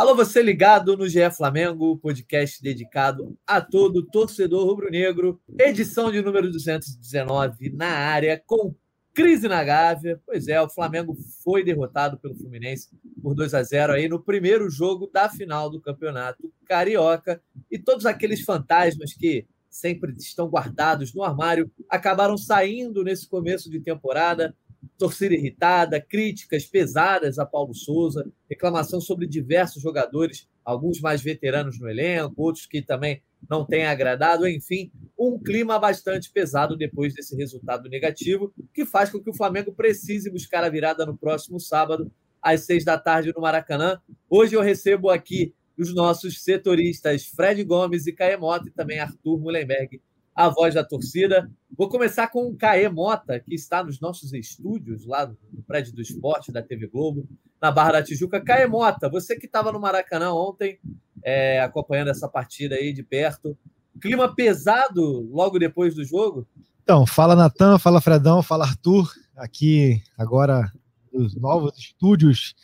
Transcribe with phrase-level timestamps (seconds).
[0.00, 6.50] Alô, você ligado no GE Flamengo, podcast dedicado a todo torcedor rubro-negro, edição de número
[6.50, 8.74] 219 na área, com
[9.12, 10.18] crise na Gávea.
[10.24, 11.14] Pois é, o Flamengo
[11.44, 12.88] foi derrotado pelo Fluminense
[13.22, 17.38] por 2 a 0 aí no primeiro jogo da final do Campeonato Carioca.
[17.70, 23.80] E todos aqueles fantasmas que sempre estão guardados no armário acabaram saindo nesse começo de
[23.80, 24.56] temporada
[24.98, 31.88] torcida irritada, críticas pesadas a Paulo Souza, reclamação sobre diversos jogadores, alguns mais veteranos no
[31.88, 37.88] elenco, outros que também não têm agradado, enfim, um clima bastante pesado depois desse resultado
[37.88, 42.10] negativo, que faz com que o Flamengo precise buscar a virada no próximo sábado,
[42.42, 44.00] às seis da tarde, no Maracanã.
[44.28, 50.00] Hoje eu recebo aqui os nossos setoristas Fred Gomes e Caemota e também Arthur Mullenberg
[50.34, 51.50] a voz da torcida.
[51.76, 56.00] Vou começar com o Caê Mota, que está nos nossos estúdios, lá no prédio do
[56.00, 57.28] esporte da TV Globo,
[57.60, 58.40] na Barra da Tijuca.
[58.40, 60.78] Caê Mota, você que estava no Maracanã ontem,
[61.22, 63.56] é, acompanhando essa partida aí de perto.
[64.00, 66.46] Clima pesado logo depois do jogo?
[66.82, 70.72] Então, fala Natan, fala Fredão, fala Arthur, aqui agora
[71.12, 72.54] nos novos estúdios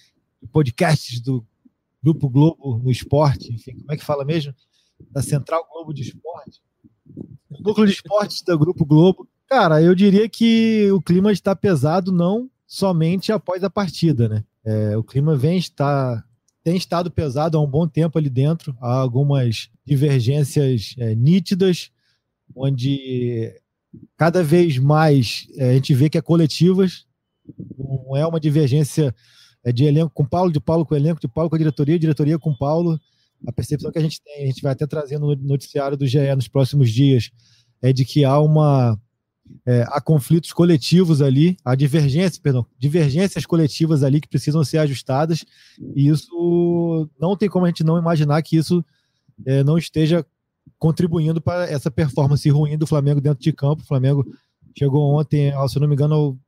[0.40, 1.44] de podcasts do
[2.02, 4.54] Grupo Globo no Esporte, enfim, como é que fala mesmo?
[5.10, 6.62] Da Central Globo de Esporte
[7.50, 9.28] núcleo de esportes do Grupo Globo.
[9.48, 14.44] Cara, eu diria que o clima está pesado não somente após a partida, né?
[14.64, 16.24] É, o clima vem estar
[16.66, 21.92] tem estado pesado há um bom tempo ali dentro, há algumas divergências é, nítidas,
[22.56, 23.54] onde
[24.16, 27.06] cada vez mais é, a gente vê que é coletivas,
[27.78, 29.14] não é uma divergência
[29.62, 32.36] é, de elenco com Paulo, de Paulo com elenco, de Paulo com a diretoria, diretoria
[32.36, 33.00] com Paulo.
[33.46, 36.34] A percepção que a gente tem, a gente vai até trazendo no noticiário do GE
[36.34, 37.30] nos próximos dias,
[37.82, 38.98] é de que há uma
[39.64, 45.44] é, há conflitos coletivos ali, há divergências, perdão, divergências coletivas ali que precisam ser ajustadas,
[45.94, 48.84] e isso não tem como a gente não imaginar que isso
[49.44, 50.24] é, não esteja
[50.78, 53.82] contribuindo para essa performance ruim do Flamengo dentro de campo.
[53.82, 54.26] O Flamengo
[54.76, 56.38] chegou ontem, se não me engano, ao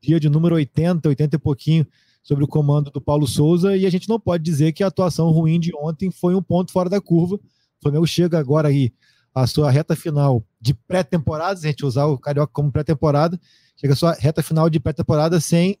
[0.00, 1.86] dia de número 80, 80 e pouquinho,
[2.26, 5.30] sobre o comando do Paulo Souza, e a gente não pode dizer que a atuação
[5.30, 7.36] ruim de ontem foi um ponto fora da curva.
[7.36, 7.40] O
[7.80, 8.92] Flamengo chega agora aí
[9.32, 13.40] a sua reta final de pré-temporada, se a gente usar o Carioca como pré-temporada,
[13.76, 15.78] chega a sua reta final de pré-temporada sem,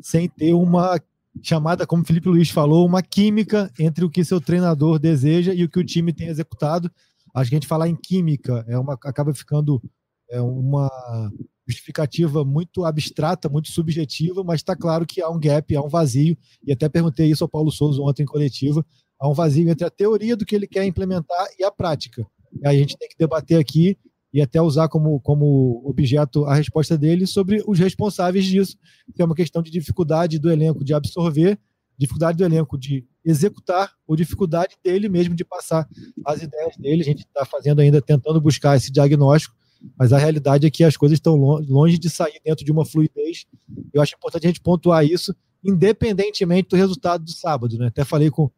[0.00, 0.98] sem ter uma
[1.42, 5.62] chamada, como o Felipe Luiz falou, uma química entre o que seu treinador deseja e
[5.62, 6.90] o que o time tem executado.
[7.34, 9.82] Acho que a gente falar em química é uma, acaba ficando
[10.30, 10.90] é uma
[11.66, 16.36] justificativa muito abstrata, muito subjetiva, mas está claro que há um gap, há um vazio,
[16.66, 18.84] e até perguntei isso ao Paulo Souza ontem em coletiva,
[19.18, 22.26] há um vazio entre a teoria do que ele quer implementar e a prática.
[22.60, 23.96] E aí a gente tem que debater aqui
[24.32, 28.76] e até usar como, como objeto a resposta dele sobre os responsáveis disso,
[29.14, 31.58] que é uma questão de dificuldade do elenco de absorver,
[31.98, 35.86] dificuldade do elenco de executar, ou dificuldade dele mesmo de passar
[36.24, 37.02] as ideias dele.
[37.02, 39.54] A gente está fazendo ainda, tentando buscar esse diagnóstico,
[39.98, 43.46] mas a realidade é que as coisas estão longe de sair dentro de uma fluidez.
[43.92, 45.34] Eu acho importante a gente pontuar isso,
[45.64, 47.78] independentemente do resultado do sábado.
[47.78, 47.88] Né?
[47.88, 48.50] Até falei com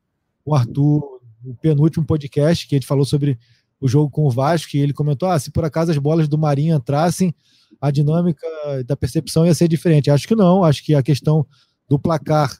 [0.44, 3.38] o Arthur no penúltimo podcast, que ele falou sobre
[3.80, 6.38] o jogo com o Vasco, e ele comentou: ah, se por acaso as bolas do
[6.38, 7.34] Marinho entrassem,
[7.80, 8.46] a dinâmica
[8.86, 10.10] da percepção ia ser diferente.
[10.10, 11.46] Acho que não, acho que a questão
[11.88, 12.58] do placar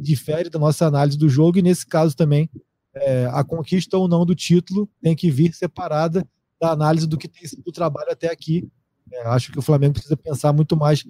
[0.00, 2.48] difere da nossa análise do jogo, e nesse caso também
[2.94, 6.26] é, a conquista ou não do título tem que vir separada
[6.62, 8.68] da análise do que tem sido o trabalho até aqui.
[9.12, 11.04] É, acho que o Flamengo precisa pensar muito mais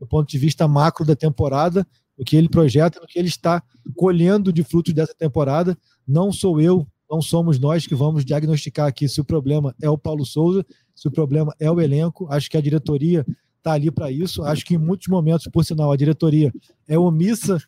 [0.00, 1.86] do ponto de vista macro da temporada,
[2.18, 3.62] no que ele projeta, no que ele está
[3.94, 5.78] colhendo de frutos dessa temporada.
[6.06, 9.96] Não sou eu não somos nós que vamos diagnosticar aqui se o problema é o
[9.96, 12.26] Paulo Souza, se o problema é o elenco.
[12.30, 13.24] Acho que a diretoria
[13.58, 14.42] está ali para isso.
[14.42, 16.52] Acho que em muitos momentos, por sinal, a diretoria
[16.88, 17.62] é omissa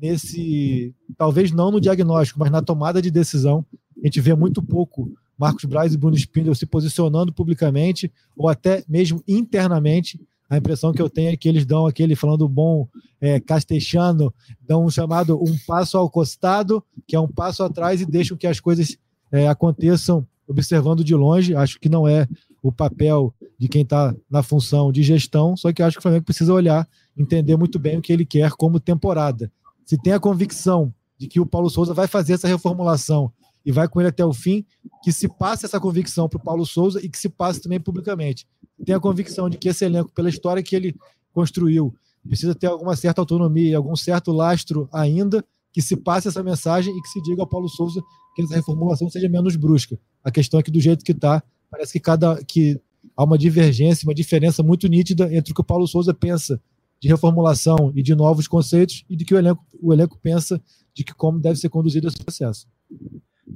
[0.00, 3.66] nesse, talvez não no diagnóstico, mas na tomada de decisão.
[4.00, 8.84] A gente vê muito pouco Marcos Braz e Bruno Spindler se posicionando publicamente ou até
[8.88, 10.20] mesmo internamente.
[10.48, 12.86] A impressão que eu tenho é que eles dão aquele, falando bom
[13.20, 18.06] é, castechano, dão um chamado um passo ao costado, que é um passo atrás e
[18.06, 18.96] deixam que as coisas
[19.32, 21.54] é, aconteçam observando de longe.
[21.54, 22.28] Acho que não é
[22.62, 26.24] o papel de quem está na função de gestão, só que acho que o Flamengo
[26.24, 29.50] precisa olhar, entender muito bem o que ele quer como temporada.
[29.84, 33.32] Se tem a convicção de que o Paulo Souza vai fazer essa reformulação
[33.64, 34.64] e vai com ele até o fim,
[35.02, 38.46] que se passe essa convicção para o Paulo Souza e que se passe também publicamente.
[38.84, 40.94] Tem a convicção de que esse elenco, pela história que ele
[41.32, 41.94] construiu,
[42.26, 46.96] precisa ter alguma certa autonomia e algum certo lastro ainda, que se passe essa mensagem
[46.96, 48.00] e que se diga ao Paulo Souza
[48.34, 49.98] que essa reformulação seja menos brusca.
[50.22, 52.80] A questão é que do jeito que está, parece que cada que
[53.16, 56.60] há uma divergência, uma diferença muito nítida entre o que o Paulo Souza pensa
[57.00, 60.62] de reformulação e de novos conceitos e de que o elenco, o elenco pensa
[60.94, 62.66] de que como deve ser conduzido esse processo.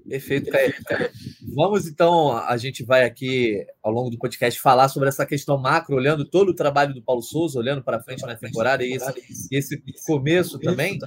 [0.08, 0.75] Perfeito, Caio.
[1.55, 5.96] Vamos então, a gente vai aqui ao longo do podcast falar sobre essa questão macro,
[5.96, 9.82] olhando todo o trabalho do Paulo Souza, olhando para frente na temporada e esse, esse
[10.06, 10.99] começo também.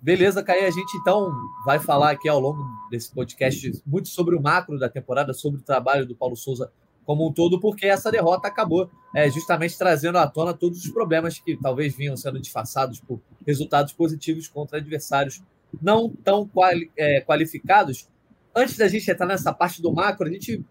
[0.00, 1.32] Beleza, Caio, a gente então
[1.64, 5.64] vai falar aqui ao longo desse podcast muito sobre o macro da temporada, sobre o
[5.64, 6.70] trabalho do Paulo Souza
[7.04, 11.38] como um todo, porque essa derrota acabou é, justamente trazendo à tona todos os problemas
[11.38, 15.40] que talvez vinham sendo disfarçados por resultados positivos contra adversários
[15.80, 18.08] não tão quali, é, qualificados.
[18.54, 20.64] Antes da gente entrar nessa parte do macro, a gente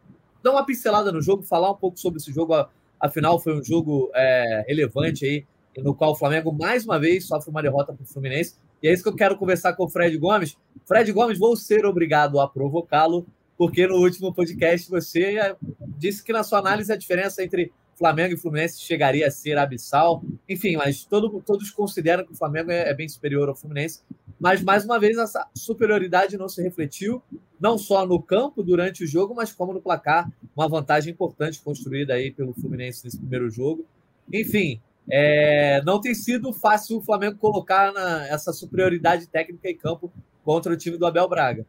[0.44, 2.54] dá uma pincelada no jogo, falar um pouco sobre esse jogo.
[3.00, 5.46] Afinal, foi um jogo é, relevante aí,
[5.78, 8.56] no qual o Flamengo, mais uma vez, sofre uma derrota para o Fluminense.
[8.82, 10.58] E é isso que eu quero conversar com o Fred Gomes.
[10.86, 13.26] Fred Gomes, vou ser obrigado a provocá-lo,
[13.58, 15.56] porque no último podcast você
[15.98, 20.22] disse que na sua análise a diferença entre Flamengo e Fluminense chegaria a ser abissal.
[20.48, 24.02] Enfim, mas todo, todos consideram que o Flamengo é, é bem superior ao Fluminense.
[24.40, 27.22] Mas, mais uma vez, essa superioridade não se refletiu,
[27.60, 30.30] não só no campo durante o jogo, mas como no placar.
[30.56, 33.86] Uma vantagem importante construída aí pelo Fluminense nesse primeiro jogo.
[34.32, 40.12] Enfim, é, não tem sido fácil o Flamengo colocar na, essa superioridade técnica em campo
[40.44, 41.66] contra o time do Abel Braga.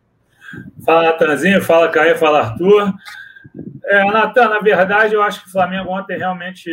[0.84, 2.94] Fala, Natanzinho, fala, Caio, fala, Arthur.
[3.84, 6.70] É, Natan, na verdade, eu acho que o Flamengo ontem realmente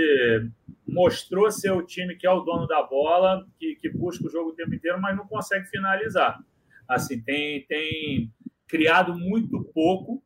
[0.94, 4.51] mostrou ser o time que é o dono da bola, que, que busca o jogo
[4.51, 6.40] o tempo inteiro, mas não consegue finalizar.
[6.88, 8.31] Assim, tem, tem
[8.68, 10.24] criado muito pouco.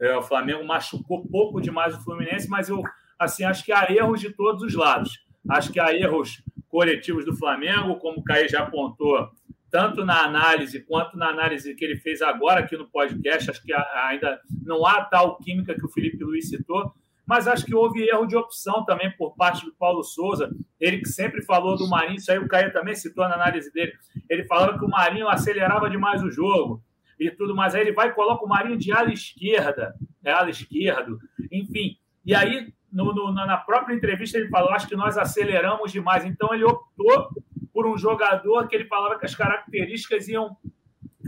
[0.00, 2.82] É, o Flamengo machucou pouco demais o Fluminense, mas eu
[3.18, 5.18] assim acho que há erros de todos os lados.
[5.48, 9.28] Acho que há erros coletivos do Flamengo, como o Caio já apontou,
[9.70, 13.50] tanto na análise quanto na análise que ele fez agora aqui no podcast.
[13.50, 16.92] Acho que ainda não há tal química que o Felipe Luiz citou
[17.26, 20.50] mas acho que houve erro de opção também por parte do Paulo Souza.
[20.78, 23.92] Ele que sempre falou do Marinho, isso aí o Caio também citou na análise dele.
[24.28, 26.82] Ele falava que o Marinho acelerava demais o jogo
[27.18, 27.74] e tudo mais.
[27.74, 31.18] Aí ele vai e coloca o Marinho de ala esquerda, é ala esquerdo,
[31.50, 31.96] enfim.
[32.24, 36.24] E aí, no, no, na própria entrevista, ele falou: acho que nós aceleramos demais.
[36.24, 37.28] Então, ele optou
[37.72, 40.56] por um jogador que ele falava que as características iam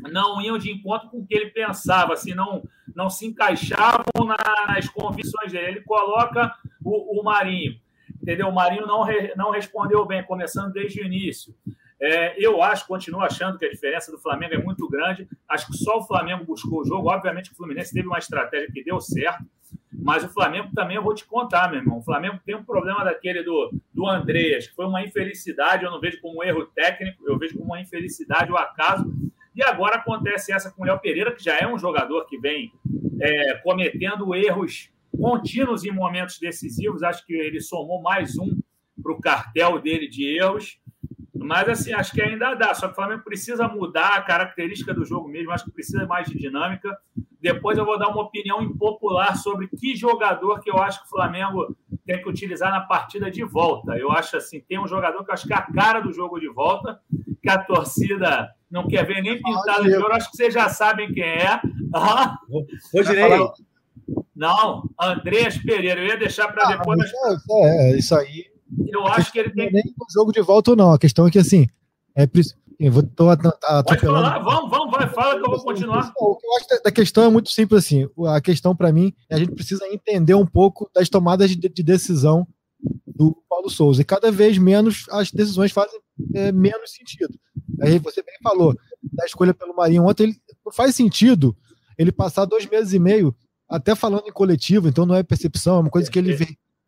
[0.06, 2.62] não iam de encontro com o que ele pensava, assim, não,
[2.94, 5.67] não se encaixavam na, nas convicções dele.
[5.67, 7.79] Ele coloca o, o Marinho,
[8.20, 8.49] entendeu?
[8.49, 11.55] O Marinho não, re, não respondeu bem, começando desde o início.
[12.00, 15.29] É, eu acho, continuo achando que a diferença do Flamengo é muito grande.
[15.49, 17.09] Acho que só o Flamengo buscou o jogo.
[17.09, 19.44] Obviamente, o Fluminense teve uma estratégia que deu certo,
[19.93, 21.99] mas o Flamengo também eu vou te contar, meu irmão.
[21.99, 25.85] O Flamengo tem um problema daquele do, do Andreas, que foi uma infelicidade.
[25.85, 29.11] Eu não vejo como um erro técnico, eu vejo como uma infelicidade, o um acaso
[29.56, 32.73] e agora acontece essa com o Léo Pereira, que já é um jogador que vem
[33.20, 37.03] é, cometendo erros contínuos em momentos decisivos.
[37.03, 38.61] Acho que ele somou mais um
[39.03, 40.79] para o cartel dele de erros.
[41.35, 42.75] Mas, assim, acho que ainda dá.
[42.75, 45.53] Só que o Flamengo precisa mudar a característica do jogo mesmo.
[45.53, 46.94] Acho que precisa mais de dinâmica.
[47.41, 51.11] Depois eu vou dar uma opinião impopular sobre que jogador que eu acho que o
[51.11, 53.97] Flamengo tem que utilizar na partida de volta.
[53.97, 56.38] Eu acho assim, tem um jogador que eu acho que é a cara do jogo
[56.41, 57.00] de volta,
[57.41, 61.13] que a torcida não quer ver nem pintado de ouro, acho que vocês já sabem
[61.13, 61.61] quem é.
[61.95, 62.37] Ah,
[62.93, 63.49] Rodinei.
[64.35, 66.01] Não, Andrés Pereira.
[66.01, 67.01] Eu ia deixar para ah, depois.
[67.51, 68.45] É, é, isso aí.
[68.89, 69.73] Eu acho que ele tem.
[69.73, 70.93] Nem o jogo de volta ou não.
[70.93, 71.67] A questão é que, assim,
[72.15, 72.27] é
[72.79, 74.45] eu vou tô atropelando.
[74.45, 76.12] Vamos, vamos, vai, fala que eu vou continuar.
[76.19, 78.07] O que eu acho da questão é muito simples assim.
[78.29, 82.47] A questão para mim é a gente precisa entender um pouco das tomadas de decisão
[83.16, 84.02] do Paulo Souza.
[84.02, 85.99] E cada vez menos as decisões fazem
[86.35, 87.35] é, menos sentido.
[87.80, 90.37] Aí você bem falou da escolha pelo Marinho ontem, ele
[90.73, 91.56] faz sentido
[91.99, 93.35] ele passar dois meses e meio
[93.68, 96.37] até falando em coletivo, então não é percepção, é uma coisa que ele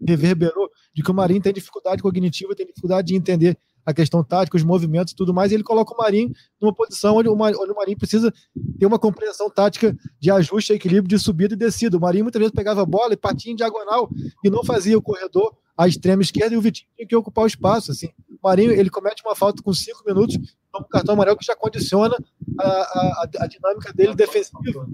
[0.07, 4.57] reverberou de que o Marinho tem dificuldade cognitiva, tem dificuldade de entender a questão tática,
[4.57, 6.31] os movimentos e tudo mais, e ele coloca o Marinho
[6.61, 8.33] numa posição onde o, Marinho, onde o Marinho precisa
[8.79, 11.97] ter uma compreensão tática de ajuste, equilíbrio, de subida e descida.
[11.97, 14.11] O Marinho muitas vezes pegava a bola e partia em diagonal
[14.45, 17.47] e não fazia o corredor à extrema esquerda e o Vitinho tinha que ocupar o
[17.47, 17.93] espaço.
[17.93, 18.09] Assim.
[18.29, 20.37] O Marinho ele comete uma falta com cinco minutos,
[20.73, 22.17] toma um cartão amarelo que já condiciona
[22.59, 24.87] a, a, a dinâmica dele defensiva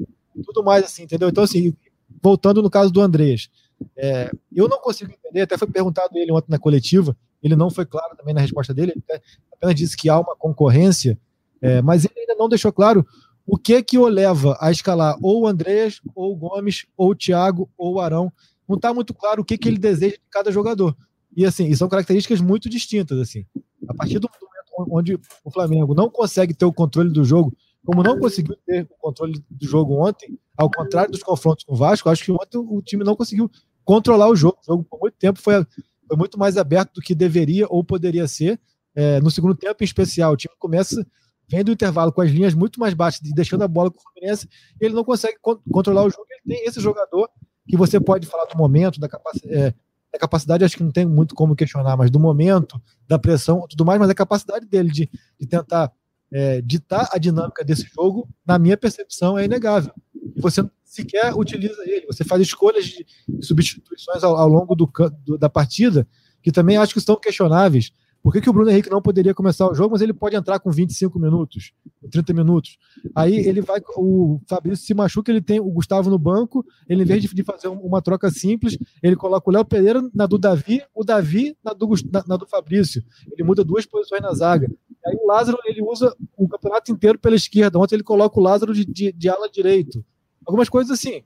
[0.45, 1.29] tudo mais, assim, entendeu?
[1.29, 1.75] Então, assim,
[2.23, 3.49] voltando no caso do Andreas,
[3.97, 7.85] é, eu não consigo entender, até foi perguntado ele ontem na coletiva, ele não foi
[7.85, 9.21] claro também na resposta dele, ele
[9.53, 11.19] apenas disse que há uma concorrência,
[11.61, 13.07] é, mas ele ainda não deixou claro
[13.47, 17.15] o que que o leva a escalar ou o Andreas, ou o Gomes, ou o
[17.15, 18.33] Thiago, ou o Arão.
[18.69, 20.97] Não está muito claro o que, que ele deseja de cada jogador.
[21.37, 23.19] E assim, e são características muito distintas.
[23.19, 23.45] assim.
[23.89, 28.03] A partir do momento onde o Flamengo não consegue ter o controle do jogo, como
[28.03, 32.09] não conseguiu ter o controle do jogo ontem, ao contrário dos confrontos com o Vasco,
[32.09, 33.51] acho que ontem o time não conseguiu
[33.85, 34.59] controlar o jogo.
[34.63, 35.65] O jogo por muito tempo foi
[36.07, 38.61] foi muito mais aberto do que deveria ou poderia ser.
[38.95, 41.05] É, no segundo tempo, em especial, o time começa,
[41.49, 44.49] vem do intervalo com as linhas muito mais baixas, deixando a bola com o Fluminense,
[44.81, 46.27] ele não consegue con controlar o jogo.
[46.31, 47.29] Ele tem esse jogador
[47.67, 49.75] que você pode falar do momento, da, capac é,
[50.13, 53.85] da capacidade, acho que não tem muito como questionar, mas do momento, da pressão, tudo
[53.85, 55.93] mais, mas a capacidade dele de, de tentar
[56.31, 59.93] é, ditar a dinâmica desse jogo, na minha percepção, é inegável.
[60.37, 63.07] Você sequer utiliza ele, você faz escolhas de
[63.41, 64.91] substituições ao, ao longo do,
[65.25, 66.07] do, da partida,
[66.43, 67.93] que também acho que estão questionáveis.
[68.25, 70.59] Por que, que, o Bruno Henrique não poderia começar o jogo, mas ele pode entrar
[70.59, 71.75] com 25 minutos,
[72.11, 72.79] 30 minutos?
[73.15, 77.05] Aí ele vai, o Fabrício se machuca, ele tem o Gustavo no banco, ele em
[77.05, 81.05] vez de fazer uma troca simples, ele coloca o Léo Pereira na do Davi, o
[81.05, 83.05] Davi na do, na, na do Fabrício.
[83.31, 84.73] Ele muda duas posições na zaga.
[85.07, 87.79] Aí o Lázaro ele usa o campeonato inteiro pela esquerda.
[87.79, 90.03] Ontem ele coloca o Lázaro de, de, de ala direito.
[90.47, 91.23] Algumas coisas assim.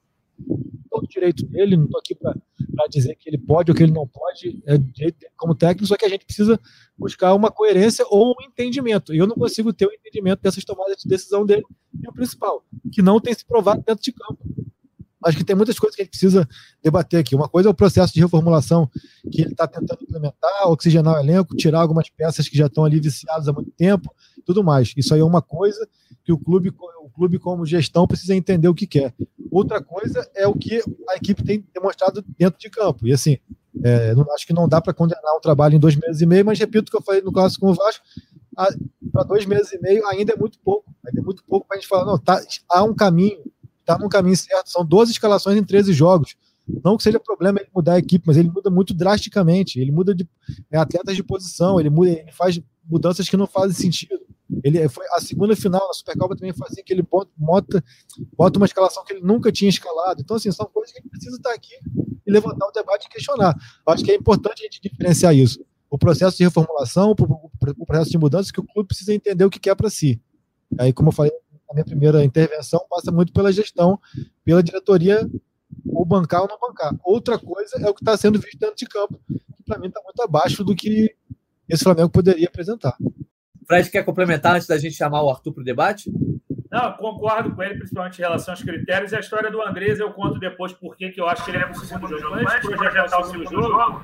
[0.91, 2.35] Todo direito dele, não estou aqui para
[2.91, 4.79] dizer que ele pode ou que ele não pode, é
[5.37, 6.59] como técnico, só que a gente precisa
[6.97, 9.15] buscar uma coerência ou um entendimento.
[9.15, 11.65] E eu não consigo ter o um entendimento dessas tomadas de decisão dele.
[12.03, 14.39] E o principal, que não tem se provado dentro de campo.
[15.25, 16.49] Acho que tem muitas coisas que a gente precisa
[16.83, 17.35] debater aqui.
[17.35, 18.89] Uma coisa é o processo de reformulação
[19.31, 23.01] que ele está tentando implementar, oxigenar o elenco, tirar algumas peças que já estão ali
[23.01, 24.15] viciadas há muito tempo,
[24.45, 24.93] tudo mais.
[24.97, 25.89] Isso aí é uma coisa
[26.25, 29.13] que o clube, o clube como gestão, precisa entender o que quer.
[29.51, 33.07] Outra coisa é o que a equipe tem demonstrado dentro de campo.
[33.07, 33.39] E assim,
[33.83, 36.45] é, não, acho que não dá para condenar um trabalho em dois meses e meio,
[36.45, 38.05] mas repito o que eu falei no clássico com o Vasco,
[39.13, 40.95] para dois meses e meio ainda é muito pouco.
[41.05, 43.39] Ainda é muito pouco para a gente falar, não, tá, há um caminho,
[43.81, 44.71] está no caminho certo.
[44.71, 46.37] São 12 escalações em 13 jogos.
[46.85, 49.81] Não que seja problema ele mudar a equipe, mas ele muda muito drasticamente.
[49.81, 50.29] Ele muda de
[50.71, 54.21] é, atletas de posição, ele, muda, ele faz mudanças que não fazem sentido.
[54.65, 57.85] Ele foi a segunda final na Supercopa também fazia assim, que ele bota, bota,
[58.37, 60.23] bota uma escalação que ele nunca tinha escalado.
[60.23, 61.75] Então, assim, são coisas que gente precisa estar aqui
[62.27, 63.55] e levantar o debate e questionar.
[63.87, 65.65] Eu acho que é importante a gente diferenciar isso.
[65.91, 69.59] O processo de reformulação, o processo de mudança, que o clube precisa entender o que
[69.59, 70.21] quer para si.
[70.79, 71.33] Aí, como eu falei
[71.71, 74.01] a minha primeira intervenção passa muito pela gestão,
[74.45, 75.29] pela diretoria,
[75.87, 76.95] ou bancar ou não bancar.
[77.05, 80.01] Outra coisa é o que está sendo visto dentro de campo, que para mim está
[80.03, 81.15] muito abaixo do que
[81.69, 82.97] esse Flamengo poderia apresentar.
[83.69, 86.11] Fred quer complementar antes da gente chamar o Arthur para o debate?
[86.71, 89.13] Não, concordo com ele, principalmente em relação aos critérios.
[89.13, 91.69] E a história do Andrés eu conto depois porque que eu acho que ele é
[91.69, 92.37] o segundo jogo.
[92.37, 94.03] Quando a gente projetar o segundo jogo,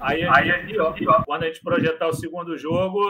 [0.00, 3.00] aí, aí, ó, quando a gente projetar o segundo jogo,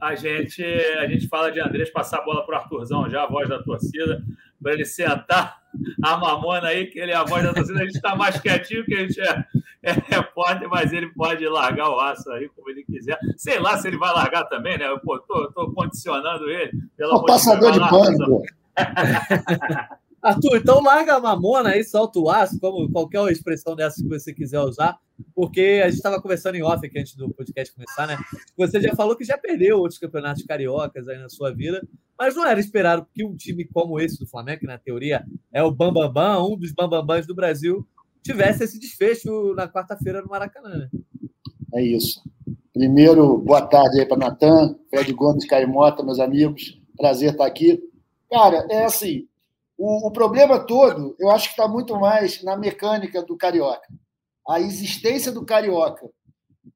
[0.00, 0.62] a gente,
[0.98, 3.62] a gente fala de Andrés passar a bola para o Arthurzão já, a voz da
[3.62, 4.22] torcida,
[4.62, 5.58] para ele sentar
[6.02, 7.80] a mamona aí, que ele é a voz da torcida.
[7.80, 9.44] A gente está mais quietinho, que a gente é,
[9.82, 13.18] é repórter, mas ele pode largar o aço aí como ele quiser.
[13.36, 14.86] Sei lá se ele vai largar também, né?
[14.86, 16.72] Eu tô condicionando ele.
[16.96, 18.42] Pelo o passador de pano,
[20.22, 24.32] Arthur, então larga a mamona aí, solta o aço, como qualquer expressão dessa que você
[24.32, 24.98] quiser usar,
[25.34, 28.16] porque a gente estava conversando em off aqui antes do podcast começar, né?
[28.56, 31.86] Você já falou que já perdeu outros campeonatos cariocas aí na sua vida,
[32.18, 35.62] mas não era esperado que um time como esse do Flamengo, que na teoria é
[35.62, 37.86] o Bambambam, Bam Bam, um dos Bambambans do Brasil,
[38.22, 40.70] tivesse esse desfecho na quarta-feira no Maracanã.
[40.70, 40.88] Né?
[41.74, 42.22] É isso.
[42.72, 46.80] Primeiro, boa tarde aí para Natan, Fred Gomes, Caimota, meus amigos.
[46.96, 47.80] Prazer estar aqui.
[48.30, 49.26] Cara, é assim,
[49.78, 53.86] o, o problema todo, eu acho que está muito mais na mecânica do Carioca.
[54.48, 56.08] A existência do Carioca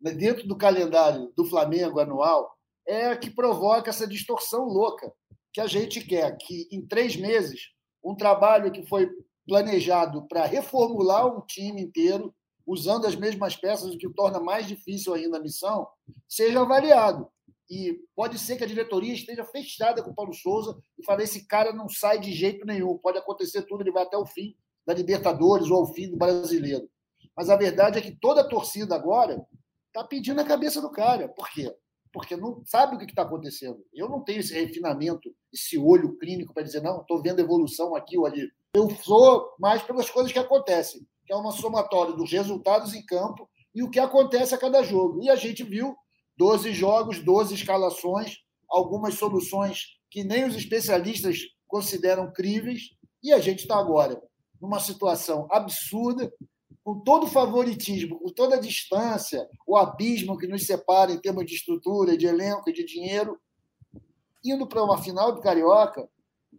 [0.00, 2.54] né, dentro do calendário do Flamengo anual
[2.86, 5.12] é a que provoca essa distorção louca
[5.52, 7.70] que a gente quer que em três meses
[8.04, 9.08] um trabalho que foi
[9.46, 12.34] planejado para reformular um time inteiro
[12.66, 15.88] usando as mesmas peças, o que torna mais difícil ainda a missão,
[16.28, 17.28] seja avaliado.
[17.70, 21.46] E pode ser que a diretoria esteja fechada com o Paulo Souza e fale: esse
[21.46, 24.92] cara não sai de jeito nenhum, pode acontecer tudo, ele vai até o fim da
[24.92, 26.90] Libertadores ou ao fim do brasileiro.
[27.36, 29.46] Mas a verdade é que toda a torcida agora
[29.86, 31.28] está pedindo a cabeça do cara.
[31.28, 31.72] Por quê?
[32.12, 33.84] Porque não sabe o que está acontecendo.
[33.94, 38.18] Eu não tenho esse refinamento, esse olho clínico para dizer, não, estou vendo evolução aqui
[38.18, 38.50] ou ali.
[38.74, 43.48] Eu sou mais pelas coisas que acontecem, que é uma somatória dos resultados em campo
[43.72, 45.22] e o que acontece a cada jogo.
[45.22, 45.96] E a gente viu
[46.40, 51.36] 12 jogos, 12 escalações, algumas soluções que nem os especialistas
[51.68, 54.18] consideram críveis, e a gente está agora
[54.58, 56.32] numa situação absurda,
[56.82, 61.44] com todo o favoritismo, com toda a distância, o abismo que nos separa em termos
[61.44, 63.38] de estrutura, de elenco de dinheiro,
[64.42, 66.08] indo para uma final do Carioca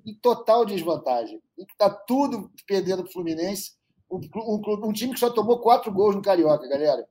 [0.05, 1.41] em total desvantagem.
[1.57, 3.71] E está tudo perdendo para o Fluminense.
[4.11, 7.03] Um, um, um, time que só tomou quatro gols no Carioca, galera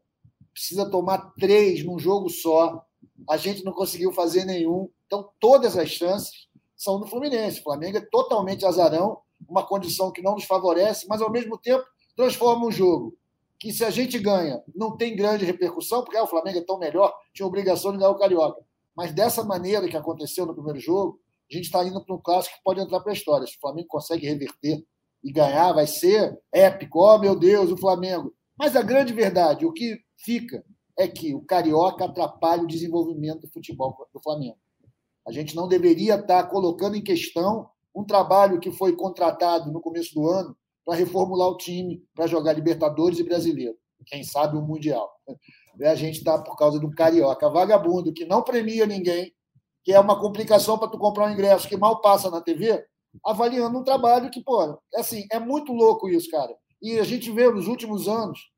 [0.52, 2.84] precisa tomar três num jogo só.
[3.28, 4.88] A gente não conseguiu fazer nenhum.
[5.06, 7.60] Então, todas as chances são do Fluminense.
[7.60, 11.84] O Flamengo é totalmente azarão, uma condição que não nos favorece, mas, ao mesmo tempo,
[12.16, 13.16] transforma um jogo
[13.60, 16.78] que se a gente ganha, não tem grande repercussão, porque ah, o Flamengo é tão
[16.78, 18.64] melhor, tinha obrigação de ganhar o Carioca.
[18.96, 22.56] Mas dessa maneira que aconteceu no primeiro jogo, a gente está indo para um clássico
[22.56, 23.46] que pode entrar para a história.
[23.46, 24.82] Se o Flamengo consegue reverter
[25.22, 27.00] e ganhar, vai ser épico.
[27.00, 28.32] Oh, meu Deus, o Flamengo.
[28.60, 30.62] Mas a grande verdade, o que fica
[30.98, 34.58] é que o Carioca atrapalha o desenvolvimento do futebol do Flamengo.
[35.26, 40.12] A gente não deveria estar colocando em questão um trabalho que foi contratado no começo
[40.14, 43.78] do ano para reformular o time, para jogar Libertadores e Brasileiro.
[44.04, 45.10] Quem sabe o Mundial.
[45.82, 49.32] A gente está por causa do Carioca vagabundo, que não premia ninguém,
[49.82, 52.84] que é uma complicação para tu comprar um ingresso que mal passa na TV,
[53.24, 56.54] avaliando um trabalho que, pô, assim, é muito louco isso, cara.
[56.82, 58.49] E a gente vê nos últimos anos,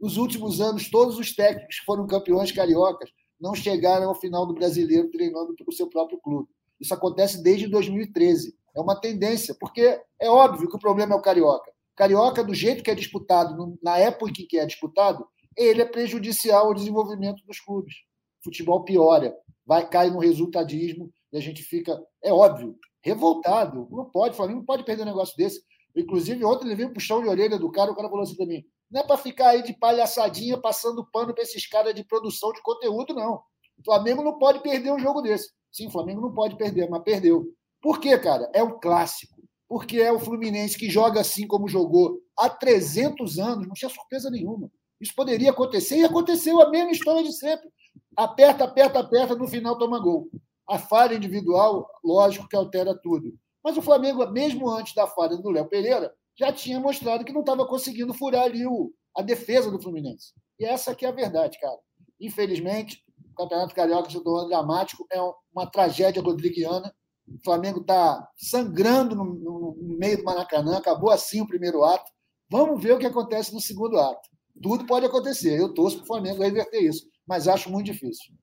[0.00, 3.10] nos últimos anos, todos os técnicos que foram campeões cariocas
[3.40, 6.48] não chegaram ao final do brasileiro treinando para o seu próprio clube.
[6.80, 8.54] Isso acontece desde 2013.
[8.74, 11.70] É uma tendência, porque é óbvio que o problema é o carioca.
[11.94, 15.26] Carioca, do jeito que é disputado, na época em que é disputado,
[15.56, 17.94] ele é prejudicial ao desenvolvimento dos clubes.
[18.40, 19.36] O futebol piora,
[19.66, 23.88] vai cair no resultadismo e a gente fica, é óbvio, revoltado.
[23.90, 25.62] Não pode, Flamengo não pode perder um negócio desse.
[25.94, 28.64] Inclusive, ontem ele veio puxão de orelha do cara, o cara falou assim para mim:
[28.90, 32.62] não é para ficar aí de palhaçadinha passando pano para esses caras de produção de
[32.62, 33.42] conteúdo, não.
[33.78, 35.50] O Flamengo não pode perder um jogo desse.
[35.70, 37.46] Sim, o Flamengo não pode perder, mas perdeu.
[37.80, 38.50] Por quê, cara?
[38.54, 39.42] É um clássico.
[39.66, 44.30] Porque é o Fluminense que joga assim como jogou há 300 anos, não tinha surpresa
[44.30, 44.70] nenhuma.
[45.00, 47.68] Isso poderia acontecer e aconteceu a mesma história de sempre.
[48.16, 50.28] Aperta, aperta, aperta, no final toma gol.
[50.68, 53.34] A falha individual, lógico que altera tudo.
[53.62, 57.40] Mas o Flamengo, mesmo antes da falha do Léo Pereira, já tinha mostrado que não
[57.40, 60.32] estava conseguindo furar ali o, a defesa do Fluminense.
[60.58, 61.78] E essa aqui é a verdade, cara.
[62.20, 63.02] Infelizmente,
[63.32, 65.18] o Campeonato Carioca se tornou dramático, é
[65.54, 66.92] uma tragédia rodriguiana.
[67.28, 72.10] O Flamengo está sangrando no, no, no, meio do Maracanã, acabou assim o primeiro ato.
[72.50, 74.28] Vamos ver o que acontece no segundo ato.
[74.60, 75.58] Tudo pode acontecer.
[75.58, 78.34] Eu torço para o Flamengo reverter isso, mas acho muito difícil.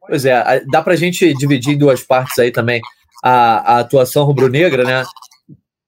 [0.00, 2.80] Pois é, dá para a gente dividir em duas partes aí também
[3.22, 5.04] a, a atuação rubro-negra, né?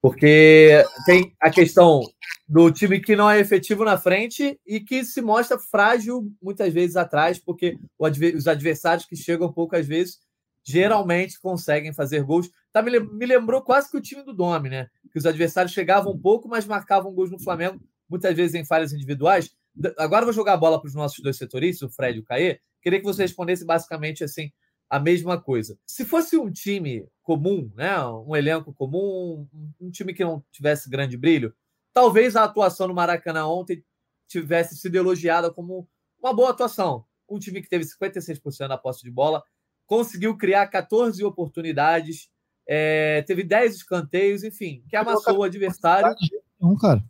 [0.01, 2.03] Porque tem a questão
[2.49, 6.97] do time que não é efetivo na frente e que se mostra frágil muitas vezes
[6.97, 10.19] atrás, porque os adversários que chegam poucas vezes
[10.65, 12.51] geralmente conseguem fazer gols.
[12.73, 14.89] Tá, me, lembrou quase que o time do Domi, né?
[15.13, 18.93] Que os adversários chegavam um pouco, mas marcavam gols no Flamengo, muitas vezes em falhas
[18.93, 19.51] individuais.
[19.97, 22.61] Agora vou jogar a bola para os nossos dois setoristas, o Fred e o Caê.
[22.83, 24.51] Queria que você respondesse basicamente assim
[24.89, 25.79] a mesma coisa.
[25.87, 29.47] Se fosse um time comum, né, um elenco comum,
[29.81, 31.55] um time que não tivesse grande brilho,
[31.93, 33.85] talvez a atuação no Maracanã ontem
[34.27, 35.89] tivesse sido elogiada como
[36.23, 37.05] uma boa atuação.
[37.29, 39.43] Um time que teve 56% da posse de bola,
[39.87, 42.31] conseguiu criar 14 oportunidades,
[42.67, 46.15] é, teve 10 escanteios, enfim, que amassou o adversário.
[46.61, 47.03] Um, cara.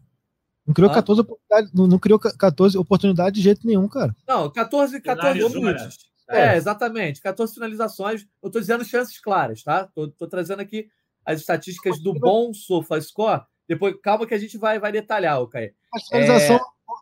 [0.66, 0.94] Não criou, ah.
[0.94, 4.14] 14 oportunidades, não, não, criou 14 oportunidades de jeito nenhum, cara.
[4.26, 6.08] Não, 14, 14 chutes.
[6.28, 7.20] É, exatamente.
[7.20, 8.26] 14 finalizações.
[8.42, 9.88] Eu estou dizendo chances claras, tá?
[9.96, 10.88] Estou trazendo aqui
[11.24, 13.42] as estatísticas do bom SofaScore.
[13.66, 15.72] Depois, calma que a gente vai, vai detalhar, ok?
[15.94, 16.60] A finalização, é...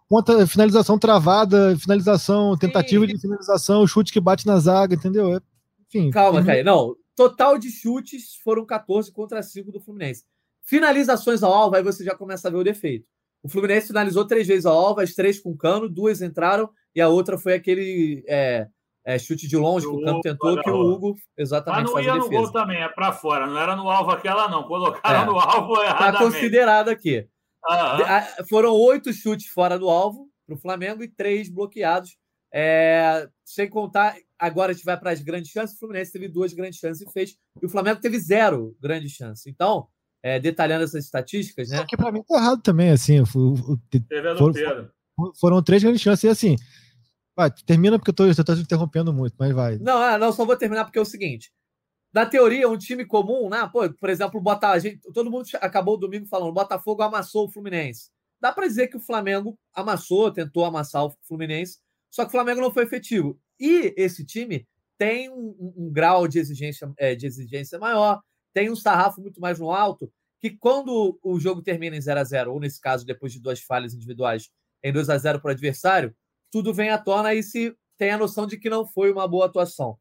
[0.09, 3.15] conta, finalização travada, finalização, tentativa Sim.
[3.15, 5.37] de finalização, chute que bate na zaga, entendeu?
[5.37, 5.41] É,
[5.87, 6.11] enfim.
[6.11, 6.65] Calma, Caio.
[6.65, 10.25] Não, total de chutes foram 14 contra 5 do Fluminense.
[10.63, 13.07] Finalizações ao alvo, aí você já começa a ver o defeito.
[13.45, 17.09] O Fluminense finalizou três vezes ao alvo, as três com cano, duas entraram e a
[17.09, 18.67] outra foi aquele é,
[19.07, 22.17] é, chute de longe, que o Cano tentou, que o Hugo exatamente Mas não ia
[22.17, 24.65] no gol também, é para fora, não era no alvo aquela, não.
[24.65, 26.13] Colocaram é, no alvo tá erradamente.
[26.13, 27.29] Está considerado aqui.
[27.69, 28.47] Uhum.
[28.49, 32.17] Foram oito chutes fora do alvo para o Flamengo e três bloqueados.
[32.53, 35.77] É, sem contar, agora a gente vai para as grandes chances.
[35.77, 37.37] O Fluminense teve duas grandes chances e fez.
[37.63, 39.47] E o Flamengo teve zero grandes chances.
[39.47, 39.87] Então,
[40.21, 41.77] é, detalhando essas estatísticas, né?
[41.77, 43.25] Só que para mim tá errado também, assim.
[43.25, 43.55] foram,
[45.39, 46.57] foram, três grandes chances e assim
[47.37, 49.79] Vai, termina porque eu eu tô interrompendo muito, mas vai.
[49.79, 51.53] Não, ah, não, só vou terminar porque é o seguinte.
[52.13, 53.69] Na teoria, um time comum, né?
[53.71, 57.51] Pô, por exemplo, botar, gente, todo mundo acabou o domingo falando, o Botafogo amassou o
[57.51, 58.09] Fluminense.
[58.41, 61.79] Dá para dizer que o Flamengo amassou, tentou amassar o Fluminense,
[62.11, 63.39] só que o Flamengo não foi efetivo.
[63.61, 68.23] E esse time tem um, um, um grau de exigência, é, de exigência maior,
[68.55, 72.25] tem um sarrafo muito mais no alto, que quando o jogo termina em 0 a
[72.25, 74.49] 0 ou nesse caso, depois de duas falhas individuais,
[74.83, 76.15] em 2 a 0 para o adversário,
[76.51, 79.47] tudo vem à tona e se tem a noção de que não foi uma boa
[79.47, 79.99] atuação.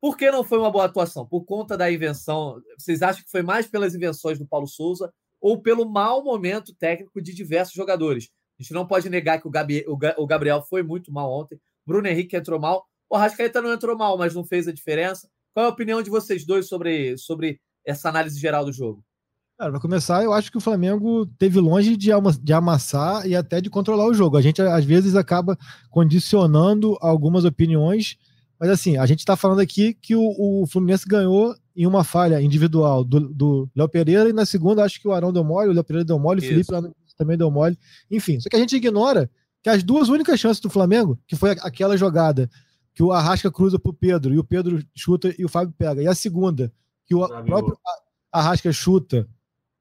[0.00, 1.26] Por que não foi uma boa atuação?
[1.26, 2.62] Por conta da invenção.
[2.78, 7.20] Vocês acham que foi mais pelas invenções do Paulo Souza ou pelo mau momento técnico
[7.20, 8.28] de diversos jogadores?
[8.58, 11.60] A gente não pode negar que o, Gabi, o Gabriel foi muito mal ontem.
[11.86, 12.86] Bruno Henrique entrou mal.
[13.08, 15.28] O Rascaeta não entrou mal, mas não fez a diferença.
[15.54, 19.04] Qual é a opinião de vocês dois sobre, sobre essa análise geral do jogo?
[19.58, 23.60] Cara, para começar, eu acho que o Flamengo teve longe de, de amassar e até
[23.60, 24.36] de controlar o jogo.
[24.36, 25.58] A gente, às vezes, acaba
[25.90, 28.16] condicionando algumas opiniões,
[28.56, 30.22] mas assim, a gente está falando aqui que o,
[30.62, 35.08] o, Fluminense ganhou em uma falha individual do, Léo Pereira e na segunda acho que
[35.08, 36.70] o Arão deu mole, o Léo Pereira deu mole, o Felipe
[37.16, 37.76] também deu mole.
[38.08, 39.28] Enfim, só que a gente ignora
[39.60, 42.48] que as duas únicas chances do Flamengo, que foi aquela jogada
[42.94, 46.00] que o Arrasca cruza para o Pedro e o Pedro chuta e o Fábio pega,
[46.00, 46.72] e a segunda,
[47.04, 47.76] que o próprio
[48.30, 49.28] Arrasca chuta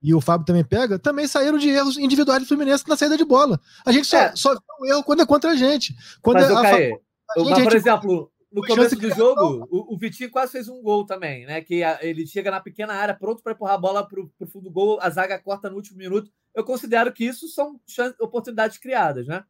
[0.07, 3.25] e o Fábio também pega, também saíram de erros individuais do Fluminense na saída de
[3.25, 3.59] bola.
[3.85, 4.35] A gente só, é.
[4.37, 5.93] só vê um erro quando é contra a gente.
[6.21, 6.99] Quando Mas, é, a, Caê,
[7.35, 11.05] a gente, por exemplo, no começo do jogo, o, o, Vitinho quase fez um gol
[11.05, 11.59] também, né?
[11.59, 14.63] Que a, ele chega na pequena área, pronto para empurrar a bola para o fundo
[14.63, 16.31] do gol, a zaga corta no último minuto.
[16.55, 17.77] Eu considero que isso são
[18.21, 19.43] oportunidades criadas, né?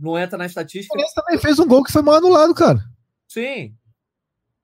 [0.00, 0.98] Não entra na estatística.
[0.98, 2.82] O também fez um gol que foi mal anulado, cara.
[3.28, 3.74] Sim,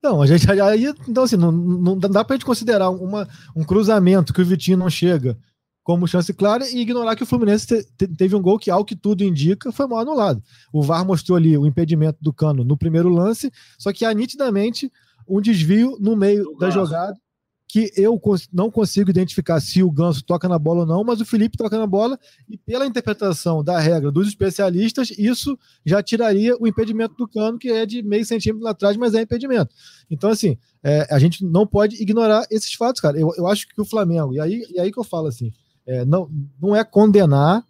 [0.02, 4.32] não, a gente aí, então assim, não, não dá pra gente considerar uma, um cruzamento
[4.32, 5.36] que o Vitinho não chega
[5.82, 8.84] como chance clara e ignorar que o Fluminense te, te, teve um gol que, ao
[8.84, 10.42] que tudo indica, foi mal anulado.
[10.70, 14.92] O VAR mostrou ali o impedimento do Cano no primeiro lance, só que há nitidamente
[15.26, 17.18] um desvio no meio da jogada
[17.68, 18.18] que eu
[18.50, 21.78] não consigo identificar se o Ganso toca na bola ou não, mas o Felipe toca
[21.78, 27.28] na bola e pela interpretação da regra dos especialistas, isso já tiraria o impedimento do
[27.28, 29.74] cano, que é de meio centímetro atrás, mas é impedimento.
[30.10, 33.20] Então, assim, é, a gente não pode ignorar esses fatos, cara.
[33.20, 35.52] Eu, eu acho que o Flamengo, e aí, e aí que eu falo assim,
[35.86, 37.62] é, não, não é condenar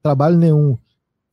[0.00, 0.78] trabalho nenhum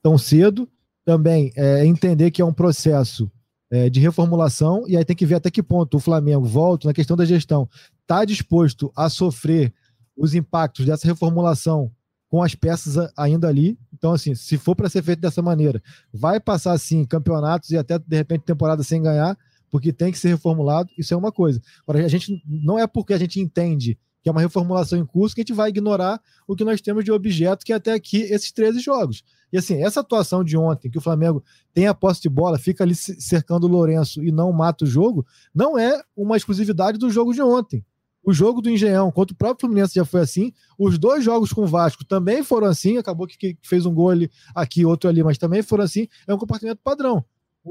[0.01, 0.67] tão cedo,
[1.05, 3.31] também é entender que é um processo
[3.71, 6.93] é, de reformulação, e aí tem que ver até que ponto o Flamengo, volta na
[6.93, 7.69] questão da gestão,
[8.01, 9.73] está disposto a sofrer
[10.15, 11.89] os impactos dessa reformulação
[12.27, 13.79] com as peças ainda ali.
[13.93, 15.81] Então, assim, se for para ser feito dessa maneira,
[16.13, 19.37] vai passar, sim, campeonatos e até, de repente, temporada sem ganhar,
[19.69, 21.61] porque tem que ser reformulado, isso é uma coisa.
[21.87, 25.33] Agora, a gente não é porque a gente entende que é uma reformulação em curso,
[25.33, 28.17] que a gente vai ignorar o que nós temos de objeto, que é até aqui
[28.17, 29.23] esses 13 jogos.
[29.51, 32.83] E assim, essa atuação de ontem, que o Flamengo tem a posse de bola, fica
[32.83, 37.33] ali cercando o Lourenço e não mata o jogo, não é uma exclusividade do jogo
[37.33, 37.83] de ontem.
[38.23, 40.53] O jogo do Engenhão contra o próprio Fluminense já foi assim.
[40.77, 42.97] Os dois jogos com o Vasco também foram assim.
[42.97, 46.07] Acabou que fez um gol ali, aqui, outro ali, mas também foram assim.
[46.27, 47.25] É um comportamento padrão.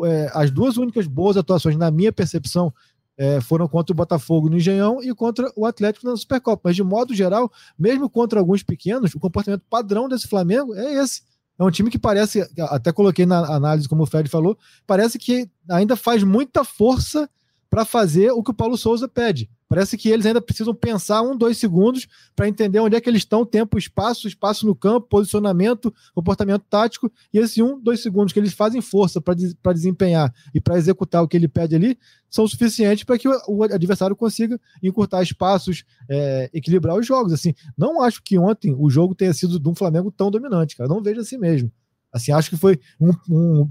[0.04, 2.72] É, as duas únicas boas atuações, na minha percepção,
[3.16, 6.62] é, foram contra o Botafogo no Engenhão e contra o Atlético na Supercopa.
[6.64, 11.22] Mas, de modo geral, mesmo contra alguns pequenos, o comportamento padrão desse Flamengo é esse.
[11.60, 15.46] É um time que parece, até coloquei na análise, como o Fred falou, parece que
[15.68, 17.28] ainda faz muita força
[17.68, 19.50] para fazer o que o Paulo Souza pede.
[19.70, 23.22] Parece que eles ainda precisam pensar um, dois segundos para entender onde é que eles
[23.22, 28.40] estão, tempo, espaço, espaço no campo, posicionamento, comportamento tático, e esse um, dois segundos que
[28.40, 31.96] eles fazem força para desempenhar e para executar o que ele pede ali,
[32.28, 37.32] são suficientes para que o, adversário consiga encurtar espaços, é, equilibrar os jogos.
[37.32, 40.88] Assim, não acho que ontem o jogo tenha sido de um Flamengo tão dominante, cara.
[40.88, 41.70] Não vejo assim mesmo.
[42.12, 43.70] Assim, acho que foi um, um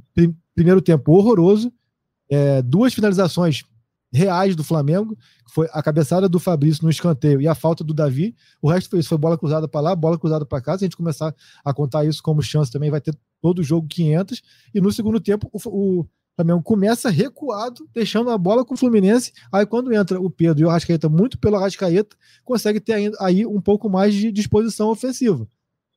[0.56, 1.74] primeiro tempo horroroso,
[2.30, 3.66] é, duas finalizações
[4.12, 5.18] reais do Flamengo,
[5.54, 8.36] foi a cabeçada do Fabrício no escanteio e a falta do Davi.
[8.62, 10.78] O resto foi isso, foi bola cruzada para lá, bola cruzada para cá.
[10.78, 13.88] Se a gente começar a contar isso como chance também, vai ter todo o jogo
[13.88, 14.42] 500.
[14.74, 15.60] E no segundo tempo, o,
[16.00, 19.34] o Flamengo começa recuado, deixando a bola com o Fluminense.
[19.52, 23.62] Aí quando entra o Pedro e o Arrascaeta, muito pelo Arrascaeta, consegue ter aí um
[23.62, 25.48] pouco mais de disposição ofensiva.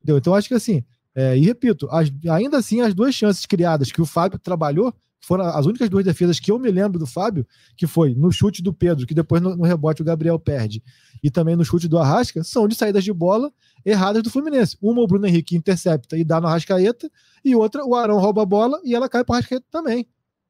[0.01, 0.17] Entendeu?
[0.17, 0.83] Então acho que assim,
[1.15, 4.93] é, e repito, as, ainda assim, as duas chances criadas que o Fábio trabalhou
[5.23, 8.61] foram as únicas duas defesas que eu me lembro do Fábio, que foi no chute
[8.61, 10.83] do Pedro, que depois no, no, rebote o Gabriel perde,
[11.23, 13.51] e também no chute do Arrasca, são de saídas de bola
[13.85, 14.77] erradas do Fluminense.
[14.81, 17.09] Uma o Bruno Henrique intercepta e dá no Arrascaeta,
[17.43, 20.05] e outra o Arão rouba a bola e ela cai para o Arrascaeta também.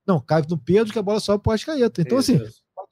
[0.08, 2.02] Não, cai no Pedro que a bola sobe para o Arrascaeta.
[2.02, 2.42] Então, assim,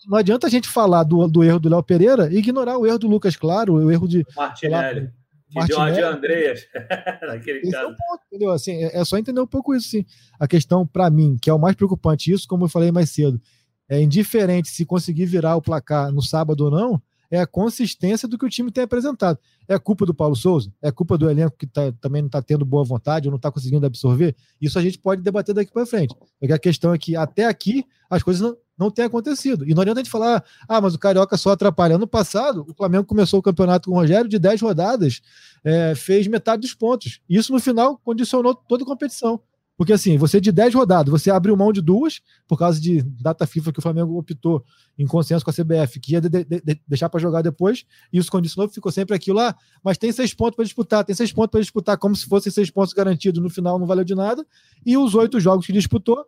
[0.07, 2.99] não adianta a gente falar do, do erro do Léo Pereira e ignorar o erro
[2.99, 4.23] do Lucas Claro, o erro de.
[4.35, 5.07] Martinelli.
[5.07, 5.20] Que
[5.55, 6.67] uma de Andreas
[7.21, 7.85] naquele Esse caso.
[7.85, 8.51] É, um ponto, entendeu?
[8.51, 10.05] Assim, é, é, só entender um pouco isso, sim.
[10.39, 13.41] A questão, para mim, que é o mais preocupante, isso, como eu falei mais cedo,
[13.89, 18.37] é indiferente se conseguir virar o placar no sábado ou não, é a consistência do
[18.37, 19.39] que o time tem apresentado.
[19.65, 20.71] É culpa do Paulo Souza?
[20.81, 23.49] É culpa do elenco que tá, também não está tendo boa vontade ou não está
[23.49, 24.35] conseguindo absorver?
[24.59, 26.13] Isso a gente pode debater daqui para frente.
[26.37, 29.67] Porque a questão é que até aqui as coisas não, não têm acontecido.
[29.67, 31.95] E não adianta a gente falar, ah, mas o Carioca só atrapalha.
[31.95, 35.21] Ano passado, o Flamengo começou o campeonato com o Rogério de 10 rodadas,
[35.63, 37.21] é, fez metade dos pontos.
[37.29, 39.41] Isso no final condicionou toda a competição.
[39.81, 43.47] Porque assim, você de 10 rodadas, você abriu mão de duas, por causa de data
[43.47, 44.63] FIFA que o Flamengo optou
[44.95, 48.19] em consenso com a CBF, que ia de, de, de, deixar para jogar depois, e
[48.19, 51.49] isso condicionou, ficou sempre aquilo lá, mas tem seis pontos para disputar, tem seis pontos
[51.49, 54.45] para disputar, como se fossem seis pontos garantidos, no final não valeu de nada,
[54.85, 56.27] e os oito jogos que disputou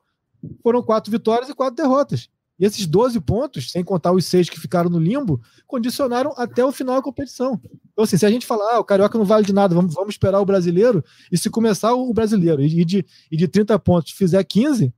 [0.63, 2.31] foram quatro vitórias e quatro derrotas.
[2.63, 6.95] Esses 12 pontos, sem contar os seis que ficaram no limbo, condicionaram até o final
[6.95, 7.59] da competição.
[7.91, 10.13] Então, assim, se a gente falar, ah, o Carioca não vale de nada, vamos, vamos
[10.13, 14.41] esperar o brasileiro, e se começar o brasileiro e de, e de 30 pontos fizer
[14.41, 14.93] 15,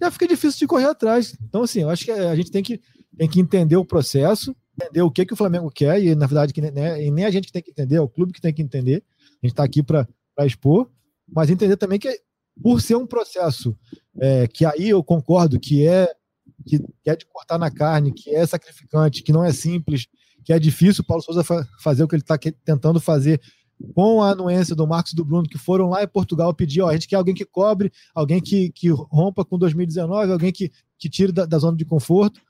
[0.00, 1.36] já fica difícil de correr atrás.
[1.42, 2.80] Então, assim, eu acho que a gente tem que,
[3.16, 6.52] tem que entender o processo, entender o que, que o Flamengo quer, e na verdade,
[6.52, 8.54] que, né, e nem a gente que tem que entender, é o clube que tem
[8.54, 9.02] que entender.
[9.42, 10.06] A gente está aqui para
[10.46, 10.88] expor,
[11.28, 12.16] mas entender também que,
[12.62, 13.76] por ser um processo
[14.20, 16.08] é, que aí eu concordo que é,
[16.66, 20.06] que, que, é de cortar na carne, que é sacrificante, que não é simples,
[20.44, 23.40] que é difícil o Paulo Souza fa fazer o que ele está tentando fazer
[23.94, 26.88] com a anuência do Marcos e do Bruno, que foram lá em Portugal pedir, ó,
[26.88, 31.08] a gente quer alguém que cobre, alguém que, que rompa com 2019, alguém que, que
[31.08, 32.40] tire da, da zona de conforto.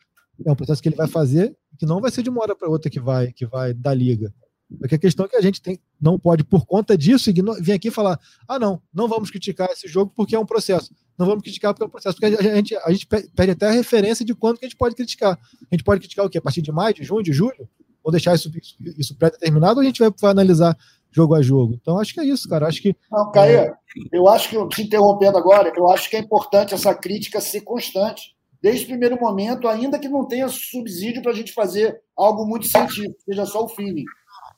[0.47, 2.68] É um processo que ele vai fazer, que não vai ser de uma hora para
[2.68, 4.33] outra que vai, que vai da liga.
[4.79, 7.90] Porque a questão é que a gente tem, não pode, por conta disso, vir aqui
[7.90, 10.94] falar: ah, não, não vamos criticar esse jogo porque é um processo.
[11.18, 12.16] Não vamos criticar porque é processo.
[12.16, 14.94] Porque a gente, a gente perde até a referência de quando que a gente pode
[14.94, 15.37] criticar.
[15.37, 16.38] A gente pode criticar o quê?
[16.38, 17.68] A partir de maio, de junho, de julho?
[18.04, 18.50] Ou deixar isso,
[18.96, 20.78] isso, pré-determinado ou a gente vai, vai analisar
[21.11, 21.74] jogo a jogo.
[21.74, 22.68] Então, acho que é isso, cara.
[22.68, 22.94] Acho que.
[23.11, 23.74] Não, Caio, é...
[24.12, 28.37] eu acho que, te interrompendo agora, eu acho que é importante essa crítica ser constante.
[28.61, 32.66] Desde o primeiro momento, ainda que não tenha subsídio para a gente fazer algo muito
[32.66, 34.04] científico, seja só o feeling.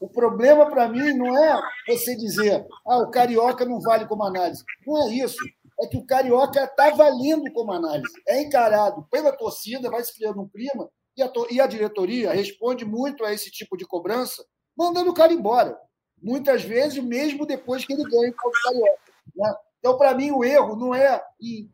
[0.00, 4.64] O problema para mim não é você dizer, ah, o carioca não vale como análise.
[4.86, 5.36] Não é isso.
[5.82, 8.12] É que o carioca está valendo como análise.
[8.28, 12.84] É encarado pela torcida, vai se criando um clima, e a, e a diretoria responde
[12.84, 14.44] muito a esse tipo de cobrança,
[14.76, 15.78] mandando o cara embora
[16.22, 18.98] muitas vezes mesmo depois que ele ganha o Carioca.
[19.34, 19.54] Né?
[19.78, 21.22] Então, para mim, o erro não é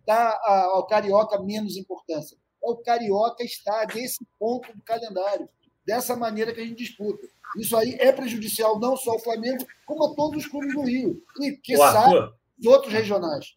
[0.07, 0.39] dar
[0.71, 2.37] ao Carioca menos importância.
[2.65, 5.49] É o Carioca estar nesse ponto do calendário,
[5.85, 7.27] dessa maneira que a gente disputa.
[7.59, 11.23] Isso aí é prejudicial não só ao Flamengo, como a todos os clubes do Rio.
[11.41, 13.56] E, que sabe, os outros regionais.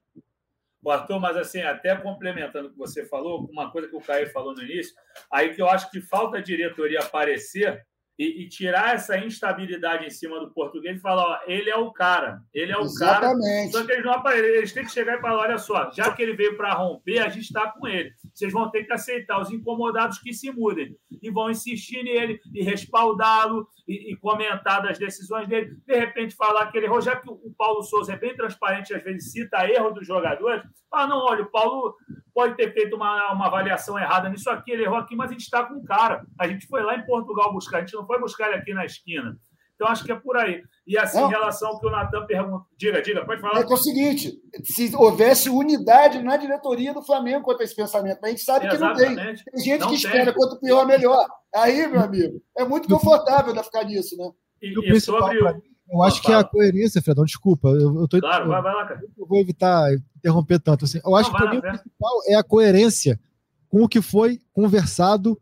[0.82, 4.32] O Arthur, mas assim, até complementando o que você falou, uma coisa que o Caio
[4.32, 4.96] falou no início,
[5.32, 7.86] aí que eu acho que falta a diretoria aparecer
[8.20, 11.90] e, e, tirar essa instabilidade em cima do português e falar, ó, ele é o
[11.90, 13.72] cara, ele é o Exatamente.
[13.72, 13.72] cara.
[13.72, 16.22] Só que eles não aparecem, eles têm que chegar e falar, olha só, já que
[16.22, 18.12] ele veio para romper, a gente está com ele.
[18.34, 22.62] Vocês vão ter que aceitar os incomodados que se mudem e vão insistir nele e
[22.62, 25.78] respaldá-lo e, e, comentar das decisões dele.
[25.88, 29.02] De repente falar que ele errou, já que o Paulo Souza é bem transparente, às
[29.02, 30.62] vezes cita erro dos jogadores.
[30.92, 31.96] Ah, não, olha, o Paulo
[32.40, 35.42] pode ter feito uma, uma avaliação errada nisso aqui, ele errou aqui, mas a gente
[35.42, 36.26] está com o cara.
[36.40, 38.86] A gente foi lá em Portugal buscar, a gente não foi buscar ele aqui na
[38.86, 39.38] esquina.
[39.76, 40.64] Então, acho que é por aí.
[40.88, 42.66] E assim, em relação ao que o Natan pergunta.
[42.78, 43.60] Diga, diga, pode falar.
[43.60, 48.20] É, é o seguinte: se houvesse unidade na diretoria do Flamengo quanto a esse pensamento,
[48.22, 49.16] mas a gente sabe é, que não tem.
[49.16, 50.06] Tem gente não que tem.
[50.06, 51.26] espera quanto pior, melhor.
[51.54, 54.30] Aí, meu amigo, é muito confortável de ficar nisso, né?
[54.62, 55.62] E, e sobre o.
[55.92, 57.70] Eu acho que é a coerência, Fredão, desculpa.
[57.70, 59.02] Eu, eu tô, claro, vai, vai lá, cara.
[59.18, 60.86] Eu vou evitar interromper tanto.
[60.86, 61.00] Assim.
[61.04, 63.20] Eu acho Não, que o principal é a coerência
[63.68, 65.40] com o que foi conversado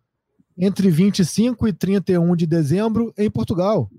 [0.58, 3.90] entre 25 e 31 de dezembro em Portugal.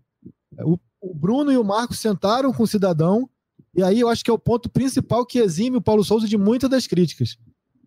[0.61, 3.29] O, o Bruno e o Marcos sentaram com o cidadão,
[3.75, 6.37] e aí eu acho que é o ponto principal que exime o Paulo Souza de
[6.37, 7.39] muitas das críticas.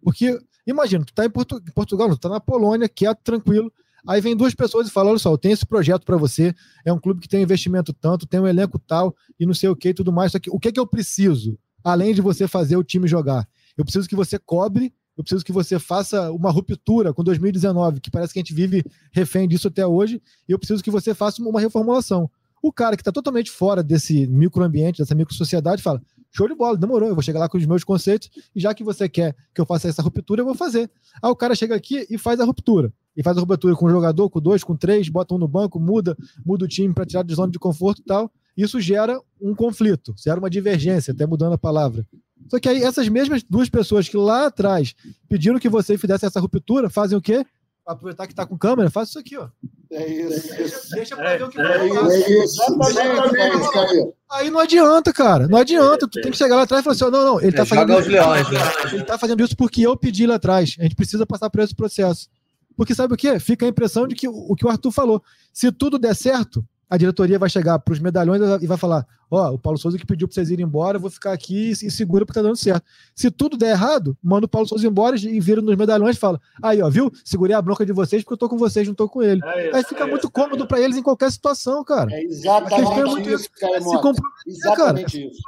[0.01, 3.71] Porque, imagina, tu está em, Portu Portugal, tu está na Polônia, quieto, tranquilo,
[4.07, 6.91] Aí vem duas pessoas e falam: olha só, eu tenho esse projeto para você, é
[6.91, 9.89] um clube que tem investimento tanto, tem um elenco tal, e não sei o que
[9.89, 10.31] e tudo mais.
[10.31, 13.47] Só que o que, é que eu preciso, além de você fazer o time jogar?
[13.77, 18.09] Eu preciso que você cobre, eu preciso que você faça uma ruptura com 2019, que
[18.09, 21.41] parece que a gente vive refém disso até hoje, e eu preciso que você faça
[21.41, 22.29] uma reformulação.
[22.61, 27.09] O cara que está totalmente fora desse microambiente, dessa microsociedade, fala: show de bola, demorou,
[27.09, 29.65] eu vou chegar lá com os meus conceitos, e já que você quer que eu
[29.65, 30.89] faça essa ruptura, eu vou fazer.
[31.21, 33.89] Aí o cara chega aqui e faz a ruptura e faz a ruptura com um
[33.89, 36.15] jogador, com dois, com três, bota um no banco, muda,
[36.45, 38.31] muda o time para tirar de zona de conforto e tal.
[38.55, 42.05] Isso gera um conflito, gera uma divergência, até mudando a palavra.
[42.49, 44.93] Só que aí essas mesmas duas pessoas que lá atrás
[45.29, 47.45] pediram que você fizesse essa ruptura, fazem o quê?
[47.85, 49.47] Aproveitar que está com câmera, faz isso aqui, ó.
[49.91, 50.55] É isso.
[50.55, 52.61] Deixa, deixa pra ver o que é, vai é isso.
[52.63, 55.47] Exatamente, Aí não adianta, cara.
[55.47, 56.07] Não adianta.
[56.07, 57.97] Tu tem que chegar lá atrás e falar assim: não, não, ele tá é, fazendo.
[57.97, 58.59] Os leões, né?
[58.93, 60.77] Ele tá fazendo isso porque eu pedi lá atrás.
[60.79, 62.29] A gente precisa passar por esse processo.
[62.77, 63.37] Porque sabe o que?
[63.39, 65.21] Fica a impressão de que o que o Arthur falou.
[65.51, 69.49] Se tudo der certo, a diretoria vai chegar para os medalhões e vai falar: Ó,
[69.49, 71.89] oh, o Paulo Souza que pediu para vocês irem embora, eu vou ficar aqui e
[71.89, 72.83] segura porque tá dando certo.
[73.15, 76.37] Se tudo der errado, manda o Paulo Souza embora e vira nos medalhões e fala:
[76.61, 77.09] Aí, ó, viu?
[77.23, 79.41] Segurei a bronca de vocês porque eu tô com vocês, não tô com ele.
[79.41, 82.11] É isso, Aí fica é muito isso, cômodo é para eles em qualquer situação, cara.
[82.11, 83.81] É exatamente é muito isso, cara.
[83.81, 85.31] Se exatamente cara.
[85.31, 85.41] isso.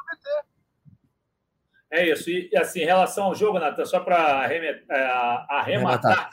[1.92, 2.30] É isso.
[2.30, 5.46] E assim, em relação ao jogo, Natan, só para arrematar.
[5.50, 6.30] arrematar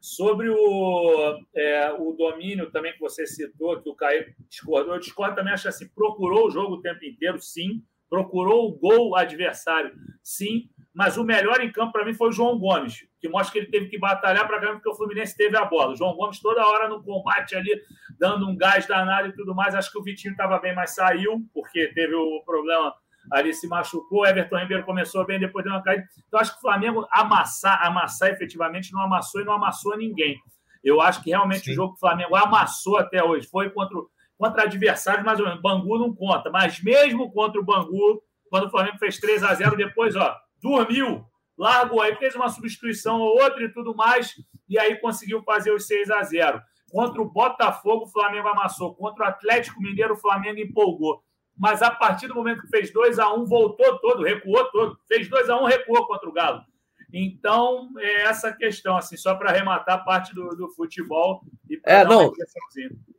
[0.00, 5.36] Sobre o, é, o domínio também que você citou, que o Caio discordou, eu discordo
[5.36, 10.70] também, acho assim, procurou o jogo o tempo inteiro, sim, procurou o gol adversário, sim,
[10.92, 13.70] mas o melhor em campo para mim foi o João Gomes, que mostra que ele
[13.70, 15.92] teve que batalhar para ganhar porque o Fluminense teve a bola.
[15.92, 17.70] O João Gomes toda hora no combate ali,
[18.18, 19.74] dando um gás danado e tudo mais.
[19.74, 22.92] Acho que o Vitinho estava bem, mas saiu, porque teve o problema
[23.32, 24.20] ali, se machucou.
[24.20, 26.04] O Everton Ribeiro começou bem, depois deu uma caída.
[26.26, 30.38] Então acho que o Flamengo amassar, amassar efetivamente não amassou e não amassou ninguém.
[30.82, 31.72] Eu acho que realmente Sim.
[31.72, 33.96] o jogo que o Flamengo amassou até hoje foi contra,
[34.38, 35.60] contra adversários, mais ou menos.
[35.60, 39.76] Bangu não conta, mas mesmo contra o Bangu, quando o Flamengo fez 3 a 0
[39.76, 41.24] depois, ó, dormiu,
[41.56, 44.34] largou aí, fez uma substituição ou outra e tudo mais,
[44.68, 48.94] e aí conseguiu fazer os 6 a 0 Contra o Botafogo, o Flamengo amassou.
[48.96, 51.22] Contra o Atlético Mineiro, o Flamengo empolgou.
[51.60, 54.98] Mas a partir do momento que fez 2 a 1 voltou todo, recuou todo.
[55.06, 56.64] Fez 2 a 1 recuou contra o Galo.
[57.12, 62.32] Então, é essa questão, assim, só para arrematar parte do, do futebol e é, não.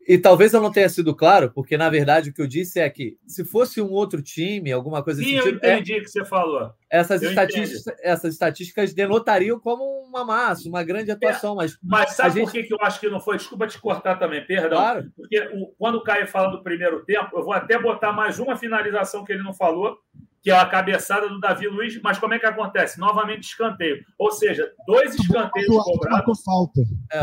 [0.08, 2.90] E talvez eu não tenha sido claro, porque na verdade o que eu disse é
[2.90, 6.26] que se fosse um outro time, alguma coisa Sim, eu entendi o é, que você
[6.26, 6.74] falou.
[6.90, 11.78] Essas estatísticas, essas estatísticas denotariam como uma massa, uma grande atuação, é, mas.
[11.82, 12.46] Mas sabe gente...
[12.46, 13.38] por que, que eu acho que não foi?
[13.38, 14.80] Desculpa te cortar também, perdão.
[14.80, 15.12] Claro.
[15.16, 18.58] Porque o, quando o Caio fala do primeiro tempo, eu vou até botar mais uma
[18.58, 20.00] finalização que ele não falou,
[20.42, 23.00] que é a cabeçada do Davi Luiz, mas como é que acontece?
[23.00, 24.04] Novamente escanteio.
[24.18, 26.44] Ou seja, dois escanteios cobrados.
[26.44, 26.82] falta.
[27.12, 27.18] É,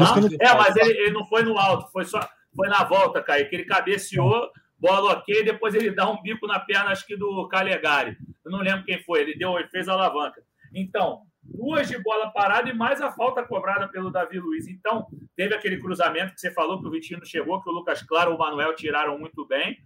[0.44, 2.20] é mas ele, ele, não foi no alto, foi só
[2.54, 6.58] foi na volta, Caio, que ele cabeceou, bola ok, depois ele dá um bico na
[6.58, 8.16] perna, acho que do Calegari.
[8.44, 10.42] Eu não lembro quem foi, ele deu, ele fez a alavanca.
[10.74, 14.68] Então, duas de bola parada e mais a falta cobrada pelo Davi Luiz.
[14.68, 15.06] Então,
[15.36, 18.32] teve aquele cruzamento que você falou que o Vitinho não chegou, que o Lucas Claro
[18.32, 19.76] e o Manuel tiraram muito bem.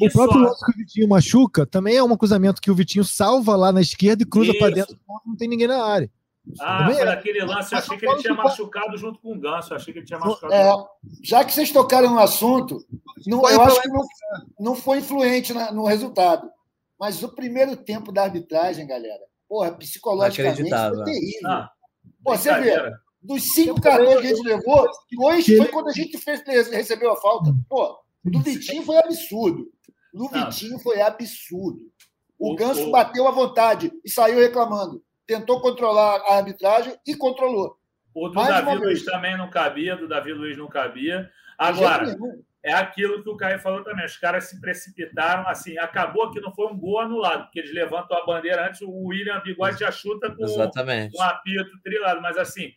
[0.00, 3.56] O próprio lance que o Vitinho machuca também é um cruzamento que o Vitinho salva
[3.56, 6.10] lá na esquerda e cruza para dentro, não tem ninguém na área.
[6.60, 9.76] Ah, foi naquele lance, eu achei que ele tinha machucado junto com o Ganso, eu
[9.76, 10.52] achei que ele tinha machucado.
[10.52, 10.72] É,
[11.24, 12.78] já que vocês tocaram no assunto,
[13.26, 14.02] não, eu acho que não,
[14.60, 16.48] não foi influente no resultado.
[16.98, 21.48] Mas o primeiro tempo da arbitragem, galera, porra, psicologicamente foi terrível.
[21.48, 21.70] Ah,
[22.22, 26.18] Pô, você vê, dos cinco cartões que a gente levou, dois foi quando a gente
[26.18, 27.54] fez, recebeu a falta.
[27.68, 29.68] Pô, do Vitinho foi absurdo.
[30.12, 31.80] Do Vitinho foi absurdo.
[32.38, 35.02] O Ganso bateu à vontade e saiu reclamando.
[35.26, 37.76] Tentou controlar a arbitragem e controlou.
[38.14, 41.28] O do Mais Davi Luiz também não cabia, do Davi Luiz não cabia.
[41.58, 42.16] Agora,
[42.66, 44.04] é aquilo que o Caio falou também.
[44.04, 48.18] Os caras se precipitaram, assim, acabou que não foi um gol anulado, porque eles levantam
[48.18, 52.72] a bandeira antes, o William Bigode já chuta com, com um apito trilado, mas assim,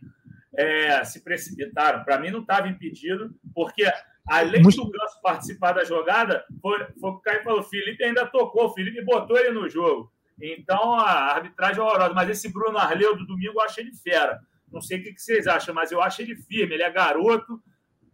[0.56, 2.04] é, se precipitaram.
[2.04, 3.91] Para mim não estava impedido, porque
[4.28, 4.78] além Muito...
[4.78, 8.28] do Ganso participar da jogada, foi, foi o que o Caio falou, o Felipe ainda
[8.28, 10.13] tocou, o Felipe botou ele no jogo.
[10.39, 14.39] Então a arbitragem é horrorosa, mas esse Bruno Arleu do domingo eu acho ele fera.
[14.71, 17.60] Não sei o que vocês acham, mas eu acho ele firme, ele é garoto,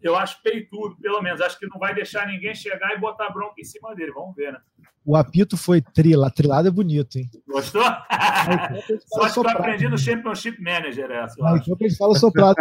[0.01, 1.41] eu acho peitudo, pelo menos.
[1.41, 4.12] Acho que não vai deixar ninguém chegar e botar bronca em cima dele.
[4.12, 4.60] Vamos ver, né?
[5.05, 7.29] O apito foi trila, trilado é bonito, hein?
[7.47, 7.84] Gostou?
[9.05, 11.36] Só que eu aprendi no Championship Manager essa.
[11.38, 12.55] Não, então que a gente fala soprado.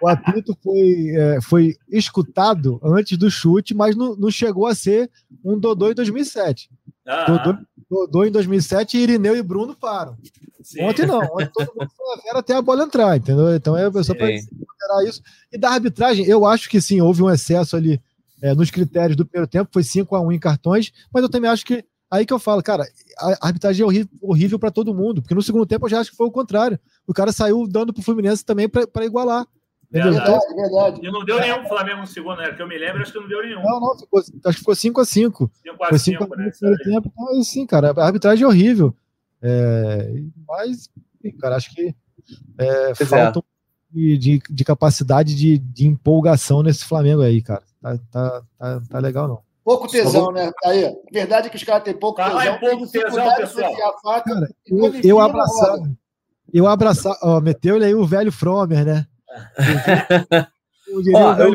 [0.00, 5.10] o apito foi, é, foi escutado antes do chute, mas não, não chegou a ser
[5.42, 6.68] um Dodô em 2007.
[7.26, 7.58] Dodô,
[7.92, 10.16] Dodô em 2007 Irineu e Bruno param.
[10.62, 10.82] Sim.
[10.82, 13.54] Ontem não, ontem todo mundo foi a vera até a bola entrar, entendeu?
[13.54, 15.20] Então é só para considerar isso.
[15.52, 18.00] E da arbitragem, eu acho que sim, houve um excesso ali
[18.40, 21.50] é, nos critérios do primeiro tempo, foi 5 a 1 em cartões, mas eu também
[21.50, 22.86] acho que aí que eu falo, cara,
[23.18, 26.12] a arbitragem é horrível, horrível para todo mundo, porque no segundo tempo eu já acho
[26.12, 26.80] que foi o contrário.
[27.06, 29.46] O cara saiu dando pro Fluminense também para igualar.
[29.92, 31.06] Verdade, então, verdade.
[31.06, 32.50] E não deu nenhum Flamengo no segundo, né?
[32.52, 33.62] Que eu me lembro, acho que não deu nenhum.
[33.62, 35.04] Não, não, ficou, acho que ficou 5x5.
[35.04, 35.50] 5
[35.88, 37.12] foi 5 x 5 no primeiro tempo.
[37.12, 38.96] Então, sim, cara, a arbitragem é horrível.
[39.42, 40.14] É,
[40.48, 40.88] mas,
[41.38, 41.94] cara, acho que
[42.56, 43.42] é, falta um
[43.90, 47.62] de, de, de, capacidade de, de empolgação nesse Flamengo aí, cara.
[47.82, 49.42] Tá, tá, tá, tá legal, não.
[49.62, 50.32] Pouco tesão, vou...
[50.32, 50.50] né?
[50.64, 52.40] Aí, verdade é que os caras têm pouco tesão.
[52.40, 53.74] É pouco tesão, pessoal.
[54.24, 55.92] Cara, eu, eu abraçava.
[56.52, 57.18] Eu abraçava.
[57.22, 59.06] Ó, meteu ele aí o velho Fromer, né?
[61.14, 61.54] Ó, eu...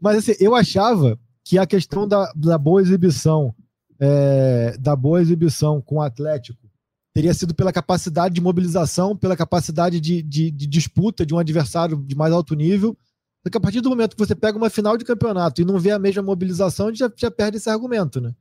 [0.00, 3.54] Mas assim, eu achava que a questão da, da boa exibição,
[4.00, 6.64] é, da boa exibição com o Atlético,
[7.12, 11.96] teria sido pela capacidade de mobilização, pela capacidade de, de, de disputa de um adversário
[11.96, 12.96] de mais alto nível.
[13.42, 15.90] Porque a partir do momento que você pega uma final de campeonato e não vê
[15.90, 18.34] a mesma mobilização, a gente já, já perde esse argumento, né?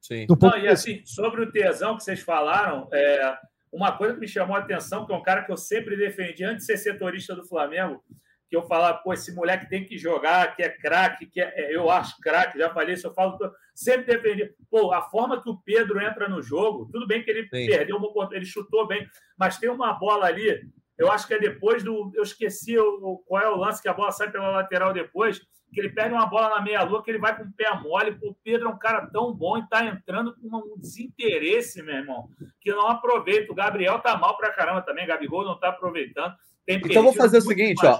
[0.00, 0.26] Sim.
[0.30, 3.36] Um não, e assim, sobre o tesão que vocês falaram, é,
[3.72, 6.44] uma coisa que me chamou a atenção, que é um cara que eu sempre defendi
[6.44, 8.02] antes de ser setorista do Flamengo,
[8.48, 11.76] que eu falava, pô, esse moleque tem que jogar, que é craque, que é, é
[11.76, 13.38] eu acho craque, já falei isso, eu falo,
[13.74, 14.50] sempre defendi.
[14.70, 17.66] Pô, a forma que o Pedro entra no jogo, tudo bem que ele Sim.
[17.66, 17.98] perdeu,
[18.32, 19.06] ele chutou bem,
[19.38, 20.62] mas tem uma bola ali,
[20.98, 22.10] eu acho que é depois do.
[22.14, 25.40] Eu esqueci o, qual é o lance que a bola sai pela lateral depois,
[25.72, 28.16] que ele perde uma bola na meia-lua, que ele vai com o pé mole.
[28.22, 32.28] O Pedro é um cara tão bom e está entrando com um desinteresse, meu irmão,
[32.60, 33.52] que não aproveita.
[33.52, 36.34] O Gabriel tá mal pra caramba também, Gabigol não tá aproveitando.
[36.66, 37.98] então vou fazer o seguinte, ó,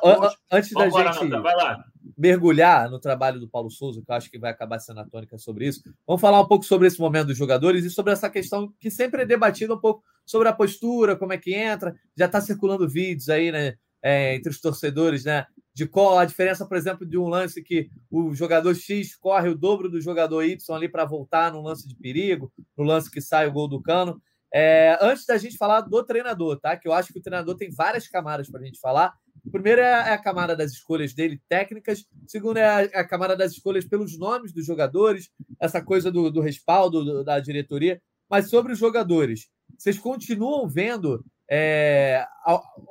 [0.51, 1.27] antes da gente
[2.17, 5.39] mergulhar no trabalho do Paulo Souza, que eu acho que vai acabar sendo a tônica
[5.39, 8.73] sobre isso, vamos falar um pouco sobre esse momento dos jogadores e sobre essa questão
[8.81, 11.95] que sempre é debatida um pouco sobre a postura, como é que entra.
[12.17, 13.77] Já está circulando vídeos aí, né?
[14.03, 15.45] É, entre os torcedores, né?
[15.79, 19.55] De qual a diferença, por exemplo, de um lance que o jogador X corre o
[19.55, 23.47] dobro do jogador Y ali para voltar num lance de perigo, no lance que sai
[23.47, 24.21] o gol do cano.
[24.53, 26.77] É, antes da gente falar do treinador, tá?
[26.77, 29.15] Que eu acho que o treinador tem várias camadas para a gente falar.
[29.53, 33.85] Primeiro é a camada das escolhas dele técnicas, segundo é a, a camada das escolhas
[33.85, 38.03] pelos nomes dos jogadores, essa coisa do, do respaldo do, da diretoria.
[38.29, 39.47] Mas sobre os jogadores,
[39.79, 42.27] vocês continuam vendo é,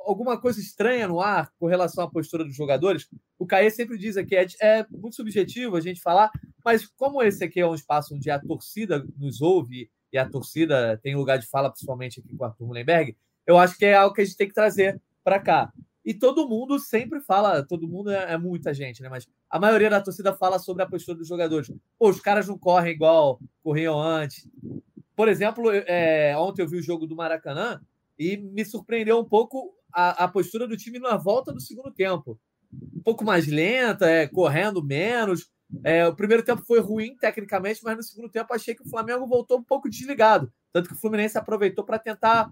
[0.04, 3.08] alguma coisa estranha no ar com relação à postura dos jogadores.
[3.38, 6.30] O Caê sempre diz aqui, é, é, muito subjetivo a gente falar,
[6.64, 10.98] mas como esse aqui é um espaço onde a torcida nos ouve e a torcida
[11.02, 14.14] tem lugar de fala, principalmente aqui com o Arthur Mullenberg, eu acho que é algo
[14.14, 15.72] que a gente tem que trazer para cá.
[16.04, 19.10] E todo mundo sempre fala, todo mundo é, é, muita gente, né?
[19.10, 21.70] Mas a maioria da torcida fala sobre a postura dos jogadores.
[21.98, 24.48] Pô, os caras não correm igual corriam antes.
[25.14, 27.80] Por exemplo, é, ontem eu vi o jogo do Maracanã,
[28.18, 32.38] e me surpreendeu um pouco a, a postura do time na volta do segundo tempo.
[32.72, 35.48] Um pouco mais lenta, é, correndo menos.
[35.84, 39.26] É, o primeiro tempo foi ruim tecnicamente, mas no segundo tempo achei que o Flamengo
[39.26, 40.52] voltou um pouco desligado.
[40.72, 42.50] Tanto que o Fluminense aproveitou para tentar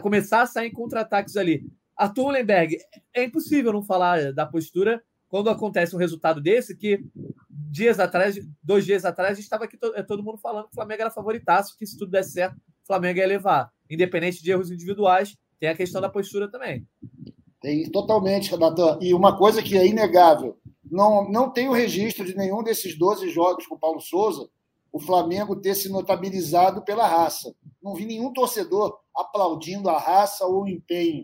[0.00, 1.66] começar a sair em contra-ataques ali.
[1.96, 2.78] Arthur Mullenberg,
[3.14, 7.02] é impossível não falar da postura quando acontece um resultado desse que
[7.48, 10.74] dias atrás, dois dias atrás, a gente estava aqui todo, todo mundo falando que o
[10.74, 14.70] Flamengo era favoritaço, que se tudo desse certo, o Flamengo ia levar independente de erros
[14.70, 16.86] individuais, tem a questão da postura também.
[17.60, 18.98] Tem totalmente, Natan.
[19.00, 20.58] E uma coisa que é inegável:
[20.90, 24.48] não, não tem o registro de nenhum desses 12 jogos com o Paulo Souza
[24.92, 27.56] o Flamengo ter se notabilizado pela raça.
[27.82, 31.22] Não vi nenhum torcedor aplaudindo a raça ou o empenho.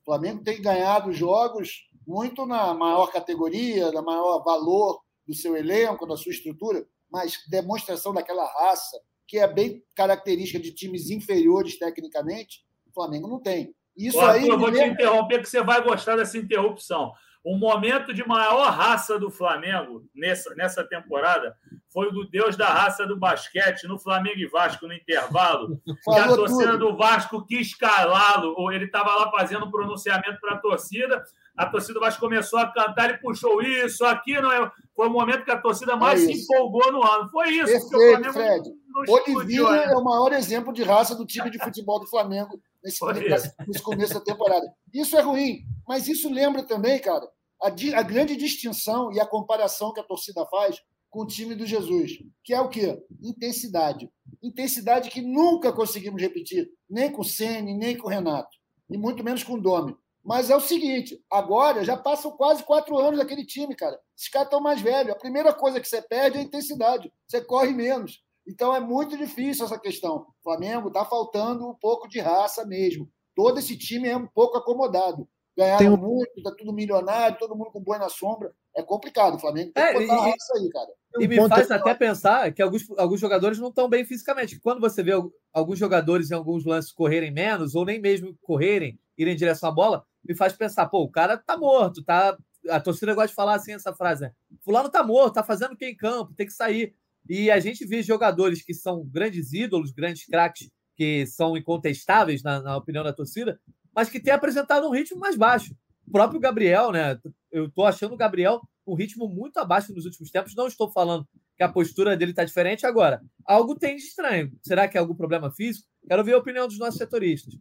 [0.00, 6.06] O Flamengo tem ganhado jogos muito na maior categoria, na maior valor do seu elenco,
[6.06, 8.98] da sua estrutura, mas demonstração daquela raça,
[9.28, 13.74] que é bem característica de times inferiores tecnicamente, o Flamengo não tem.
[13.94, 14.48] Isso Arthur, aí.
[14.48, 17.12] Eu vou te interromper, que você vai gostar dessa interrupção.
[17.44, 21.54] O momento de maior raça do Flamengo nessa, nessa temporada
[21.92, 25.80] foi o do Deus da raça do basquete no Flamengo e Vasco no intervalo.
[25.84, 26.90] que a torcida tudo.
[26.90, 28.70] do Vasco quis calá-lo.
[28.72, 31.22] Ele estava lá fazendo um pronunciamento para a torcida
[31.58, 34.70] a torcida do Vasco começou a cantar, ele puxou isso, aqui não é.
[34.94, 37.28] Foi o momento que a torcida mais é se empolgou no ano.
[37.30, 37.90] Foi isso.
[37.90, 38.70] Perfeito, Fred.
[39.08, 43.04] Oliveira é o maior exemplo de raça do time de futebol do Flamengo nesse,
[43.66, 44.66] nesse começo da temporada.
[44.94, 47.28] Isso é ruim, mas isso lembra também, cara,
[47.60, 50.80] a, a grande distinção e a comparação que a torcida faz
[51.10, 53.02] com o time do Jesus, que é o quê?
[53.20, 54.08] Intensidade.
[54.42, 58.56] Intensidade que nunca conseguimos repetir, nem com o Ceni, nem com o Renato,
[58.88, 59.96] e muito menos com o Domi.
[60.28, 63.98] Mas é o seguinte, agora já passam quase quatro anos daquele time, cara.
[64.14, 65.12] Esses caras estão mais velhos.
[65.12, 67.10] A primeira coisa que você perde é a intensidade.
[67.26, 68.22] Você corre menos.
[68.46, 70.16] Então é muito difícil essa questão.
[70.16, 73.08] O Flamengo está faltando um pouco de raça mesmo.
[73.34, 75.26] Todo esse time é um pouco acomodado.
[75.56, 75.96] Ganharam um...
[75.96, 78.52] muito, está tudo milionário, todo mundo com boi na sombra.
[78.76, 79.36] É complicado.
[79.36, 80.90] O Flamengo tem que é, botar e, raça aí, cara.
[81.20, 81.74] E me faz é...
[81.74, 84.60] até pensar que alguns, alguns jogadores não estão bem fisicamente.
[84.60, 85.12] Quando você vê
[85.54, 89.72] alguns jogadores em alguns lances correrem menos, ou nem mesmo correrem, irem em direção à
[89.72, 92.36] bola, me faz pensar, pô, o cara tá morto, tá.
[92.68, 94.32] A torcida gosta de falar assim essa frase, né?
[94.62, 96.94] Fulano tá morto, tá fazendo o que em campo, tem que sair.
[97.26, 102.60] E a gente vê jogadores que são grandes ídolos, grandes craques, que são incontestáveis na,
[102.60, 103.58] na opinião da torcida,
[103.94, 105.74] mas que têm apresentado um ritmo mais baixo.
[106.06, 107.18] O próprio Gabriel, né?
[107.50, 110.54] Eu tô achando o Gabriel um ritmo muito abaixo nos últimos tempos.
[110.54, 111.26] Não estou falando
[111.58, 113.20] que a postura dele está diferente agora.
[113.44, 114.52] Algo tem de estranho.
[114.62, 115.88] Será que é algum problema físico?
[116.06, 117.52] Quero ver a opinião dos nossos setoristas.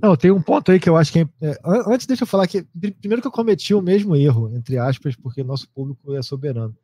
[0.00, 1.18] Não, tem um ponto aí que eu acho que.
[1.42, 2.64] É, é antes, deixa eu falar que.
[3.00, 6.74] Primeiro que eu cometi o mesmo erro, entre aspas, porque nosso público é soberano.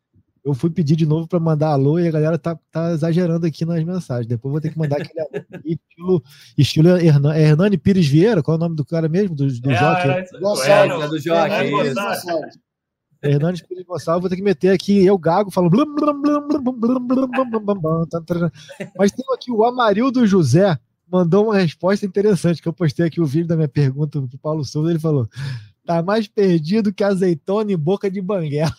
[0.45, 3.65] Eu fui pedir de novo para mandar alô e a galera tá, tá exagerando aqui
[3.65, 4.27] nas mensagens.
[4.27, 6.23] Depois vou ter que mandar aquele alô estilo,
[6.59, 9.35] estilo Hernan, é Hernani Pires Vieira, qual é o nome do cara mesmo?
[9.35, 10.09] Do, do é, Jockey?
[10.09, 11.53] É, é, é, do Jockey.
[11.53, 12.66] É,
[13.31, 15.71] Hernandes Pires Gonçalves, vou ter que meter aqui eu gago, falo
[18.97, 20.79] mas tem aqui o Amarildo José
[21.11, 24.65] mandou uma resposta interessante, que eu postei aqui o vídeo da minha pergunta pro Paulo
[24.65, 25.29] Souza, ele falou,
[25.85, 28.75] tá mais perdido que azeitona em boca de banguela.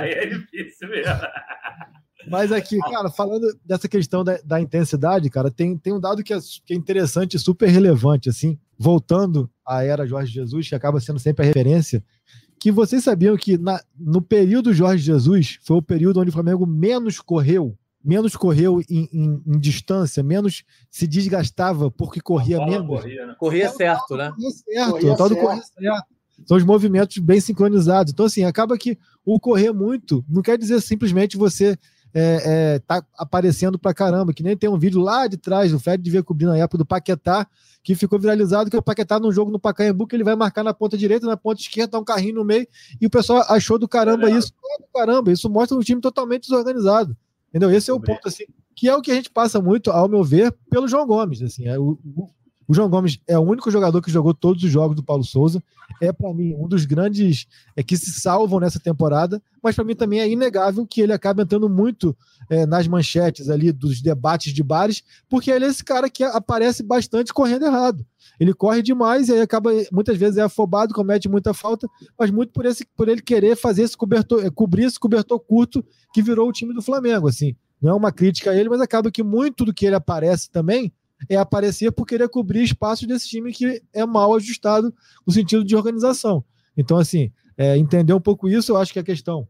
[0.00, 1.14] é difícil mesmo.
[2.28, 6.32] Mas aqui, cara, falando dessa questão da, da intensidade, cara, tem, tem um dado que
[6.32, 11.00] é, que é interessante e super relevante, assim, voltando à era Jorge Jesus, que acaba
[11.00, 12.02] sendo sempre a referência,
[12.64, 16.64] que vocês sabiam que na, no período Jorge Jesus foi o período onde o Flamengo
[16.64, 22.86] menos correu, menos correu em, em, em distância, menos se desgastava porque corria menos.
[22.86, 23.36] Corria, né?
[23.38, 24.30] corria certo, né?
[24.30, 26.06] Corria certo, corria o tal do corria certo.
[26.46, 28.14] São os movimentos bem sincronizados.
[28.14, 31.76] Então, assim, acaba que o correr muito não quer dizer simplesmente você
[32.14, 35.80] é, é, tá aparecendo pra caramba, que nem tem um vídeo lá de trás, o
[35.80, 37.44] Fred devia cobrir na época do Paquetá,
[37.82, 40.72] que ficou viralizado, que o Paquetá num jogo no Pacaembu, que ele vai marcar na
[40.72, 42.68] ponta direita, na ponta esquerda, tá um carrinho no meio,
[43.00, 47.16] e o pessoal achou do caramba isso, do caramba, isso mostra um time totalmente desorganizado,
[47.48, 47.70] entendeu?
[47.72, 48.44] Esse é o ponto, assim,
[48.76, 51.66] que é o que a gente passa muito, ao meu ver, pelo João Gomes, assim,
[51.66, 52.28] é o, o
[52.72, 55.62] João Gomes é o único jogador que jogou todos os jogos do Paulo Souza.
[56.00, 57.46] É, para mim, um dos grandes
[57.76, 59.42] é, que se salvam nessa temporada.
[59.62, 62.16] Mas, para mim, também é inegável que ele acaba entrando muito
[62.48, 66.82] é, nas manchetes ali dos debates de bares, porque ele é esse cara que aparece
[66.82, 68.04] bastante correndo errado.
[68.40, 71.86] Ele corre demais e aí acaba, muitas vezes, é afobado, comete muita falta,
[72.18, 75.84] mas muito por, esse, por ele querer fazer esse cobertor, é, cobrir esse cobertor curto
[76.12, 77.28] que virou o time do Flamengo.
[77.28, 77.54] Assim.
[77.80, 80.92] Não é uma crítica a ele, mas acaba que muito do que ele aparece também
[81.28, 84.94] é aparecer por querer cobrir espaços desse time que é mal ajustado
[85.26, 86.44] no sentido de organização.
[86.76, 89.46] Então, assim, é, entender um pouco isso, eu acho que a questão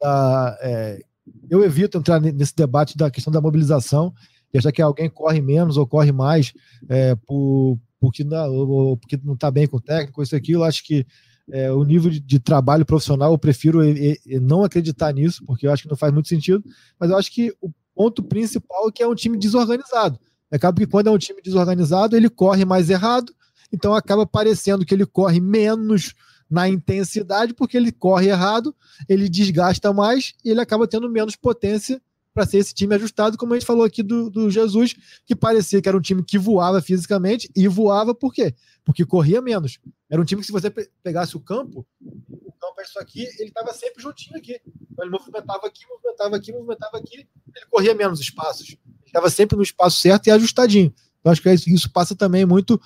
[0.00, 1.02] da, é,
[1.50, 4.12] eu evito entrar nesse debate da questão da mobilização
[4.52, 6.52] e achar que alguém corre menos ou corre mais
[6.88, 11.06] é, por, porque, não, está bem com o técnico, isso aqui, eu acho que
[11.50, 15.66] é, o nível de, de, trabalho profissional, eu prefiro e, e não acreditar nisso, porque
[15.66, 16.62] eu acho que não faz muito sentido,
[16.98, 20.18] mas eu acho que o ponto principal é que é um time desorganizado.
[20.52, 23.34] Acaba que quando é um time desorganizado, ele corre mais errado,
[23.72, 26.14] então acaba parecendo que ele corre menos
[26.48, 28.76] na intensidade, porque ele corre errado,
[29.08, 32.00] ele desgasta mais e ele acaba tendo menos potência
[32.34, 34.94] para ser esse time ajustado, como a gente falou aqui do, do, Jesus,
[35.24, 38.54] que parecia que era um time que voava fisicamente, e voava por quê?
[38.84, 39.78] Porque corria menos.
[40.08, 40.70] Era um time que, se você
[41.02, 44.58] pegasse o campo, o campo é isso aqui, ele estava sempre juntinho aqui.
[44.90, 47.16] Então, ele movimentava aqui, movimentava aqui, movimentava aqui,
[47.54, 48.76] ele corria menos espaços
[49.12, 50.92] estava sempre no espaço certo e ajustadinho.
[51.20, 52.80] Então, acho que é isso passa também muito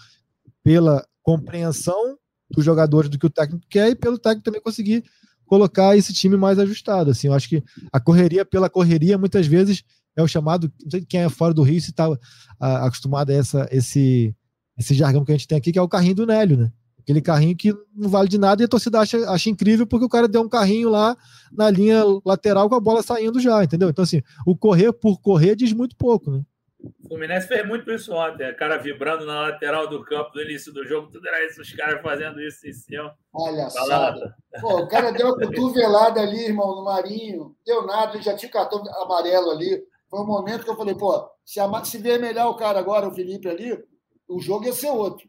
[0.62, 2.18] pela compreensão
[2.50, 5.04] dos jogadores do que o técnico quer e pelo técnico também conseguir
[5.46, 7.10] colocar esse time mais ajustado.
[7.10, 7.62] Assim, eu acho que
[7.92, 9.84] a correria pela correria muitas vezes
[10.16, 12.06] é o chamado, não sei quem é fora do Rio se está
[12.58, 14.34] acostumado a essa, esse,
[14.78, 16.72] esse jargão que a gente tem aqui, que é o carrinho do Nélio, né?
[17.06, 20.08] Aquele carrinho que não vale de nada e a torcida acha, acha incrível porque o
[20.08, 21.16] cara deu um carrinho lá
[21.52, 23.88] na linha lateral com a bola saindo já, entendeu?
[23.88, 26.42] Então, assim, o correr por correr diz muito pouco, né?
[26.80, 30.72] O Fluminense fez muito isso ontem, o cara vibrando na lateral do campo no início
[30.72, 33.14] do jogo, tudo era isso, os caras fazendo isso em cima.
[33.32, 34.12] Olha só.
[34.60, 38.50] Pô, o cara deu uma cotovelada ali, irmão, no Marinho, deu nada, ele já tinha
[38.50, 39.80] cartão amarelo ali.
[40.10, 43.14] Foi um momento que eu falei, pô, se, a, se melhor o cara agora, o
[43.14, 43.80] Felipe ali,
[44.28, 45.28] o jogo ia ser outro.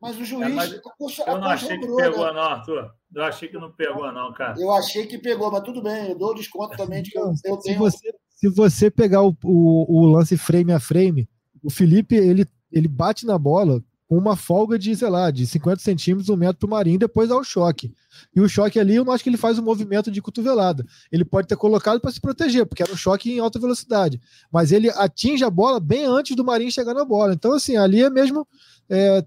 [0.00, 0.46] Mas o juiz.
[0.46, 2.32] É, mas eu não achei que pegou, né?
[2.32, 2.90] não, Arthur.
[3.14, 4.58] Eu achei que não pegou, não, cara.
[4.58, 7.56] Eu achei que pegou, mas tudo bem, eu dou desconto também de que eu, eu
[7.58, 7.74] tenho.
[7.74, 11.28] Se você, se você pegar o, o, o, lance frame a frame,
[11.62, 15.82] o Felipe ele, ele bate na bola com uma folga de, sei lá, de 50
[15.82, 17.92] centímetros, um metro para o Marinho, depois dá o choque.
[18.34, 20.84] E o choque ali, eu não acho que ele faz um movimento de cotovelada.
[21.12, 24.20] Ele pode ter colocado para se proteger, porque era um choque em alta velocidade.
[24.50, 27.34] Mas ele atinge a bola bem antes do Marinho chegar na bola.
[27.34, 28.48] Então, assim, ali é mesmo
[28.88, 29.24] é,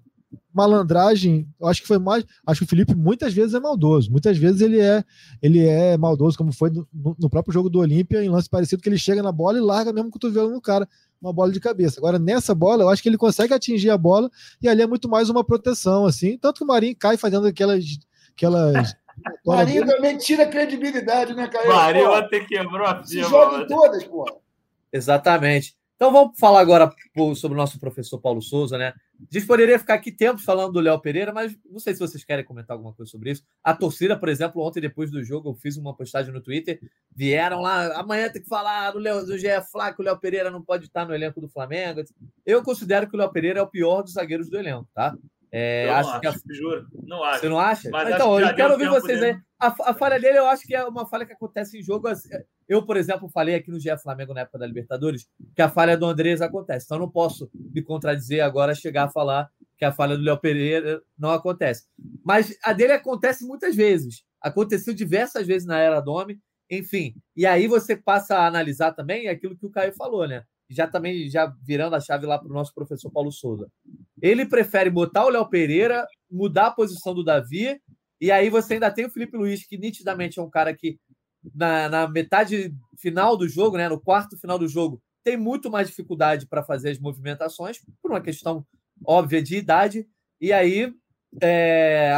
[0.53, 2.25] malandragem, eu acho que foi mais.
[2.45, 4.11] Acho que o Felipe muitas vezes é maldoso.
[4.11, 5.03] Muitas vezes ele é
[5.41, 6.87] ele é maldoso, como foi no,
[7.19, 9.91] no próprio jogo do Olímpia, em lance parecido, que ele chega na bola e larga
[9.91, 10.87] mesmo o cotovelo no cara,
[11.21, 11.99] uma bola de cabeça.
[11.99, 14.29] Agora, nessa bola, eu acho que ele consegue atingir a bola
[14.61, 16.37] e ali é muito mais uma proteção, assim.
[16.37, 17.83] Tanto que o Marinho cai fazendo aquelas.
[18.35, 18.95] aquelas
[19.45, 21.69] Marinho também tira credibilidade, né, Caio?
[21.69, 24.25] Marinho até quebrou a Se joga todas, pô.
[24.91, 25.75] Exatamente.
[25.95, 26.91] Então vamos falar agora
[27.35, 28.93] sobre o nosso professor Paulo Souza, né?
[29.29, 32.23] A gente poderia ficar aqui tempo falando do Léo Pereira, mas não sei se vocês
[32.23, 33.43] querem comentar alguma coisa sobre isso.
[33.63, 36.79] A torcida, por exemplo, ontem depois do jogo, eu fiz uma postagem no Twitter,
[37.15, 40.51] vieram lá, amanhã tem que falar do, Léo, do GE Flá que o Léo Pereira
[40.51, 42.03] não pode estar no elenco do Flamengo.
[42.45, 45.15] Eu considero que o Léo Pereira é o pior dos zagueiros do elenco, tá?
[45.55, 46.55] É, eu acho, acho que a...
[46.55, 46.87] juro.
[47.03, 47.41] Não acho.
[47.41, 47.89] Você não acha?
[47.91, 49.33] Mas então, eu quero ouvir vocês dele.
[49.33, 49.41] aí.
[49.59, 52.07] A, a, falha dele, eu acho que é uma falha que acontece em jogo.
[52.73, 55.95] Eu, por exemplo, falei aqui no GE Flamengo na época da Libertadores que a falha
[55.95, 56.85] do Andrés acontece.
[56.85, 59.47] Então, eu não posso me contradizer agora, chegar a falar
[59.77, 61.85] que a falha do Léo Pereira não acontece.
[62.23, 64.23] Mas a dele acontece muitas vezes.
[64.41, 66.39] Aconteceu diversas vezes na era Dome.
[66.67, 70.43] Enfim, e aí você passa a analisar também aquilo que o Caio falou, né?
[70.69, 73.69] já também já virando a chave lá para o nosso professor Paulo Souza.
[74.19, 77.79] Ele prefere botar o Léo Pereira, mudar a posição do Davi,
[78.19, 80.97] e aí você ainda tem o Felipe Luiz, que nitidamente é um cara que
[81.53, 85.87] na, na metade final do jogo, né, no quarto final do jogo, tem muito mais
[85.87, 88.65] dificuldade para fazer as movimentações, por uma questão
[89.05, 90.07] óbvia de idade,
[90.39, 90.93] e aí
[91.41, 92.13] é,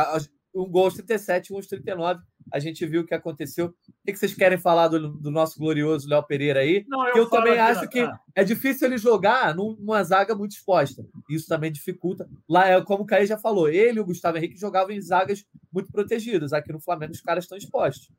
[0.55, 2.21] um gol aos 37 um aos 39.
[2.53, 3.67] A gente viu o que aconteceu.
[3.67, 3.73] O
[4.05, 6.85] que vocês querem falar do, do nosso glorioso Léo Pereira aí?
[6.87, 11.03] Não, eu, eu também acho que é difícil ele jogar numa zaga muito exposta.
[11.29, 12.29] Isso também dificulta.
[12.47, 15.43] Lá, é como o Caí já falou, ele e o Gustavo Henrique jogavam em zagas
[15.73, 16.53] muito protegidas.
[16.53, 18.09] Aqui no Flamengo os caras estão expostos.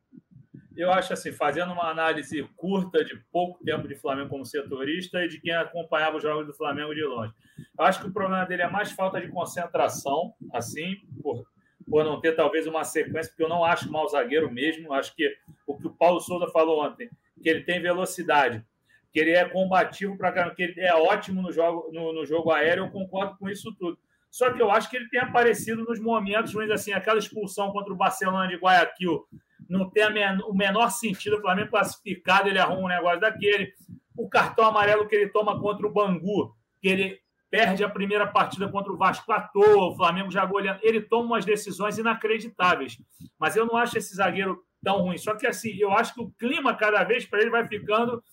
[0.77, 5.27] Eu acho assim, fazendo uma análise curta de pouco tempo de Flamengo como setorista e
[5.27, 7.33] de quem acompanhava os jogos do Flamengo de longe.
[7.77, 11.45] Eu acho que o problema dele é mais falta de concentração, assim, por
[11.89, 14.93] por não ter talvez uma sequência, porque eu não acho mau zagueiro mesmo.
[14.93, 17.09] Acho que o que o Paulo Souza falou ontem,
[17.41, 18.63] que ele tem velocidade,
[19.11, 22.51] que ele é combativo para caramba, que ele é ótimo no jogo, no, no, jogo
[22.51, 23.97] aéreo, eu concordo com isso tudo.
[24.29, 27.93] Só que eu acho que ele tem aparecido nos momentos ruins, assim, aquela expulsão contra
[27.93, 29.25] o Barcelona de Guayaquil
[29.69, 31.37] não tem men o menor sentido.
[31.37, 33.73] O Flamengo classificado, ele arruma um negócio daquele.
[34.15, 38.67] O cartão amarelo que ele toma contra o Bangu, que ele perde a primeira partida
[38.69, 40.79] contra o Vasco à toa, o Flamengo já goleando.
[40.83, 42.97] Ele toma umas decisões inacreditáveis.
[43.39, 45.17] Mas eu não acho esse zagueiro tão ruim.
[45.17, 48.23] Só que assim, eu acho que o clima cada vez para ele vai ficando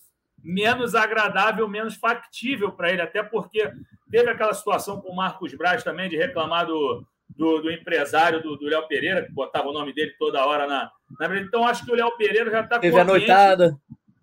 [0.43, 3.71] menos agradável, menos factível para ele, até porque
[4.11, 8.57] teve aquela situação com o Marcos Braz também de reclamar do, do, do empresário do
[8.61, 10.91] Léo Pereira, que botava o nome dele toda hora na.
[11.19, 11.39] na...
[11.39, 13.77] Então acho que o Léo Pereira já está Teve a noitada.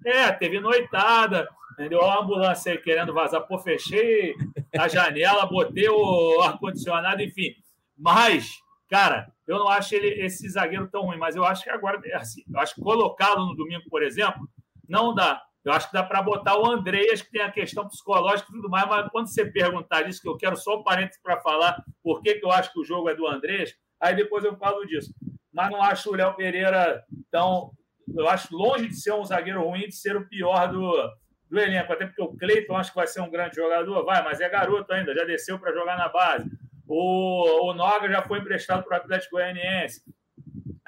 [0.04, 1.48] É, teve noitada.
[1.72, 2.02] Entendeu?
[2.02, 3.46] A ambulância aí querendo vazar.
[3.46, 4.34] Pô, fechei
[4.78, 7.54] a janela, botei o ar-condicionado, enfim.
[7.96, 8.50] Mas,
[8.88, 12.16] cara, eu não acho ele, esse zagueiro tão ruim, mas eu acho que agora, é
[12.16, 14.48] assim, eu acho que colocá-lo no domingo, por exemplo,
[14.88, 15.42] não dá.
[15.64, 18.68] Eu acho que dá para botar o Andreas, que tem a questão psicológica e tudo
[18.68, 22.20] mais, mas quando você perguntar isso, que eu quero só um parênteses para falar por
[22.20, 25.14] que, que eu acho que o jogo é do Andreas, aí depois eu falo disso.
[25.52, 27.70] Mas não acho o Léo Pereira tão.
[28.16, 31.10] Eu acho longe de ser um zagueiro ruim, de ser o pior do,
[31.48, 34.40] do elenco, até porque o Cleiton acho que vai ser um grande jogador, vai, mas
[34.40, 36.50] é garoto ainda, já desceu para jogar na base.
[36.88, 40.02] O, o Noga já foi emprestado para o Atlético Goianiense.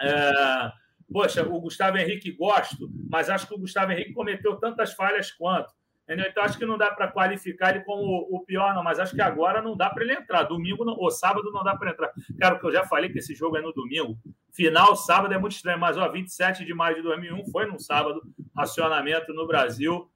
[0.01, 0.73] É,
[1.15, 5.73] poxa, o Gustavo Henrique gosto, mas acho que o Gustavo Henrique cometeu tantas falhas quanto.
[6.03, 6.27] Entendeu?
[6.29, 9.23] Então acho que não dá para qualificar ele como o pior, não, mas acho que
[9.23, 10.43] agora não dá para ele entrar.
[10.43, 12.11] Domingo não, ou sábado não dá para entrar.
[12.37, 14.19] Cara, o que eu já falei que esse jogo é no domingo.
[14.53, 18.21] Final sábado é muito estranho, mas ó, 27 de maio de 2001 foi num sábado,
[18.57, 20.11] acionamento no Brasil.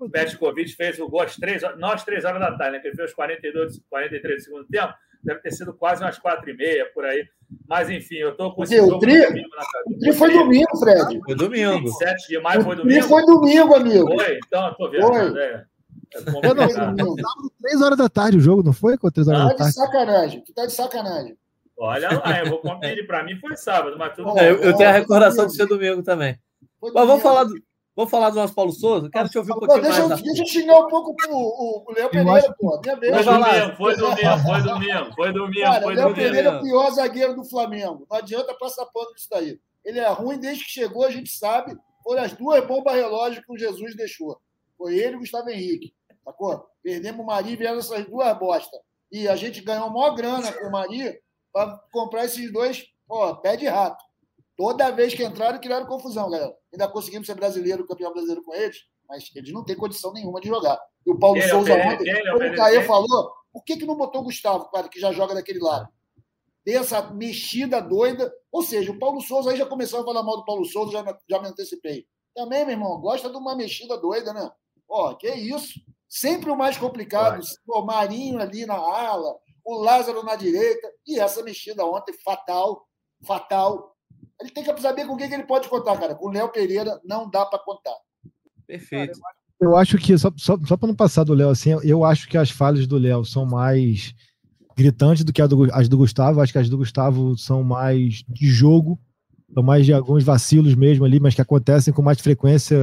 [0.00, 2.80] O Petkovic fez o gol às três horas, nós três horas da tarde, né?
[2.80, 4.94] Que ele fez os 42, 43 do segundo tempo.
[5.24, 7.26] Deve ter sido quase umas quatro e meia, por aí.
[7.66, 11.20] Mas, enfim, eu tô com esse o tri, o tri foi domingo, Fred.
[11.24, 11.88] Foi domingo.
[11.88, 12.98] 27 de maio foi domingo.
[12.98, 14.14] O tri foi domingo, amigo.
[14.14, 14.38] Foi?
[14.46, 15.06] Então, eu tô vendo.
[15.06, 15.40] Foi.
[15.40, 15.64] É.
[16.14, 16.20] É
[17.60, 18.96] três horas da tarde o jogo, não foi?
[18.96, 19.72] Com três horas tá da tarde.
[19.72, 20.40] de sacanagem.
[20.42, 21.36] Tu tá de sacanagem.
[21.76, 23.06] Olha lá, eu vou conferir.
[23.06, 26.02] Para mim foi sábado, mas tudo é, eu, eu, tenho a recordação de ser domingo
[26.02, 26.38] também.
[26.80, 27.54] Mas vamos falar do,
[27.96, 29.08] Vamos falar do nosso Paulo Souza?
[29.08, 30.22] Quero te ouvir um pouquinho deixa, mais.
[30.22, 32.80] Deixa eu xingar um pouco o, o, o Léo Pereira, pô.
[32.82, 33.12] Minha vez.
[33.24, 35.62] Foi domingo, foi domingo, foi.
[35.62, 38.06] Cara, foi Léo Pereira é o pior zagueiro do Flamengo.
[38.10, 39.60] Não adianta passar pano nisso daí.
[39.84, 41.76] Ele é ruim desde que chegou, a gente sabe.
[42.02, 44.40] Foram as duas bombas relógio que o Jesus deixou.
[44.76, 45.94] Foi ele e o Gustavo Henrique.
[46.24, 46.66] Sacou?
[46.82, 48.80] Perdemos o Mari e vieram essas duas bostas.
[49.12, 51.20] E a gente ganhou maior grana com o Mari
[51.52, 54.03] para comprar esses dois, ó, pé de rato.
[54.56, 56.54] Toda vez que entraram, criaram confusão, galera.
[56.72, 58.78] Ainda conseguimos ser brasileiro, campeão brasileiro com eles,
[59.08, 60.80] mas eles não têm condição nenhuma de jogar.
[61.04, 64.24] E o Paulo Souza ontem, como o Caê falou, por que, que não botou o
[64.24, 65.88] Gustavo, cara, que já joga daquele lado?
[66.64, 68.32] Tem essa mexida doida.
[68.50, 71.18] Ou seja, o Paulo Souza aí já começou a falar mal do Paulo Souza, já,
[71.28, 72.06] já me antecipei.
[72.34, 74.50] Também, meu irmão, gosta de uma mexida doida, né?
[74.88, 75.80] Ó, que isso.
[76.08, 77.42] Sempre o mais complicado.
[77.68, 80.90] O Marinho ali na ala, o Lázaro na direita.
[81.06, 82.88] E essa mexida ontem, fatal,
[83.24, 83.93] fatal.
[84.44, 86.14] Ele tem que saber com quem que ele pode contar, cara.
[86.14, 87.96] Com o Léo Pereira não dá para contar.
[88.66, 89.18] Perfeito.
[89.58, 92.36] eu acho que, só, só, só para não passar do Léo assim, eu acho que
[92.36, 94.14] as falhas do Léo são mais
[94.76, 96.42] gritantes do que do, as do Gustavo.
[96.42, 99.00] Acho que as do Gustavo são mais de jogo,
[99.54, 102.78] são mais de alguns vacilos mesmo ali, mas que acontecem com mais frequência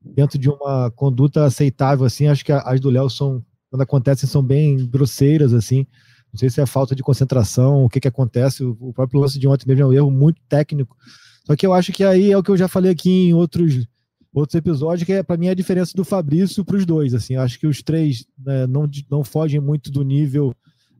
[0.00, 2.28] dentro de uma conduta aceitável, assim.
[2.28, 5.84] Acho que as do Léo são, quando acontecem, são bem grosseiras, assim.
[6.32, 8.64] Não sei se é falta de concentração, o que, que acontece.
[8.64, 10.96] O próprio lance de ontem mesmo é um erro muito técnico.
[11.44, 13.86] Só que eu acho que aí é o que eu já falei aqui em outros,
[14.32, 17.12] outros episódios, que é para mim a diferença do Fabrício para os dois.
[17.12, 20.54] Assim, acho que os três né, não, não fogem muito do nível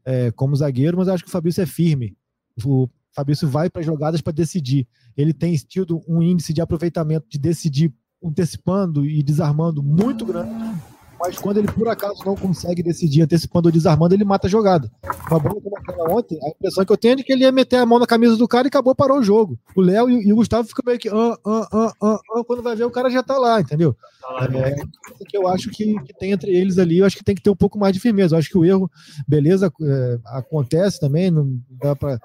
[0.05, 2.15] é, como zagueiro, mas acho que o Fabrício é firme.
[2.63, 4.87] O Fabrício vai para jogadas para decidir.
[5.17, 7.91] Ele tem tido um índice de aproveitamento de decidir
[8.23, 10.92] antecipando e desarmando muito grande
[11.25, 14.91] mas quando ele por acaso não consegue decidir antecipando ou desarmando, ele mata a jogada.
[15.31, 17.53] Uma bola como aquela ontem, a impressão que eu tenho é de que ele ia
[17.53, 19.57] meter a mão na camisa do cara e acabou, parou o jogo.
[19.77, 22.61] O Léo e, e, o Gustavo ficam meio que ah, ah, ah, ah, ah, quando
[22.61, 23.97] vai ver o cara já tá lá, entendeu?
[24.21, 27.23] Tá é, é que eu acho que, que, tem entre eles ali, eu acho que
[27.23, 28.35] tem que ter um pouco mais de firmeza.
[28.35, 28.91] Eu acho que o erro,
[29.29, 32.19] beleza, é, acontece também, não dá pra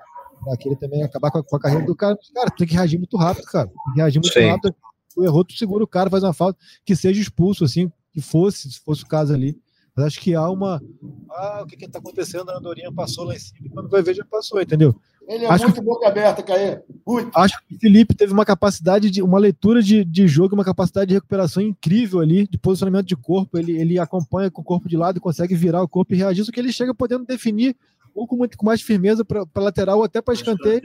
[0.58, 2.18] querer também acabar com a, com a, carreira do cara.
[2.34, 3.68] Cara, tem que reagir muito rápido, cara.
[3.68, 4.50] Tem que reagir muito Sim.
[4.50, 4.76] rápido.
[5.14, 8.72] Tu errou, tu segura o cara, faz uma falta, que seja expulso, assim, que fosse,
[8.72, 9.56] se fosse o caso ali.
[9.96, 10.82] Mas acho que há uma.
[11.30, 12.50] Ah, o que que tá acontecendo?
[12.50, 15.00] A Andorinha passou lá em cima, e quando vai ver, já passou, entendeu?
[15.28, 16.82] Ele é acho muito que, boca aberta, Caê.
[17.06, 17.38] Muito.
[17.38, 21.10] Acho que o Felipe teve uma capacidade de uma leitura de, de jogo, uma capacidade
[21.10, 23.58] de recuperação incrível ali, de posicionamento de corpo.
[23.58, 26.44] Ele, ele acompanha com o corpo de lado e consegue virar o corpo e reagir,
[26.44, 27.76] só que ele chega podendo definir
[28.16, 30.82] ou com, muito, com mais firmeza para lateral ou até para escanteio,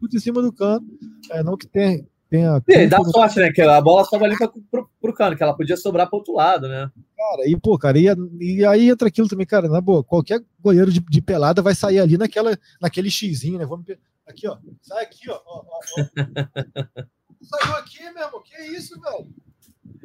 [0.00, 0.86] tudo em cima do canto.
[1.30, 2.06] É, não que tenha.
[2.30, 3.50] Tenha e dá sorte, né?
[3.52, 6.68] Que a bola estava ali para o cano, que ela podia sobrar para outro lado,
[6.68, 6.90] né?
[7.16, 8.06] Cara, e pô, cara, e,
[8.40, 11.98] e, aí entra aquilo também, cara, na boa, qualquer goleiro de, de pelada vai sair
[11.98, 13.64] ali naquela, naquele xizinho, né?
[13.64, 13.86] Vamos
[14.26, 17.04] aqui, ó, sai aqui, ó, ó, ó, ó.
[17.42, 19.28] Saiu aqui, meu irmão, que isso, velho?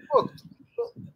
[0.09, 0.29] Pô,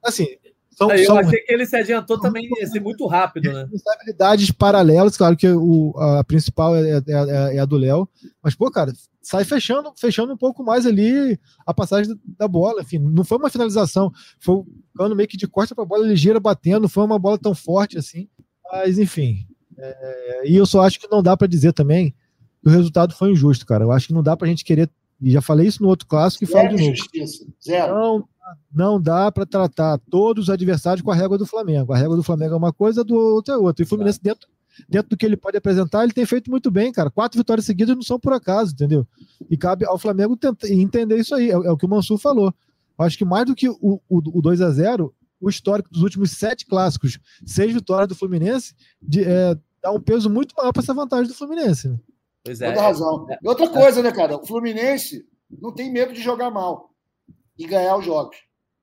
[0.04, 0.28] assim,
[0.72, 1.18] são, eu são...
[1.18, 3.68] achei que ele se adiantou também assim, muito rápido, né?
[3.72, 8.10] Responsabilidades paralelas, claro que o, a principal é, é, é, é a do Léo,
[8.42, 8.92] mas, pô, cara,
[9.26, 12.84] sai fechando, fechando um pouco mais ali a passagem da bola.
[12.84, 16.40] Enfim, não foi uma finalização, foi ficando meio que de costa para a bola ligeira
[16.40, 18.30] batendo, não foi uma bola tão forte assim.
[18.72, 19.48] Mas, enfim.
[19.78, 22.12] É, e eu só acho que não dá para dizer também
[22.62, 23.84] que o resultado foi injusto, cara.
[23.84, 24.92] Eu acho que não dá para a gente querer.
[25.20, 26.96] E já falei isso no outro clássico e falo de novo.
[26.96, 27.48] Justiça.
[27.64, 27.96] Zero.
[27.96, 28.30] Não,
[28.72, 31.94] não dá para tratar todos os adversários com a régua do Flamengo.
[31.94, 33.82] A régua do Flamengo é uma coisa, do outro é outra.
[33.82, 34.48] E o Fluminense, dentro,
[34.88, 37.10] dentro do que ele pode apresentar, ele tem feito muito bem, cara.
[37.10, 39.08] Quatro vitórias seguidas não são por acaso, entendeu?
[39.50, 41.50] E cabe ao Flamengo tentar, entender isso aí.
[41.50, 42.54] É, é, o que o Mansur falou.
[42.98, 46.02] Eu acho que mais do que o, o, o 2 a 0 o histórico dos
[46.02, 50.82] últimos sete clássicos, seis vitórias do Fluminense, de, é, dá um peso muito maior para
[50.82, 51.90] essa vantagem do Fluminense.
[51.90, 52.00] Né?
[52.44, 52.70] Pois é.
[52.70, 53.28] Toda razão.
[53.42, 54.38] E outra coisa, né, cara?
[54.38, 56.90] O Fluminense não tem medo de jogar mal
[57.58, 58.38] e ganhar os jogos.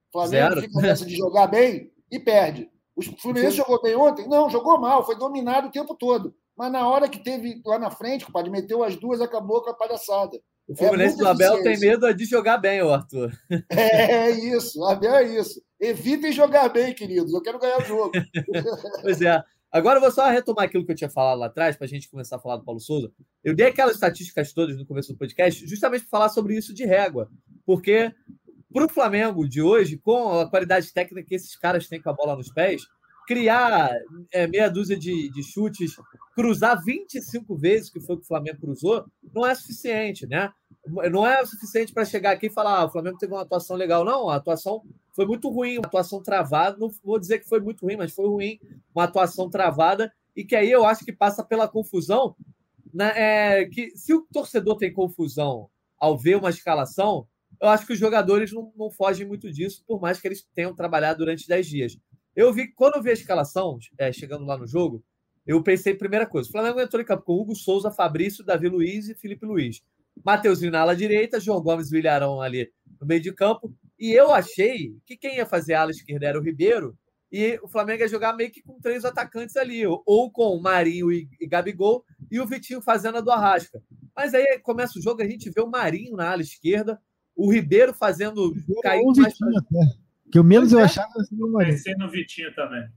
[0.08, 0.60] O Flamengo Zero.
[0.60, 2.70] fica nessa de jogar bem e perde.
[2.96, 3.56] O Fluminense Sim.
[3.58, 4.28] jogou bem ontem?
[4.28, 6.34] Não, jogou mal, foi dominado o tempo todo.
[6.56, 9.74] Mas na hora que teve lá na frente, compadre, meteu as duas, acabou com a
[9.74, 10.38] palhaçada.
[10.68, 13.32] O Fluminense é do Abel tem medo de jogar bem, Arthur.
[13.70, 15.60] É, é isso, o Abel é isso.
[15.80, 17.32] Evitem jogar bem, queridos.
[17.32, 18.12] Eu quero ganhar o jogo.
[19.02, 19.42] pois é.
[19.72, 22.10] Agora eu vou só retomar aquilo que eu tinha falado lá atrás, para a gente
[22.10, 23.10] começar a falar do Paulo Souza.
[23.42, 26.84] Eu dei aquelas estatísticas todas no começo do podcast, justamente para falar sobre isso de
[26.84, 27.30] régua.
[27.64, 28.12] Porque
[28.72, 32.14] para o Flamengo de hoje, com a qualidade técnica que esses caras têm com a
[32.14, 32.82] bola nos pés,
[33.26, 33.90] criar
[34.32, 35.96] é, meia dúzia de, de, chutes,
[36.34, 39.04] cruzar 25 vezes, que foi o que o Flamengo cruzou,
[39.34, 40.52] não é suficiente, né?
[41.10, 44.04] Não é suficiente para chegar aqui e falar: ah, o Flamengo teve uma atuação legal.
[44.04, 44.82] Não, a atuação
[45.14, 46.76] foi muito ruim, uma atuação travada.
[46.76, 48.58] Não vou dizer que foi muito ruim, mas foi ruim,
[48.92, 50.12] uma atuação travada.
[50.34, 52.34] E que aí eu acho que passa pela confusão.
[52.92, 57.26] Né, é, que se o torcedor tem confusão ao ver uma escalação,
[57.62, 60.74] eu acho que os jogadores não, não fogem muito disso, por mais que eles tenham
[60.74, 61.98] trabalhado durante 10 dias.
[62.34, 65.04] Eu vi, quando eu vi a escalação, é, chegando lá no jogo,
[65.46, 69.08] eu pensei, primeira coisa, o Flamengo entrou em campo com Hugo Souza, Fabrício, Davi Luiz
[69.08, 69.80] e Felipe Luiz.
[70.24, 72.68] Mateuzinho na ala direita, João Gomes e Vilharão ali
[73.00, 73.72] no meio de campo.
[73.96, 76.98] E eu achei que quem ia fazer a ala esquerda era o Ribeiro,
[77.30, 81.28] e o Flamengo ia jogar meio que com três atacantes ali, ou com Marinho e,
[81.46, 83.80] Gabigol, e o Vitinho fazendo a do Arrasca.
[84.14, 87.00] Mas aí começa o jogo, a gente vê o Marinho na ala esquerda,
[87.42, 89.16] o Ribeiro fazendo cair mais.
[89.16, 89.62] Vitinho,
[90.30, 90.84] que o menos pois eu é.
[90.84, 91.74] achava assim no Marinho.
[91.74, 92.88] Pensei no Vitinho também.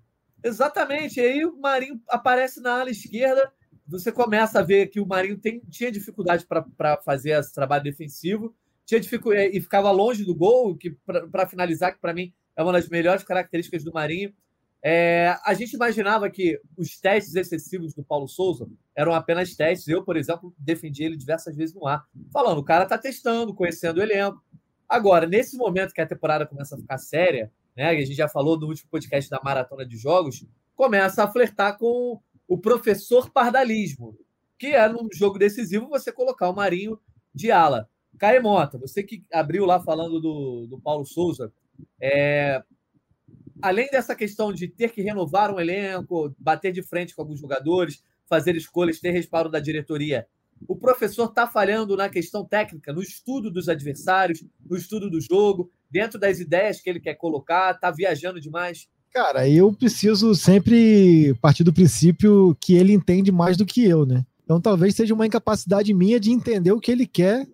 [0.43, 1.19] Exatamente.
[1.19, 3.51] E aí o Marinho aparece na ala esquerda.
[3.87, 8.55] Você começa a ver que o Marinho tem, tinha dificuldade para fazer esse trabalho defensivo,
[8.85, 10.91] tinha dificuldade, e ficava longe do gol, que
[11.31, 14.31] para finalizar, que para mim é uma das melhores características do Marinho.
[14.87, 19.87] É, a gente imaginava que os testes excessivos do Paulo Souza eram apenas testes.
[19.87, 23.97] Eu, por exemplo, defendi ele diversas vezes no ar, falando: o cara está testando, conhecendo
[23.97, 24.43] o elenco,
[24.87, 27.89] Agora, nesse momento que a temporada começa a ficar séria, né?
[27.89, 32.19] A gente já falou no último podcast da maratona de jogos, começa a flertar com
[32.47, 34.17] o professor pardalismo,
[34.57, 36.99] que é num jogo decisivo você colocar o Marinho
[37.33, 37.89] de ala.
[38.17, 41.51] Caemota, você que abriu lá falando do, do Paulo Souza,
[41.99, 42.63] é,
[43.61, 48.03] além dessa questão de ter que renovar um elenco, bater de frente com alguns jogadores,
[48.27, 50.27] fazer escolhas, ter respaldo da diretoria,
[50.67, 55.69] o professor está falhando na questão técnica, no estudo dos adversários, no estudo do jogo,
[55.89, 58.87] dentro das ideias que ele quer colocar, está viajando demais?
[59.11, 64.25] Cara, eu preciso sempre partir do princípio que ele entende mais do que eu, né?
[64.43, 67.47] Então talvez seja uma incapacidade minha de entender o que ele quer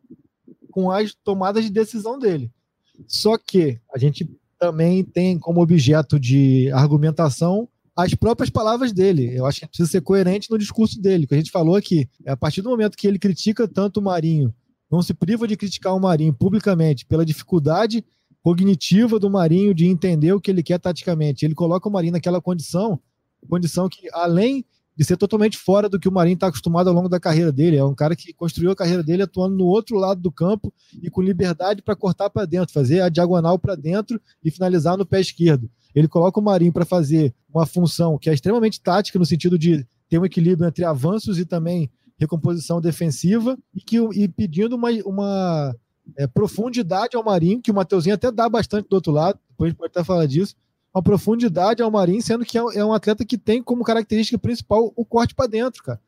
[0.71, 2.51] com as tomadas de decisão dele.
[3.07, 4.29] Só que a gente
[4.61, 9.35] também tem como objeto de argumentação as próprias palavras dele.
[9.35, 12.07] Eu acho que precisa ser coerente no discurso dele, que a gente falou aqui.
[12.23, 14.53] É a partir do momento que ele critica tanto o Marinho,
[14.89, 18.05] não se priva de criticar o Marinho publicamente pela dificuldade
[18.43, 21.43] cognitiva do Marinho de entender o que ele quer taticamente.
[21.43, 22.99] Ele coloca o Marinho naquela condição,
[23.49, 24.63] condição que além
[25.01, 27.75] de ser totalmente fora do que o Marinho está acostumado ao longo da carreira dele.
[27.75, 30.71] É um cara que construiu a carreira dele atuando no outro lado do campo
[31.01, 35.03] e com liberdade para cortar para dentro, fazer a diagonal para dentro e finalizar no
[35.03, 35.67] pé esquerdo.
[35.95, 39.87] Ele coloca o Marinho para fazer uma função que é extremamente tática, no sentido de
[40.07, 41.89] ter um equilíbrio entre avanços e também
[42.19, 45.75] recomposição defensiva, e, que, e pedindo uma, uma
[46.15, 49.71] é, profundidade ao Marinho, que o Mateuzinho até dá bastante do outro lado, depois a
[49.71, 50.55] gente pode até falar disso,
[50.93, 54.91] uma profundidade ao Marinho, sendo que é, é um atleta que tem como característica principal
[54.95, 55.99] o corte para dentro, cara.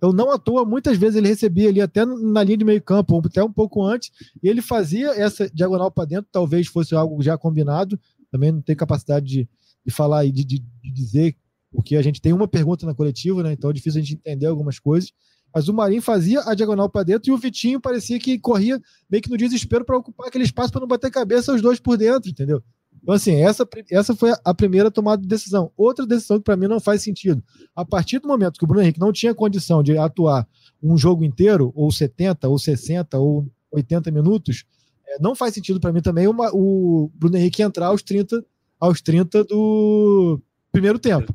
[0.00, 3.22] Eu não à toa, muitas vezes ele recebia ali até na linha de meio campo,
[3.24, 4.10] até um pouco antes,
[4.42, 8.74] e ele fazia essa diagonal para dentro, talvez fosse algo já combinado, também não tem
[8.74, 9.48] capacidade de,
[9.86, 11.36] de falar e de, de, de, dizer,
[11.70, 13.52] porque a gente tem uma pergunta na coletiva, né?
[13.52, 15.12] Então é difícil a gente entender algumas coisas.
[15.54, 19.22] Mas o Marinho fazia a diagonal para dentro e o Vitinho parecia que corria meio
[19.22, 22.28] que no desespero para ocupar aquele espaço para não bater cabeça os dois por dentro,
[22.28, 22.62] entendeu?
[23.02, 25.72] Então, assim, essa, essa foi a primeira tomada de decisão.
[25.76, 27.42] Outra decisão que para mim não faz sentido.
[27.74, 30.46] A partir do momento que o Bruno Henrique não tinha condição de atuar
[30.80, 34.64] um jogo inteiro, ou 70, ou 60, ou 80 minutos,
[35.06, 38.44] é, não faz sentido para mim também uma, o Bruno Henrique entrar aos 30,
[38.78, 40.40] aos 30 do
[40.70, 41.34] primeiro tempo.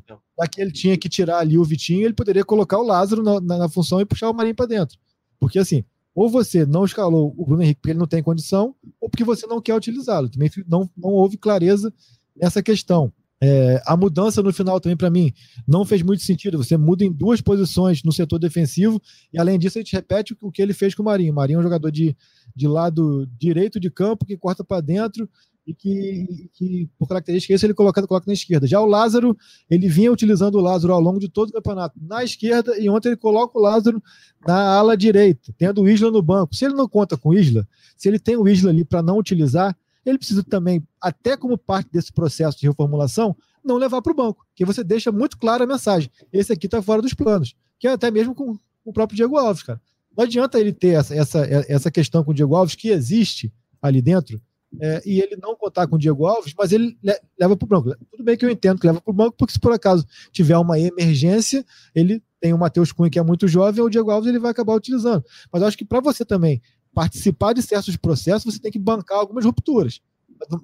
[0.52, 3.58] Que ele tinha que tirar ali o Vitinho, ele poderia colocar o Lázaro na, na,
[3.58, 4.96] na função e puxar o Marinho para dentro.
[5.38, 5.84] Porque assim,
[6.18, 9.46] ou você não escalou o Bruno Henrique porque ele não tem condição, ou porque você
[9.46, 10.28] não quer utilizá-lo.
[10.28, 11.94] Também não, não houve clareza
[12.36, 13.12] nessa questão.
[13.40, 15.32] É, a mudança no final também, para mim,
[15.64, 16.58] não fez muito sentido.
[16.58, 19.00] Você muda em duas posições no setor defensivo,
[19.32, 21.32] e além disso, a gente repete o que ele fez com o Marinho.
[21.32, 22.16] O Marinho é um jogador de,
[22.52, 25.30] de lado direito de campo, que corta para dentro,
[25.68, 28.66] e que, que, por característica, isso ele coloca, coloca na esquerda.
[28.66, 29.36] Já o Lázaro,
[29.68, 33.10] ele vinha utilizando o Lázaro ao longo de todo o campeonato na esquerda, e ontem
[33.10, 34.02] ele coloca o Lázaro
[34.46, 36.54] na ala direita, tendo o Isla no banco.
[36.54, 39.18] Se ele não conta com o Isla, se ele tem o Isla ali para não
[39.18, 44.16] utilizar, ele precisa também, até como parte desse processo de reformulação, não levar para o
[44.16, 46.10] banco, que você deixa muito clara a mensagem.
[46.32, 49.62] Esse aqui está fora dos planos, que é até mesmo com o próprio Diego Alves,
[49.62, 49.78] cara.
[50.16, 53.52] Não adianta ele ter essa, essa, essa questão com o Diego Alves, que existe
[53.82, 54.40] ali dentro,
[54.80, 56.96] é, e ele não contar com o Diego Alves, mas ele
[57.38, 57.96] leva para o banco.
[58.10, 60.58] Tudo bem que eu entendo que leva para o banco, porque se por acaso tiver
[60.58, 61.64] uma emergência,
[61.94, 64.74] ele tem o Matheus Cunha, que é muito jovem, o Diego Alves ele vai acabar
[64.74, 65.24] utilizando.
[65.50, 66.60] Mas eu acho que para você também
[66.94, 70.00] participar de certos processos, você tem que bancar algumas rupturas.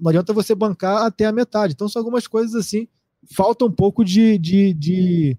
[0.01, 1.73] Não adianta você bancar até a metade.
[1.73, 2.87] Então são algumas coisas assim,
[3.33, 5.39] falta um pouco de, de, de,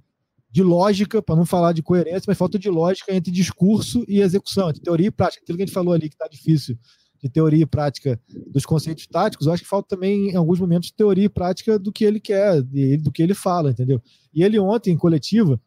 [0.52, 4.70] de lógica, para não falar de coerência, mas falta de lógica entre discurso e execução,
[4.70, 5.44] entre teoria e prática.
[5.44, 6.78] Aquilo que a gente falou ali que está difícil
[7.26, 10.92] de teoria e prática dos conceitos táticos, eu acho que falta também, em alguns momentos,
[10.92, 14.00] teoria e prática do que ele quer, do que ele fala, entendeu?
[14.32, 15.60] E ele ontem, em coletiva,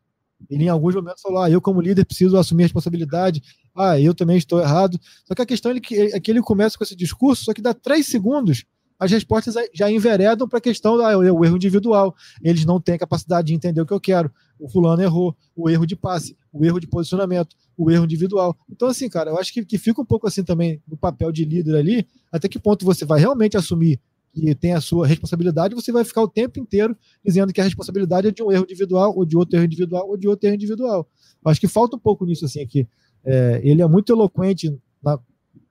[0.48, 3.42] ele em alguns momentos falou: ah, eu como líder preciso assumir a responsabilidade,
[3.74, 4.98] ah, eu também estou errado.
[5.26, 7.60] Só que a questão é que, é que ele começa com esse discurso, só que
[7.60, 8.64] dá três segundos,
[9.00, 12.14] as respostas já enveredam para a questão do ah, o erro individual.
[12.40, 14.30] Eles não têm capacidade de entender o que eu quero.
[14.58, 18.56] O fulano errou, o erro de passe, o erro de posicionamento, o erro individual.
[18.70, 21.44] Então, assim, cara, eu acho que, que fica um pouco assim também no papel de
[21.44, 24.00] líder ali, até que ponto você vai realmente assumir
[24.32, 28.28] que tem a sua responsabilidade, você vai ficar o tempo inteiro dizendo que a responsabilidade
[28.28, 31.08] é de um erro individual, ou de outro erro individual, ou de outro erro individual.
[31.44, 32.86] Eu acho que falta um pouco nisso, assim, aqui.
[33.24, 35.18] É, ele é muito eloquente na,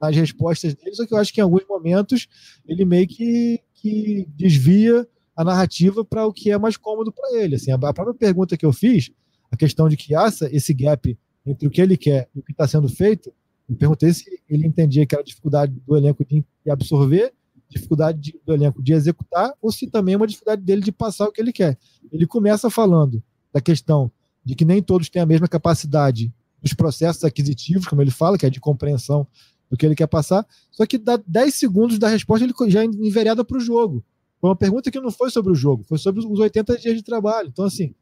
[0.01, 2.27] nas respostas dele, só que eu acho que em alguns momentos
[2.67, 5.07] ele meio que, que desvia
[5.37, 7.55] a narrativa para o que é mais cômodo para ele.
[7.55, 9.11] Assim, a, própria pergunta que eu fiz,
[9.51, 12.51] a questão de que há esse gap entre o que ele quer e o que
[12.51, 13.31] está sendo feito,
[13.69, 17.31] eu perguntei se ele entendia que era a dificuldade do elenco de absorver
[17.69, 21.27] dificuldade de, do elenco de executar ou se também é uma dificuldade dele de passar
[21.27, 21.77] o que ele quer.
[22.11, 23.21] Ele começa falando
[23.53, 24.11] da questão
[24.43, 28.45] de que nem todos têm a mesma capacidade dos processos aquisitivos, como ele fala, que
[28.45, 29.27] é de compreensão
[29.69, 33.43] do que ele quer passar, só que dá 10 segundos da resposta ele já envereda
[33.43, 34.03] para o jogo.
[34.39, 37.03] Foi uma pergunta que não foi sobre o jogo, foi sobre os 80 dias de
[37.03, 37.49] trabalho.
[37.49, 37.95] Então, assim,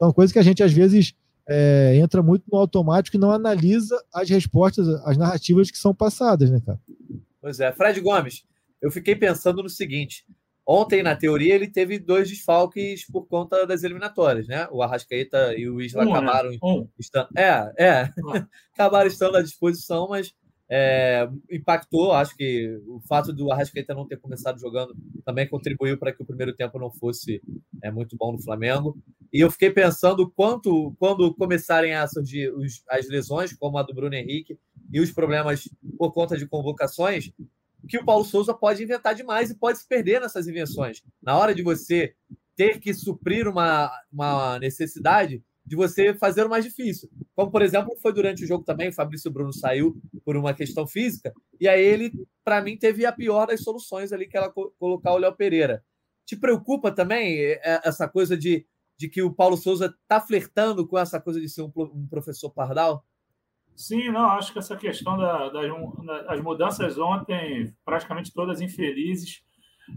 [0.00, 1.14] é uma coisa que a gente às vezes
[1.48, 6.50] é, entra muito no automático e não analisa as respostas, as narrativas que são passadas,
[6.50, 6.80] né, cara?
[7.40, 7.72] Pois é.
[7.72, 8.44] Fred Gomes,
[8.80, 10.24] eu fiquei pensando no seguinte:
[10.66, 14.68] ontem, na teoria, ele teve dois desfalques por conta das eliminatórias, né?
[14.70, 16.12] O Arrascaeta e o Isla um, né?
[16.12, 16.58] acabaram né?
[16.62, 16.88] um.
[16.98, 17.28] estando.
[17.36, 18.10] É, é.
[18.72, 20.32] acabaram estando à disposição, mas
[20.74, 22.12] é, impactou.
[22.12, 26.24] Acho que o fato do Arrascaeta não ter começado jogando também contribuiu para que o
[26.24, 27.42] primeiro tempo não fosse
[27.82, 28.96] é, muito bom no Flamengo.
[29.30, 33.92] E eu fiquei pensando quanto, quando começarem a surgir os, as lesões, como a do
[33.92, 34.58] Bruno Henrique,
[34.90, 35.68] e os problemas
[35.98, 37.30] por conta de convocações,
[37.86, 41.02] que o Paulo Souza pode inventar demais e pode se perder nessas invenções.
[41.22, 42.14] Na hora de você
[42.56, 47.08] ter que suprir uma, uma necessidade, de você fazer o mais difícil.
[47.34, 50.86] Como, por exemplo, foi durante o jogo também, o Fabrício Bruno saiu por uma questão
[50.86, 52.12] física, e aí ele,
[52.44, 55.84] para mim, teve a pior das soluções ali, que era colocar o Léo Pereira.
[56.26, 58.66] Te preocupa também é, essa coisa de,
[58.98, 62.50] de que o Paulo Souza está flertando com essa coisa de ser um, um professor
[62.50, 63.04] pardal?
[63.74, 65.66] Sim, não, acho que essa questão da, das,
[66.26, 69.42] das mudanças ontem, praticamente todas infelizes.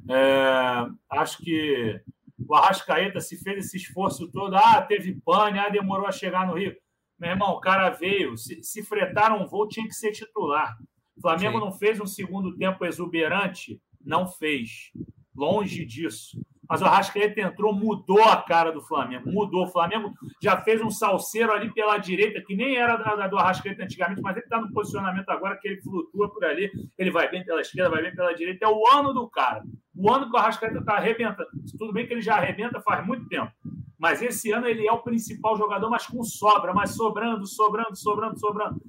[0.10, 2.02] É, acho que
[2.38, 6.56] o Arrascaeta se fez esse esforço todo, ah, teve pane, ah, demorou a chegar no
[6.56, 6.76] Rio.
[7.18, 10.78] Meu irmão, o cara veio, se, se fretaram um voo, tinha que ser titular.
[11.16, 11.66] O Flamengo Sim.
[11.66, 13.82] não fez um segundo tempo exuberante?
[14.04, 14.92] Não fez.
[15.36, 16.40] Longe disso.
[16.68, 19.30] Mas o Arrascaeta entrou, mudou a cara do Flamengo.
[19.30, 19.66] Mudou.
[19.66, 20.12] O Flamengo
[20.42, 24.36] já fez um salseiro ali pela direita, que nem era da, do Arrascaeta antigamente, mas
[24.36, 26.72] ele está no posicionamento agora que ele flutua por ali.
[26.98, 28.66] Ele vai bem pela esquerda, vai bem pela direita.
[28.66, 29.64] É o ano do cara.
[29.96, 31.50] O ano que o Arrascaeta está arrebentando.
[31.78, 33.52] Tudo bem que ele já arrebenta faz muito tempo.
[33.98, 38.40] Mas esse ano ele é o principal jogador, mas com sobra, mas sobrando, sobrando, sobrando,
[38.40, 38.82] sobrando.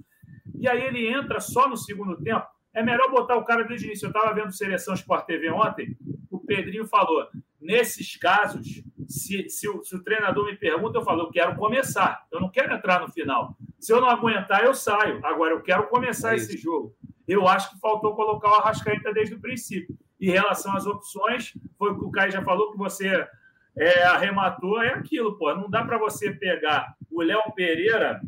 [0.59, 2.47] E aí ele entra só no segundo tempo.
[2.77, 4.05] É melhor botar o cara desde o início.
[4.05, 5.97] Eu estava vendo Seleção Sport TV ontem,
[6.31, 7.27] o Pedrinho falou:
[7.59, 12.27] nesses casos, se, se, o, se, o, treinador me pergunta, eu falo: eu quero começar,
[12.31, 13.57] eu não quero entrar no final.
[13.81, 15.25] Se eu não aguentar, eu saio.
[15.25, 16.95] Agora, eu quero começar é esse jogo.
[17.27, 19.97] Eu acho que faltou colocar o Arrascaeta desde o princípio.
[20.21, 23.27] Em relação às opções, foi o que o Caio já falou, que você
[23.75, 25.55] é, arrematou, é aquilo, pô.
[25.55, 28.21] Não dá para você pegar o Léo Pereira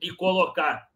[0.00, 0.88] e colocar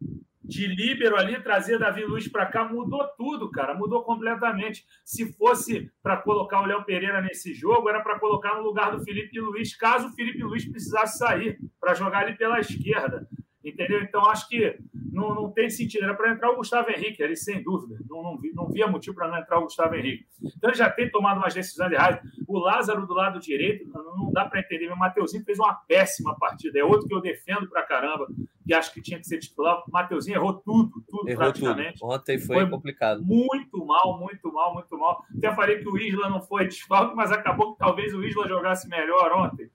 [0.51, 4.85] de líbero ali, trazer Davi Luiz para cá, mudou tudo, cara, mudou completamente.
[5.05, 9.01] Se fosse para colocar o Léo Pereira nesse jogo, era para colocar no lugar do
[9.01, 13.27] Felipe Luiz, caso o Felipe Luiz precisasse sair, para jogar ali pela esquerda.
[13.63, 14.01] Entendeu?
[14.01, 14.75] Então, acho que
[15.13, 16.03] não, não tem sentido.
[16.03, 17.95] Era para entrar o Gustavo Henrique ali, sem dúvida.
[18.09, 20.25] Não, não, vi, não via motivo para não entrar o Gustavo Henrique.
[20.57, 22.19] Então, ele já tem tomado umas decisões erradas.
[22.47, 24.91] O Lázaro do lado direito, não, não dá para entender.
[24.91, 26.79] O Mateuzinho fez uma péssima partida.
[26.79, 28.27] É outro que eu defendo para caramba,
[28.65, 29.83] que acho que tinha que ser titular.
[29.87, 31.99] O Mateuzinho errou tudo, tudo errou praticamente.
[31.99, 32.11] Tudo.
[32.11, 33.23] Ontem foi, foi, complicado.
[33.23, 35.25] Muito mal, muito mal, muito mal.
[35.37, 38.87] Até falei que o Isla não foi desfalque, mas acabou que talvez o Isla jogasse
[38.87, 39.69] melhor ontem.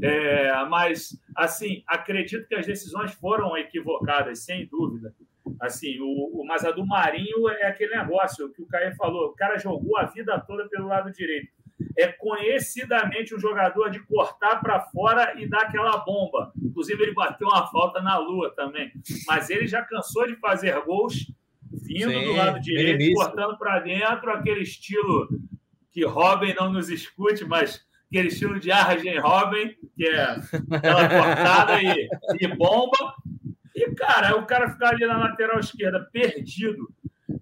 [0.00, 5.14] É, mas, assim, acredito que as decisões foram equivocadas, sem dúvida.
[5.60, 9.28] Assim, o, o, mas a do Marinho é aquele negócio que o Caio falou.
[9.28, 11.52] O cara jogou a vida toda pelo lado direito.
[11.96, 16.52] É conhecidamente um jogador de cortar para fora e dar aquela bomba.
[16.60, 18.92] Inclusive, ele bateu uma falta na lua também.
[19.26, 21.32] Mas ele já cansou de fazer gols
[21.70, 25.28] vindo Sim, do lado direito, cortando para dentro, aquele estilo
[25.92, 30.36] que Robin não nos escute, mas aquele estilo de Argen Robin, que é
[30.70, 32.08] aquela cortada e,
[32.40, 33.14] e bomba.
[33.74, 36.88] E, cara, o cara ficar ali na lateral esquerda, perdido.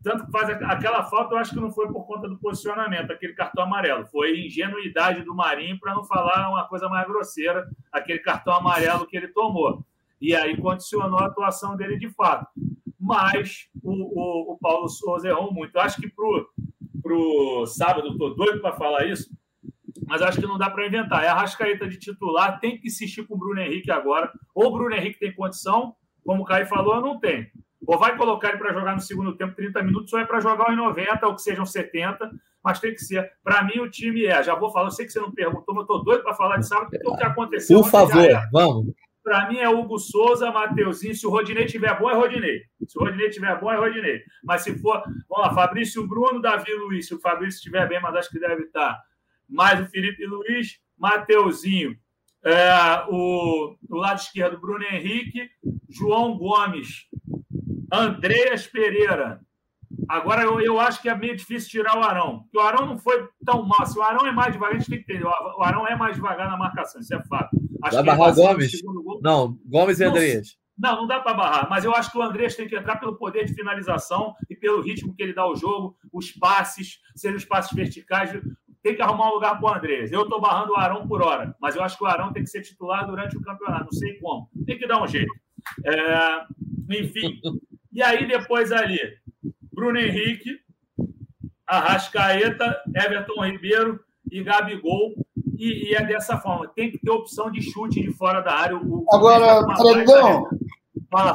[0.07, 3.33] Tanto que faz aquela falta, eu acho que não foi por conta do posicionamento, aquele
[3.33, 4.07] cartão amarelo.
[4.07, 9.17] Foi ingenuidade do Marinho, para não falar uma coisa mais grosseira, aquele cartão amarelo que
[9.17, 9.85] ele tomou.
[10.21, 12.47] E aí condicionou a atuação dele de fato.
[13.01, 15.75] Mas o, o, o Paulo Souza errou muito.
[15.75, 16.53] Eu acho que pro,
[17.03, 19.29] pro sábado, estou doido para falar isso,
[20.07, 21.25] mas acho que não dá para inventar.
[21.25, 24.33] É a Rascaeta de titular, tem que insistir com o Bruno Henrique agora.
[24.55, 27.51] Ou o Bruno Henrique tem condição, como o Caio falou, não tem.
[27.87, 30.71] Ou vai colocar ele para jogar no segundo tempo 30 minutos, ou é para jogar
[30.71, 32.31] os 90, ou que sejam 70,
[32.63, 33.31] mas tem que ser.
[33.45, 34.43] Para mim, o time é.
[34.43, 36.67] Já vou falar, eu sei que você não perguntou, mas estou doido para falar de
[36.67, 37.81] sábado, porque o que aconteceu.
[37.81, 38.95] Por favor, vamos.
[39.23, 41.15] Para mim é Hugo Souza, Mateuzinho.
[41.15, 42.63] Se o Rodinei tiver bom, é Rodinei.
[42.87, 44.23] Se o Rodinei tiver bom, é Rodinei.
[44.43, 47.09] Mas se for, vamos lá, Fabrício Bruno, Davi Luiz.
[47.09, 48.97] Se o Fabrício estiver bem, mas acho que deve estar
[49.49, 51.97] mais o Felipe Luiz, Mateuzinho,
[52.45, 55.51] é, o, o lado esquerdo, Bruno Henrique,
[55.89, 57.09] João Gomes,
[58.01, 59.41] Andreas Pereira.
[60.09, 62.99] Agora, eu, eu acho que é meio difícil tirar o Arão, porque o Arão não
[62.99, 63.87] foi tão mal.
[63.87, 65.27] Se o Arão é mais devagar, a gente tem que entender.
[65.27, 67.57] O Arão é mais devagar na marcação, isso é fato.
[67.83, 68.73] Acho Vai barrar o Gomes?
[69.23, 70.57] Não, Gomes e Andreas.
[70.79, 73.17] Não, não dá para barrar, mas eu acho que o Andrés tem que entrar pelo
[73.17, 77.47] poder de finalização e pelo ritmo que ele dá ao jogo, os passes, sejam os
[77.47, 78.31] passes verticais
[78.87, 80.13] tem que arrumar um lugar para o Andrés.
[80.13, 82.51] Eu estou barrando o Arão por hora, mas eu acho que o Arão tem que
[82.51, 83.87] ser titular durante o campeonato.
[83.87, 84.49] Não sei como.
[84.65, 85.33] Tem que dar um jeito.
[85.85, 86.45] É,
[86.91, 87.41] enfim.
[87.97, 88.99] E aí, depois ali,
[89.73, 90.61] Bruno Henrique,
[91.67, 93.99] Arrascaeta, Everton Ribeiro
[94.31, 95.15] e Gabigol.
[95.57, 96.69] E, e, é dessa forma.
[96.77, 98.77] Tem que ter opção de chute de fora da área.
[98.77, 100.47] O, Agora, Fredão,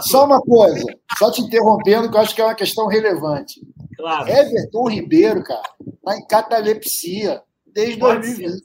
[0.02, 0.86] só uma coisa.
[1.18, 3.60] Só te interrompendo, que eu acho que é uma questão relevante.
[3.98, 4.30] Claro.
[4.30, 5.68] Everton Ribeiro, cara,
[6.06, 8.52] tá em catalepsia desde Pode 2020.
[8.52, 8.62] Ser.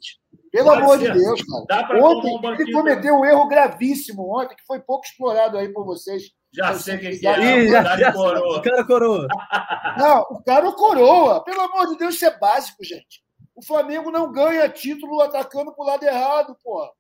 [0.53, 1.13] Pelo Pode amor ser.
[1.13, 2.05] de Deus, cara.
[2.05, 6.36] Ontem um ele cometeu um erro gravíssimo ontem, que foi pouco explorado aí por vocês.
[6.53, 7.67] Já sei quem que é.
[7.69, 9.29] Já, já, já, o cara coroa.
[9.99, 11.45] Não, o cara coroa.
[11.45, 13.25] Pelo amor de Deus, isso é básico, gente.
[13.55, 16.91] O Flamengo não ganha título atacando pro lado errado, porra.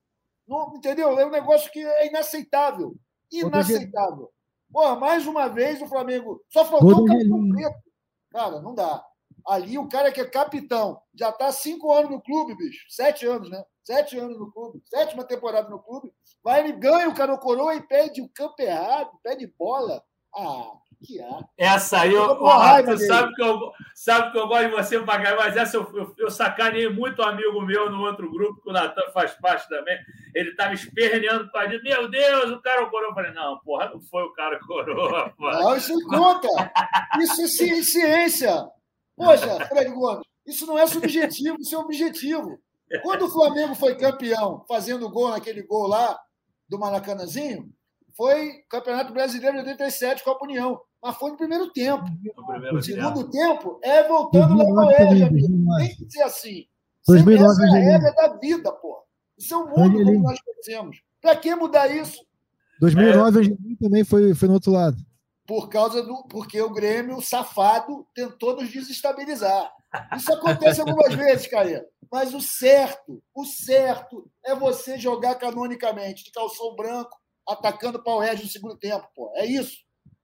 [0.48, 1.18] Não, entendeu?
[1.18, 2.94] É um negócio que é inaceitável.
[3.30, 4.30] Inaceitável.
[4.72, 6.42] Porra, mais uma vez o Flamengo.
[6.48, 7.76] Só faltou o cartão preto.
[8.30, 9.04] Cara, não dá.
[9.46, 12.84] Ali, o cara que é capitão, já está cinco anos no clube, bicho.
[12.88, 13.62] Sete anos, né?
[13.84, 16.12] Sete anos no clube, sétima temporada no clube.
[16.46, 20.00] Vai, ele ganha o cara coroa e pede o campo errado, pede bola.
[20.32, 20.74] Ah,
[21.04, 21.40] que há.
[21.58, 25.20] Essa aí, eu, porra, tu sabe que, eu, sabe que eu gosto de você pra
[25.20, 28.72] cá, mas essa eu, eu, eu sacanei muito amigo meu no outro grupo, que o
[28.72, 29.98] Natan faz parte também.
[30.36, 33.10] Ele tava esperneando para dizer, meu Deus, o cara coroa.
[33.10, 35.34] Eu falei, não, porra, não foi o cara coroa.
[35.40, 36.46] Não, isso conta.
[37.18, 38.68] Isso é ciência.
[39.16, 42.56] Poxa, Fred Gomes, isso não é subjetivo, isso é objetivo.
[43.02, 46.16] Quando o Flamengo foi campeão, fazendo gol naquele gol lá
[46.68, 47.70] do Maracanãzinho,
[48.16, 50.80] foi Campeonato Brasileiro de 87 com a União.
[51.02, 52.04] Mas foi no primeiro tempo.
[52.36, 53.78] No primeiro segundo tempo.
[53.82, 55.28] é voltando lá para ele.
[55.28, 56.66] Tem que ser assim.
[57.06, 59.04] 2009, Essa é a regra da vida, pô.
[59.38, 61.00] Isso é o mundo como nós conhecemos.
[61.20, 62.24] Para que mudar isso?
[62.80, 63.76] 2009 é.
[63.80, 64.96] também foi, foi no outro lado
[65.46, 69.70] por causa do porque o Grêmio safado tentou nos desestabilizar.
[70.16, 71.84] Isso acontece algumas vezes, Caio.
[72.10, 77.16] Mas o certo, o certo é você jogar canonicamente, de calção branco,
[77.48, 79.32] atacando o Regis no segundo tempo, pô.
[79.34, 79.76] É isso.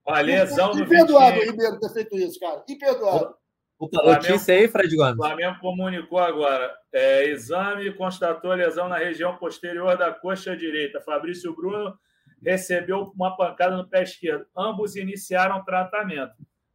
[0.07, 2.63] A lesão do Imperdoável o Ribeiro ter feito isso, cara.
[2.67, 3.33] Imperdoável.
[3.79, 5.15] Opa, notícia aí, Fred Gomes.
[5.15, 6.73] O Flamengo comunicou agora.
[6.93, 11.01] É, exame constatou lesão na região posterior da coxa direita.
[11.01, 11.93] Fabrício Bruno
[12.41, 14.45] recebeu uma pancada no pé esquerdo.
[14.55, 16.33] Ambos iniciaram tratamento.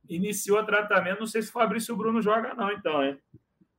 [0.09, 3.19] Iniciou tratamento, não sei se o Fabrício Bruno joga, não, então, hein?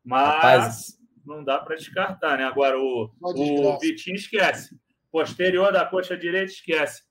[0.03, 0.99] Mas Rapaz.
[1.25, 2.43] não dá para descartar, né?
[2.43, 4.77] Agora, o, o Vitinho esquece.
[5.11, 7.03] Posterior da coxa direita, esquece.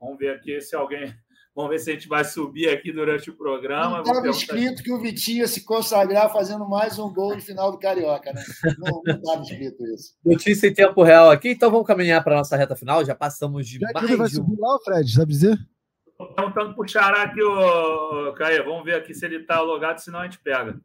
[0.00, 1.12] Vamos ver aqui se alguém
[1.58, 3.98] Vamos ver se a gente vai subir aqui durante o programa.
[3.98, 7.78] estava escrito que o Vitinho ia se consagrar fazendo mais um gol no final do
[7.80, 8.44] Carioca, né?
[8.78, 10.14] Não estava escrito isso.
[10.24, 13.04] Notícia em tempo real aqui, então vamos caminhar para a nossa reta final.
[13.04, 15.58] Já passamos de Já mais vai subir lá, Fred, sabe dizer?
[16.20, 18.64] Estou perguntando para o Xará aqui, o Caio.
[18.64, 20.76] Vamos ver aqui se ele está logado, senão a gente pega.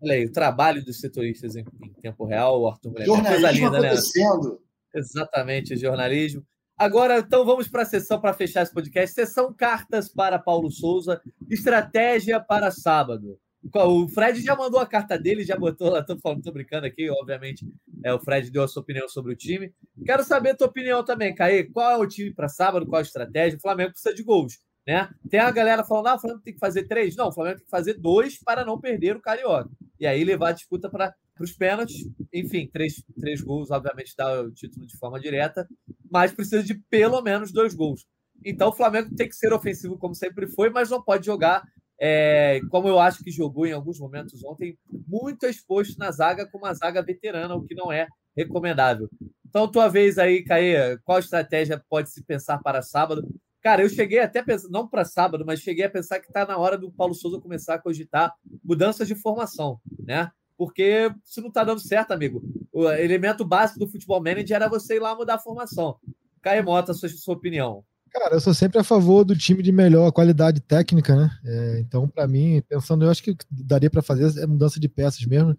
[0.00, 3.04] Olha aí, o trabalho dos setoristas em, em tempo real, o Arthur Mulher.
[3.04, 3.88] Jornalismo linda, né?
[3.88, 4.52] acontecendo.
[4.52, 4.58] Né?
[4.94, 6.42] Exatamente, jornalismo.
[6.74, 9.14] Agora, então, vamos para a sessão para fechar esse podcast.
[9.14, 11.20] Sessão cartas para Paulo Souza,
[11.50, 13.38] estratégia para sábado.
[13.74, 17.10] O Fred já mandou a carta dele, já botou lá, estou falando, tô brincando aqui,
[17.10, 17.66] obviamente.
[18.02, 19.74] É, o Fred deu a sua opinião sobre o time.
[20.06, 21.64] Quero saber a tua opinião também, Caê.
[21.64, 22.86] Qual é o time para sábado?
[22.86, 23.58] Qual a estratégia?
[23.58, 24.58] O Flamengo precisa de gols.
[24.88, 25.08] Né?
[25.28, 27.14] Tem a galera falando, ah, o Flamengo tem que fazer três.
[27.14, 29.70] Não, o Flamengo tem que fazer dois para não perder o Carioca.
[30.00, 32.08] E aí levar a disputa para os pênaltis.
[32.32, 35.68] Enfim, três, três gols, obviamente, dá o título de forma direta
[36.10, 38.06] mas precisa de pelo menos dois gols.
[38.44, 41.62] Então o Flamengo tem que ser ofensivo como sempre foi, mas não pode jogar
[42.00, 46.58] é, como eu acho que jogou em alguns momentos ontem, muito exposto na zaga com
[46.58, 49.08] uma zaga veterana, o que não é recomendável.
[49.48, 53.26] Então, tua vez aí, Caê, qual estratégia pode se pensar para sábado?
[53.68, 56.46] Cara, eu cheguei até a pensar, não para sábado, mas cheguei a pensar que está
[56.46, 58.32] na hora do Paulo Souza começar a cogitar
[58.64, 60.30] mudanças de formação, né?
[60.56, 62.42] Porque se não está dando certo, amigo,
[62.72, 65.96] o elemento básico do futebol manager era você ir lá mudar a formação.
[66.40, 67.84] Caio Mota, sua, sua opinião.
[68.10, 71.30] Cara, eu sou sempre a favor do time de melhor qualidade técnica, né?
[71.44, 75.26] É, então, para mim, pensando, eu acho que daria para fazer é mudança de peças
[75.26, 75.54] mesmo.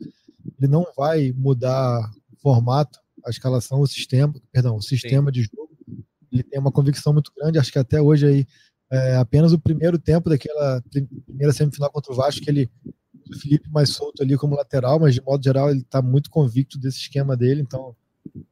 [0.57, 5.31] Ele não vai mudar o formato, a escalação, o sistema, perdão, o sistema Sim.
[5.31, 5.68] de jogo.
[6.31, 7.59] Ele tem uma convicção muito grande.
[7.59, 8.47] Acho que até hoje aí
[8.91, 10.81] é apenas o primeiro tempo daquela
[11.25, 12.69] primeira semifinal contra o Vasco que ele
[13.29, 16.79] o Felipe mais solto ali como lateral, mas de modo geral ele está muito convicto
[16.79, 17.95] desse esquema dele, então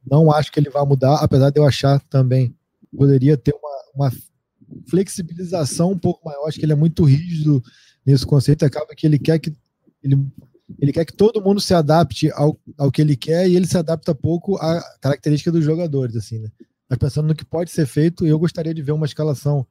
[0.08, 2.54] não acho que ele vai mudar, apesar de eu achar também
[2.96, 4.12] poderia ter uma, uma
[4.88, 6.46] flexibilização um pouco maior.
[6.46, 7.62] Acho que ele é muito rígido
[8.06, 9.52] nesse conceito, acaba que ele quer que
[10.02, 10.16] ele,
[10.78, 13.76] ele quer que todo mundo se adapte ao, ao que ele quer e ele se
[13.76, 16.50] adapta pouco à característica dos jogadores, assim, né?
[16.88, 19.66] Mas pensando no que pode ser feito, eu gostaria de ver uma escalação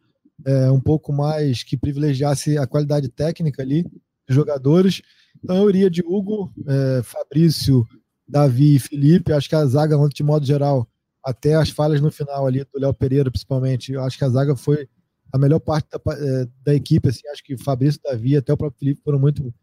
[0.45, 3.85] é, um pouco mais que privilegiasse a qualidade técnica ali
[4.27, 5.01] jogadores.
[5.43, 7.87] Então eu iria de Hugo, é, Fabrício,
[8.27, 9.33] Davi e Felipe.
[9.33, 10.87] Acho que a zaga, de modo geral,
[11.23, 14.55] até as falhas no final ali do Léo Pereira, principalmente, eu acho que a zaga
[14.55, 14.87] foi
[15.31, 17.09] a melhor parte da, é, da equipe.
[17.09, 19.53] Assim, acho que Fabrício, Davi até o próprio Felipe foram muito,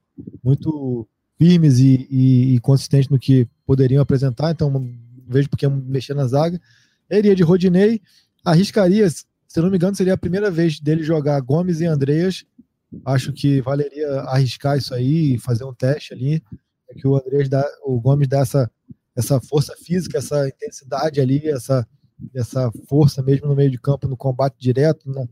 [0.43, 1.09] muito
[1.39, 4.51] firmes e, e, e consistentes no que poderiam apresentar.
[4.51, 4.71] Então
[5.27, 6.61] vejo porque mexer na zaga.
[7.09, 8.01] Eu iria de Rodinei.
[8.45, 12.45] Arriscaria, se não me engano, seria a primeira vez dele jogar Gomes e Andreas
[13.05, 16.43] Acho que valeria arriscar isso aí, fazer um teste ali,
[16.89, 18.71] é que o Andrés dá, o Gomes dá essa,
[19.17, 21.87] essa força física, essa intensidade ali, essa,
[22.35, 25.27] essa força mesmo no meio de campo, no combate direto, na,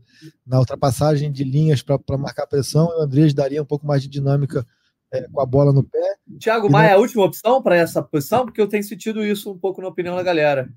[0.45, 4.09] na ultrapassagem de linhas para marcar pressão, e o Andrés daria um pouco mais de
[4.09, 4.65] dinâmica
[5.11, 6.15] é, com a bola no pé.
[6.39, 8.45] Thiago Maia é a última opção para essa posição?
[8.45, 10.69] Porque eu tenho sentido isso um pouco na opinião da galera.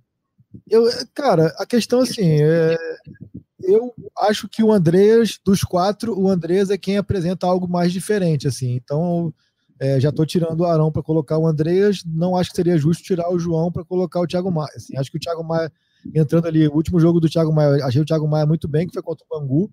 [0.68, 0.84] Eu,
[1.14, 2.76] cara, a questão assim, é,
[3.62, 8.46] eu acho que o Andrés, dos quatro, o Andrés é quem apresenta algo mais diferente,
[8.46, 8.74] assim.
[8.74, 9.32] Então,
[9.78, 12.02] é, já estou tirando o Arão para colocar o Andreas.
[12.06, 14.70] Não acho que seria justo tirar o João para colocar o Thiago Maia.
[14.74, 15.70] Assim, acho que o Thiago Maia,
[16.14, 18.92] entrando ali, o último jogo do Thiago Maia, achei o Thiago Maia muito bem, que
[18.92, 19.70] foi contra o Bangu,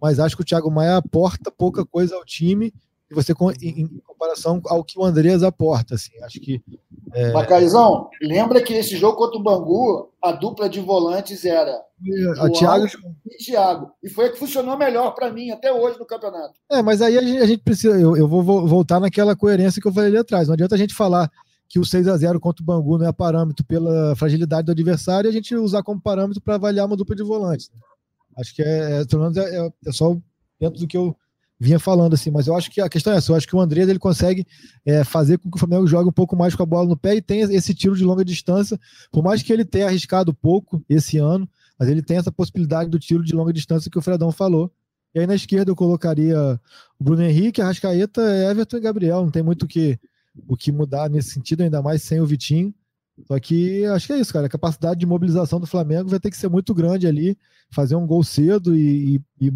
[0.00, 2.72] mas acho que o Thiago Maia aporta pouca coisa ao time
[3.14, 3.32] e você
[3.62, 5.94] em, em, comparação ao que o Andreas aporta.
[5.94, 6.62] Assim, acho que.
[7.12, 7.32] É...
[7.32, 11.80] Macarizão, lembra que esse jogo contra o Bangu, a dupla de volantes era
[12.40, 12.86] a Thiago
[13.30, 13.90] e Thiago.
[14.02, 16.54] E foi a que funcionou melhor para mim até hoje no campeonato.
[16.70, 17.98] É, mas aí a gente, a gente precisa.
[17.98, 20.48] Eu, eu, vou voltar naquela coerência que eu falei ali atrás.
[20.48, 21.30] Não adianta a gente falar
[21.68, 25.28] que o 6 a 0 contra o Bangu não é parâmetro pela fragilidade do adversário
[25.28, 27.70] e a gente usar como parâmetro para avaliar uma dupla de volantes.
[28.36, 30.16] Acho que é, é, pelo menos é, é, é só
[30.60, 31.16] dentro do que eu
[31.58, 33.60] vinha falando assim, mas eu acho que a questão é essa, eu acho que o
[33.60, 34.46] Andrés ele consegue
[34.84, 37.14] é, fazer com que o Flamengo jogue um pouco mais com a bola no pé
[37.14, 38.78] e tenha esse tiro de longa distância,
[39.10, 41.48] por mais que ele tenha arriscado pouco esse ano,
[41.78, 44.70] mas ele tem essa possibilidade do tiro de longa distância que o Fredão falou.
[45.14, 46.60] E aí na esquerda eu colocaria
[46.98, 48.20] o Bruno Henrique, a Rascaeta,
[48.50, 49.98] Everton e Gabriel, não tem muito o que,
[50.48, 52.74] o que mudar nesse sentido, ainda mais sem o Vitinho.
[53.28, 54.46] Só que acho que é isso, cara.
[54.46, 57.38] A capacidade de mobilização do Flamengo vai ter que ser muito grande ali,
[57.70, 59.52] fazer um gol cedo e, e, e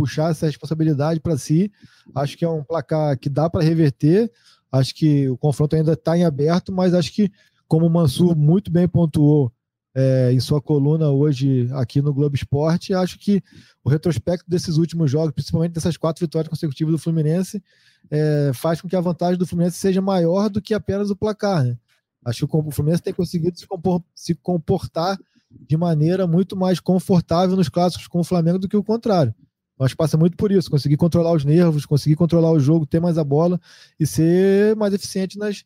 [0.00, 1.70] puxar essa responsabilidade para si.
[2.14, 4.32] Acho que é um placar que dá para reverter.
[4.72, 7.30] Acho que o confronto ainda está em aberto, mas acho que,
[7.68, 9.52] como o Mansur muito bem pontuou
[9.94, 13.42] é, em sua coluna hoje aqui no Globo Esporte, acho que
[13.84, 17.62] o retrospecto desses últimos jogos, principalmente dessas quatro vitórias consecutivas do Fluminense,
[18.10, 21.62] é, faz com que a vantagem do Fluminense seja maior do que apenas o placar.
[21.62, 21.76] Né?
[22.24, 25.18] Acho que o Fluminense tem conseguido se, compor, se comportar
[25.50, 29.34] de maneira muito mais confortável nos clássicos com o Flamengo do que o contrário.
[29.80, 33.16] Mas passa muito por isso, conseguir controlar os nervos, conseguir controlar o jogo, ter mais
[33.16, 33.58] a bola
[33.98, 35.64] e ser mais eficiente nas,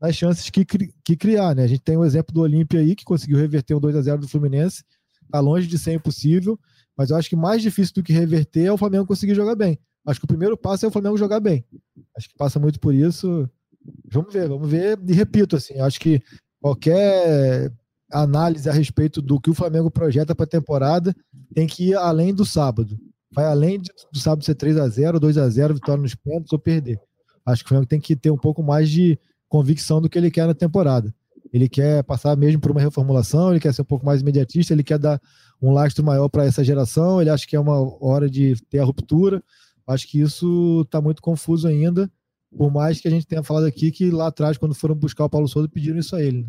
[0.00, 1.64] nas chances que, que criar, né?
[1.64, 4.20] A gente tem o exemplo do Olímpia aí, que conseguiu reverter o 2 a 0
[4.20, 4.84] do Fluminense,
[5.28, 6.56] tá longe de ser impossível,
[6.96, 9.76] mas eu acho que mais difícil do que reverter é o Flamengo conseguir jogar bem.
[10.06, 11.64] Acho que o primeiro passo é o Flamengo jogar bem.
[12.16, 13.50] Acho que passa muito por isso.
[14.08, 14.96] Vamos ver, vamos ver.
[15.08, 16.22] E repito, assim, acho que
[16.60, 17.72] qualquer
[18.12, 21.12] análise a respeito do que o Flamengo projeta para a temporada
[21.52, 22.96] tem que ir além do sábado
[23.30, 26.52] vai além de, do sábado ser 3 a 0 2 a 0 vitória nos pênaltis
[26.52, 27.00] ou perder.
[27.44, 30.30] Acho que o Flamengo tem que ter um pouco mais de convicção do que ele
[30.30, 31.14] quer na temporada.
[31.52, 34.82] Ele quer passar mesmo por uma reformulação, ele quer ser um pouco mais imediatista, ele
[34.82, 35.20] quer dar
[35.62, 38.84] um lastro maior para essa geração, ele acha que é uma hora de ter a
[38.84, 39.42] ruptura.
[39.86, 42.10] Acho que isso está muito confuso ainda,
[42.56, 45.30] por mais que a gente tenha falado aqui que lá atrás, quando foram buscar o
[45.30, 46.42] Paulo Souza, pediram isso a ele.
[46.42, 46.48] Né?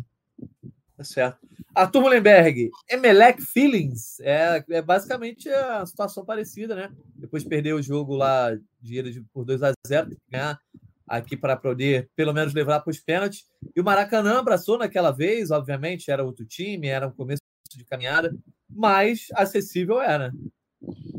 [0.96, 1.47] Tá certo.
[1.78, 4.18] Arthur Mullenberg, Emelec Feelings.
[4.20, 6.90] É, é basicamente a situação parecida, né?
[7.14, 8.50] Depois de perder o jogo lá
[8.80, 10.58] de, por 2 a 0 ganhar
[11.06, 13.44] aqui para poder pelo menos levar para os pênaltis.
[13.76, 17.40] E o Maracanã abraçou naquela vez, obviamente, era outro time, era um começo
[17.70, 18.36] de caminhada,
[18.68, 20.32] mas acessível era.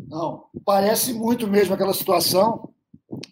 [0.10, 2.69] Não, parece muito mesmo aquela situação,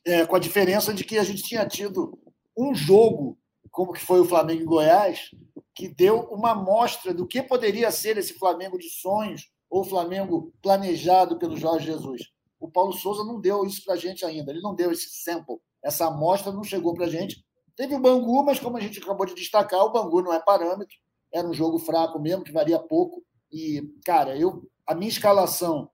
[0.05, 2.17] é, com a diferença de que a gente tinha tido
[2.57, 3.37] um jogo,
[3.69, 5.29] como que foi o Flamengo em Goiás,
[5.77, 11.37] que deu uma amostra do que poderia ser esse Flamengo de sonhos ou Flamengo planejado
[11.37, 12.23] pelo Jorge Jesus.
[12.59, 15.57] O Paulo Souza não deu isso para a gente ainda, ele não deu esse sample,
[15.83, 17.45] essa amostra não chegou para a gente.
[17.75, 20.97] Teve o Bangu, mas como a gente acabou de destacar, o Bangu não é parâmetro,
[21.31, 23.23] era um jogo fraco mesmo, que varia pouco.
[23.51, 25.91] E, cara, eu, a minha escalação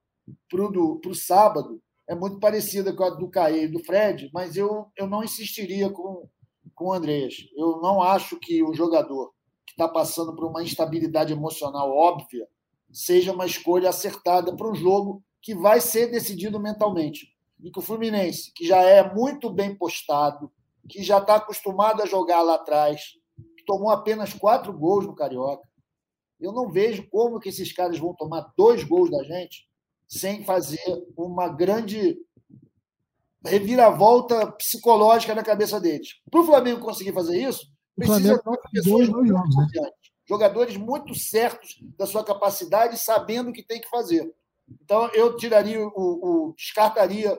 [0.50, 4.88] para o sábado é muito parecida com a do Caê e do Fred, mas eu,
[4.96, 6.30] eu não insistiria com,
[6.74, 7.50] com o Andrés.
[7.58, 9.33] Eu não acho que o jogador
[9.76, 12.48] que está passando por uma instabilidade emocional óbvia,
[12.92, 17.34] seja uma escolha acertada para um jogo que vai ser decidido mentalmente.
[17.62, 20.52] E que o Fluminense, que já é muito bem postado,
[20.88, 23.02] que já está acostumado a jogar lá atrás,
[23.58, 25.68] que tomou apenas quatro gols no Carioca,
[26.40, 29.68] eu não vejo como que esses caras vão tomar dois gols da gente
[30.08, 32.18] sem fazer uma grande
[33.44, 36.22] reviravolta psicológica na cabeça deles.
[36.30, 39.92] Para o Flamengo conseguir fazer isso, Precisa de pessoas muito né?
[40.28, 44.34] jogadores muito certos da sua capacidade, sabendo o que tem que fazer.
[44.82, 47.38] Então, eu tiraria o, o descartaria,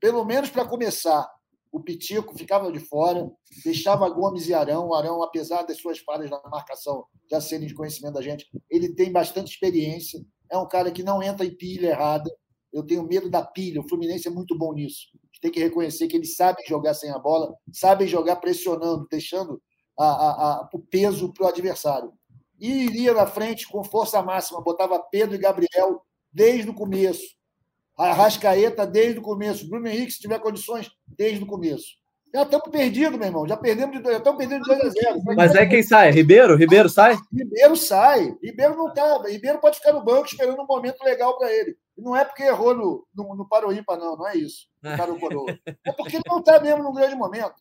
[0.00, 1.28] pelo menos para começar,
[1.70, 3.30] o Pitico ficava de fora,
[3.64, 4.88] deixava Gomes e Arão.
[4.88, 8.94] O Arão, apesar das suas falhas na marcação já serem de conhecimento da gente, ele
[8.94, 10.20] tem bastante experiência.
[10.50, 12.30] É um cara que não entra em pilha errada.
[12.72, 13.80] Eu tenho medo da pilha.
[13.80, 15.08] O Fluminense é muito bom nisso.
[15.14, 19.06] A gente tem que reconhecer que eles sabem jogar sem a bola, sabem jogar pressionando,
[19.10, 19.60] deixando
[19.98, 22.12] a, a, a, o peso para o adversário.
[22.60, 26.02] E iria na frente com força máxima, botava Pedro e Gabriel
[26.32, 27.36] desde o começo.
[27.96, 29.68] A Rascaeta desde o começo.
[29.68, 31.98] Bruno Henrique, se tiver condições, desde o começo.
[32.32, 33.48] Já estamos perdidos, meu irmão.
[33.48, 35.22] Já perdemos de já estamos perdendo de 2 a 0.
[35.34, 36.10] Mas é quem sai?
[36.10, 36.56] Ribeiro?
[36.56, 37.16] Ribeiro sai?
[37.32, 38.36] Ribeiro sai.
[38.42, 39.22] Ribeiro não está.
[39.26, 41.76] Ribeiro pode ficar no banco esperando um momento legal para ele.
[41.96, 44.16] E não é porque errou no, no, no Paroímpa, não.
[44.16, 44.66] Não é isso.
[44.82, 44.90] No
[45.84, 47.54] é porque ele não está mesmo num grande momento.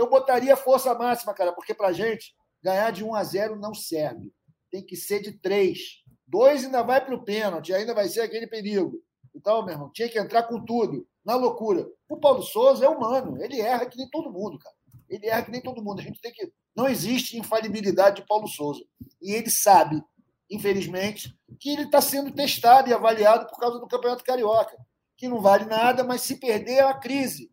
[0.00, 4.32] Eu botaria força máxima, cara, porque pra gente ganhar de 1 a 0 não serve.
[4.70, 5.78] Tem que ser de 3.
[6.26, 8.98] Dois ainda vai para o pênalti, ainda vai ser aquele perigo.
[9.34, 11.86] Então, meu irmão, tinha que entrar com tudo, na loucura.
[12.08, 14.74] O Paulo Souza é humano, ele erra que nem todo mundo, cara.
[15.06, 16.00] Ele erra que nem todo mundo.
[16.00, 16.50] A gente tem que.
[16.74, 18.82] Não existe infalibilidade de Paulo Souza.
[19.20, 20.02] E ele sabe,
[20.50, 24.78] infelizmente, que ele está sendo testado e avaliado por causa do Campeonato Carioca.
[25.14, 27.49] Que não vale nada, mas se perder é uma crise.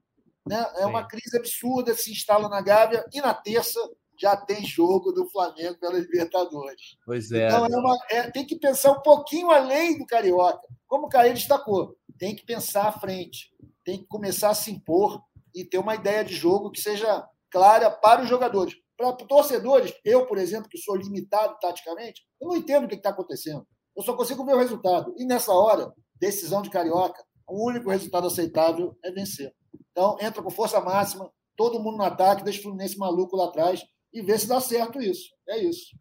[0.48, 0.66] Né?
[0.78, 3.80] É uma crise absurda, se instala na Gávea e na terça
[4.20, 6.98] já tem jogo do Flamengo pela Libertadores.
[7.06, 7.48] Pois é.
[7.48, 10.68] Então, é uma, é, tem que pensar um pouquinho além do Carioca.
[10.88, 13.52] Como o Caio destacou, tem que pensar à frente,
[13.84, 15.22] tem que começar a se impor
[15.54, 18.74] e ter uma ideia de jogo que seja clara para os jogadores.
[18.98, 23.12] Para torcedores, eu, por exemplo, que sou limitado taticamente, eu não entendo o que está
[23.12, 23.66] acontecendo.
[23.96, 25.14] Eu só consigo ver o resultado.
[25.18, 29.54] E nessa hora, decisão de Carioca, o único resultado aceitável é vencer.
[29.98, 33.84] Então, entra com força máxima, todo mundo no ataque, deixa o Fluminense maluco lá atrás
[34.14, 35.32] e ver se dá certo isso.
[35.50, 35.98] É isso.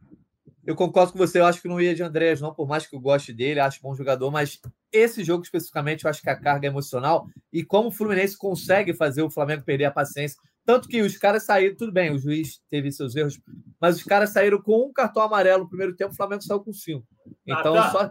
[0.67, 2.95] Eu concordo com você, eu acho que não ia de Andréas, não, por mais que
[2.95, 4.61] eu goste dele, acho bom jogador, mas
[4.93, 8.93] esse jogo especificamente eu acho que a carga é emocional e como o Fluminense consegue
[8.93, 10.37] fazer o Flamengo perder a paciência.
[10.63, 13.41] Tanto que os caras saíram, tudo bem, o juiz teve seus erros,
[13.81, 16.73] mas os caras saíram com um cartão amarelo no primeiro tempo, o Flamengo saiu com
[16.75, 17.07] cinco.
[17.47, 17.91] Então, ah, tá.
[17.91, 18.11] só.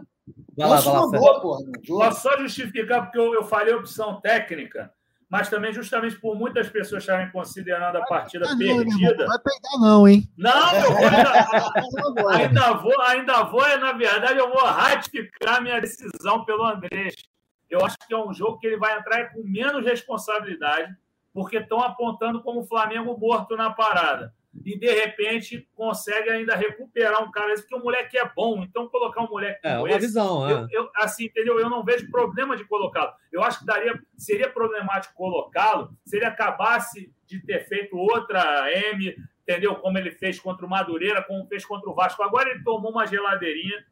[0.56, 1.40] Vai lá, vai lá,
[1.86, 4.92] Vou só justificar, porque eu, eu falei opção técnica
[5.28, 9.16] mas também justamente por muitas pessoas estarem considerando a partida não, perdida.
[9.16, 10.30] Não vai pegar, não, hein?
[10.36, 16.44] Não, eu vou, ainda, ainda, vou, ainda vou, na verdade, eu vou ratificar minha decisão
[16.44, 17.14] pelo Andrés.
[17.68, 20.94] Eu acho que é um jogo que ele vai entrar com menos responsabilidade,
[21.34, 24.32] porque estão apontando como o Flamengo morto na parada
[24.64, 28.62] e de repente consegue ainda recuperar um cara porque o moleque é bom.
[28.62, 30.52] Então, colocar um moleque é, uma esse, visão, é.
[30.52, 31.58] eu, eu, assim, entendeu?
[31.58, 33.12] Eu não vejo problema de colocá-lo.
[33.32, 39.16] Eu acho que daria, seria problemático colocá-lo se ele acabasse de ter feito outra M,
[39.42, 39.76] entendeu?
[39.76, 42.22] Como ele fez contra o Madureira, como fez contra o Vasco.
[42.22, 43.84] Agora ele tomou uma geladeirinha.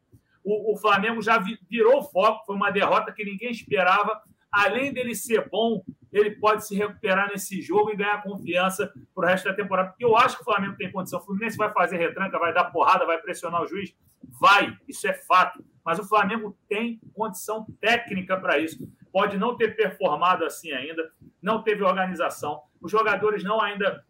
[0.43, 4.21] O, o Flamengo já virou foco, foi uma derrota que ninguém esperava.
[4.55, 5.83] Além dele ser bom,
[6.13, 9.89] ele pode se recuperar nesse jogo e ganhar confiança para o resto da temporada.
[9.89, 11.19] Porque eu acho que o Flamengo tem condição.
[11.19, 13.93] O Fluminense vai fazer retranca, vai dar porrada, vai pressionar o juiz?
[14.39, 15.61] Vai, isso é fato.
[15.83, 18.89] Mas o Flamengo tem condição técnica para isso.
[19.11, 21.11] Pode não ter performado assim ainda,
[21.41, 22.61] não teve organização.
[22.81, 24.01] Os jogadores não ainda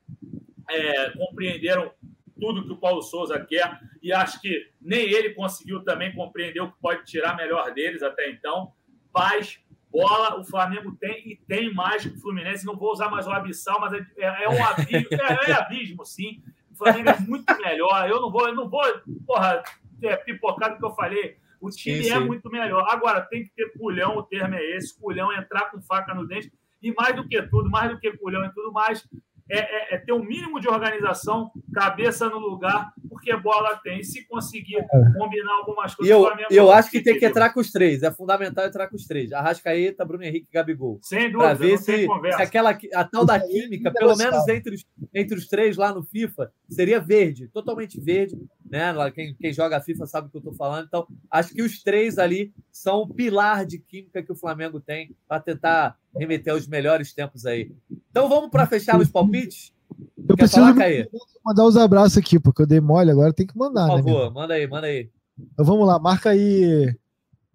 [0.69, 1.91] é, compreenderam
[2.39, 6.71] tudo que o Paulo Souza quer e acho que nem ele conseguiu também compreender o
[6.71, 8.71] que pode tirar melhor deles até então.
[9.11, 9.59] Paz,
[9.95, 12.65] bola o Flamengo tem e tem mais que o Fluminense.
[12.65, 16.05] Não vou usar mais o abissal, mas é, é, é um abismo, é, é, abismo,
[16.05, 16.43] sim.
[16.71, 18.09] O Flamengo é muito melhor.
[18.09, 18.83] Eu não vou, eu não vou,
[19.25, 19.63] porra,
[20.01, 21.37] é, pipocar do que eu falei.
[21.61, 22.25] O time sim, é sim.
[22.25, 22.85] muito melhor.
[22.89, 26.51] Agora, tem que ter culhão, o termo é esse, culhão entrar com faca no dente.
[26.81, 29.07] E mais do que tudo, mais do que culhão e tudo mais,
[29.49, 34.03] é, é, é, ter um mínimo de organização, cabeça no lugar, porque bola tem.
[34.03, 34.87] Se conseguir é.
[35.17, 38.01] combinar algumas coisas, eu, eu acho que tem que entrar com os três.
[38.01, 39.31] É fundamental entrar com os três.
[39.31, 40.99] Arrascaeta, Bruno Henrique e Gabigol.
[41.03, 41.43] Sem dúvida.
[41.43, 45.47] Para ver se, se, aquela, a tal da química, pelo menos entre os, entre os
[45.47, 48.35] três lá no FIFA, seria verde, totalmente verde.
[48.67, 48.93] Né?
[49.13, 50.87] Quem, quem joga FIFA sabe o que eu estou falando.
[50.87, 55.15] Então, acho que os três ali são o pilar de química que o Flamengo tem
[55.27, 57.71] para tentar remeter aos melhores tempos aí.
[58.09, 59.73] Então vamos para fechar os palpites?
[60.17, 61.07] Eu Quer preciso falar,
[61.45, 63.87] mandar os abraços aqui, porque eu dei mole, agora tem que mandar.
[63.87, 65.09] Por né, favor, né, manda aí, manda aí.
[65.53, 66.95] Então vamos lá, marca aí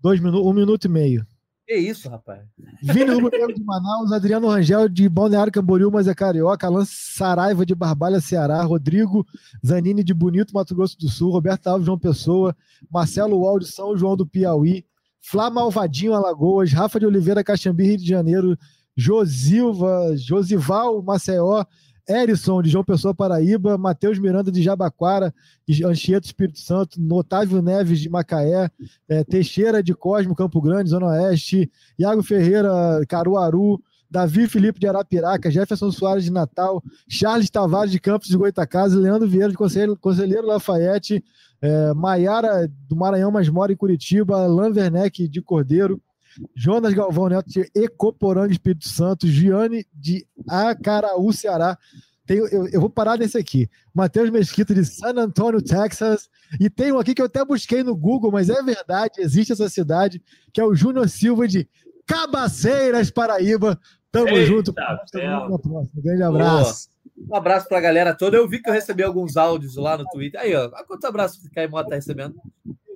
[0.00, 1.26] dois minutos, um minuto e meio.
[1.66, 2.42] Que isso, rapaz?
[2.82, 7.76] Vini Rubro de Manaus, Adriano Rangel de Balneário Camboriú, mas é carioca, Alan Saraiva de
[7.76, 9.24] Barbalha, Ceará, Rodrigo
[9.64, 12.56] Zanini de Bonito, Mato Grosso do Sul, Roberto Alves, João Pessoa,
[12.90, 14.84] Marcelo Uol de São João do Piauí,
[15.20, 18.58] Flá Malvadinho, Alagoas, Rafa de Oliveira, Caxambi, Rio de Janeiro,
[18.96, 21.64] Josilva, Josival, Maceió,
[22.08, 25.32] Erison, de João Pessoa, Paraíba, Matheus Miranda, de Jabaquara,
[25.86, 28.68] Anchieta, Espírito Santo, Otávio Neves, de Macaé,
[29.08, 32.72] é, Teixeira, de Cosmo, Campo Grande, Zona Oeste, Iago Ferreira,
[33.08, 33.80] Caruaru,
[34.10, 39.28] Davi Felipe de Arapiraca, Jefferson Soares de Natal, Charles Tavares de Campos de Goitacazes, Leandro
[39.28, 41.24] Vieira de Conselheiro, Conselheiro Lafayette,
[41.62, 46.02] é, Maiara do Maranhão, mas mora em Curitiba, Alain Werneck de Cordeiro,
[46.54, 51.76] Jonas Galvão Neto de Ecoporanga, Espírito Santo, Giane de Acaraú, Ceará.
[52.26, 53.68] Tenho, eu, eu, vou parar nesse aqui.
[53.92, 56.28] Matheus Mesquita de San Antonio, Texas.
[56.60, 59.68] E tem um aqui que eu até busquei no Google, mas é verdade, existe essa
[59.68, 60.22] cidade,
[60.52, 61.68] que é o Júnior Silva de
[62.06, 63.78] Cabaceiras, Paraíba.
[64.12, 64.74] Tamo Eita, junto.
[64.74, 66.88] Um grande abraço.
[67.16, 68.36] Um abraço para a galera toda.
[68.36, 70.40] Eu vi que eu recebi alguns áudios lá no Twitter.
[70.40, 70.68] Aí, ó.
[70.86, 72.34] Quantos abraços que Caio Mota tá recebendo?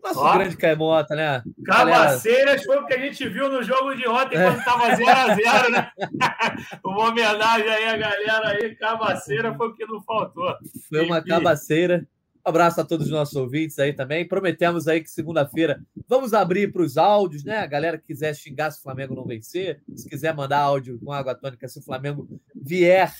[0.04, 1.42] Nosso Ó, grande Caemota, né?
[1.64, 4.44] Cabaceiras foi o que a gente viu no jogo de ontem, é.
[4.44, 5.90] quando estava 0x0, né?
[6.84, 8.74] uma homenagem aí à galera aí.
[8.74, 10.54] Cabaceira foi o que não faltou.
[10.90, 12.06] Foi uma cabaceira.
[12.44, 14.28] Abraço a todos os nossos ouvintes aí também.
[14.28, 17.58] Prometemos aí que segunda-feira vamos abrir para os áudios, né?
[17.58, 21.10] A galera que quiser xingar se o Flamengo não vencer, se quiser mandar áudio com
[21.10, 23.10] água tônica se o Flamengo vier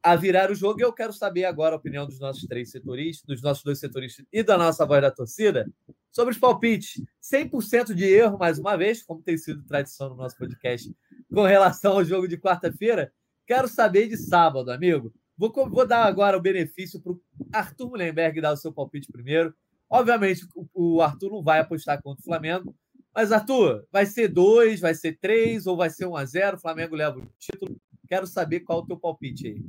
[0.00, 0.80] a virar o jogo.
[0.80, 4.44] Eu quero saber agora a opinião dos nossos três setoristas, dos nossos dois setoristas e
[4.44, 5.68] da nossa voz da torcida
[6.12, 7.02] sobre os palpites.
[7.20, 10.94] 100% de erro, mais uma vez, como tem sido tradição no nosso podcast
[11.32, 13.12] com relação ao jogo de quarta-feira.
[13.46, 15.12] Quero saber de sábado, amigo.
[15.38, 17.20] Vou, vou dar agora o benefício para o
[17.52, 19.54] Arthur Mullenberg dar o seu palpite primeiro.
[19.88, 22.74] Obviamente, o Arthur não vai apostar contra o Flamengo.
[23.14, 26.56] Mas, Arthur, vai ser dois, vai ser três ou vai ser um a zero?
[26.56, 27.80] O Flamengo leva o título.
[28.08, 29.62] Quero saber qual é o teu palpite aí.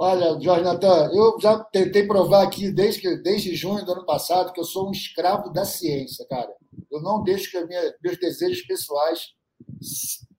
[0.00, 4.60] Olha, Jorge Natan, eu já tentei provar aqui desde, desde junho do ano passado que
[4.60, 6.52] eu sou um escravo da ciência, cara.
[6.90, 9.32] Eu não deixo que minha, meus desejos pessoais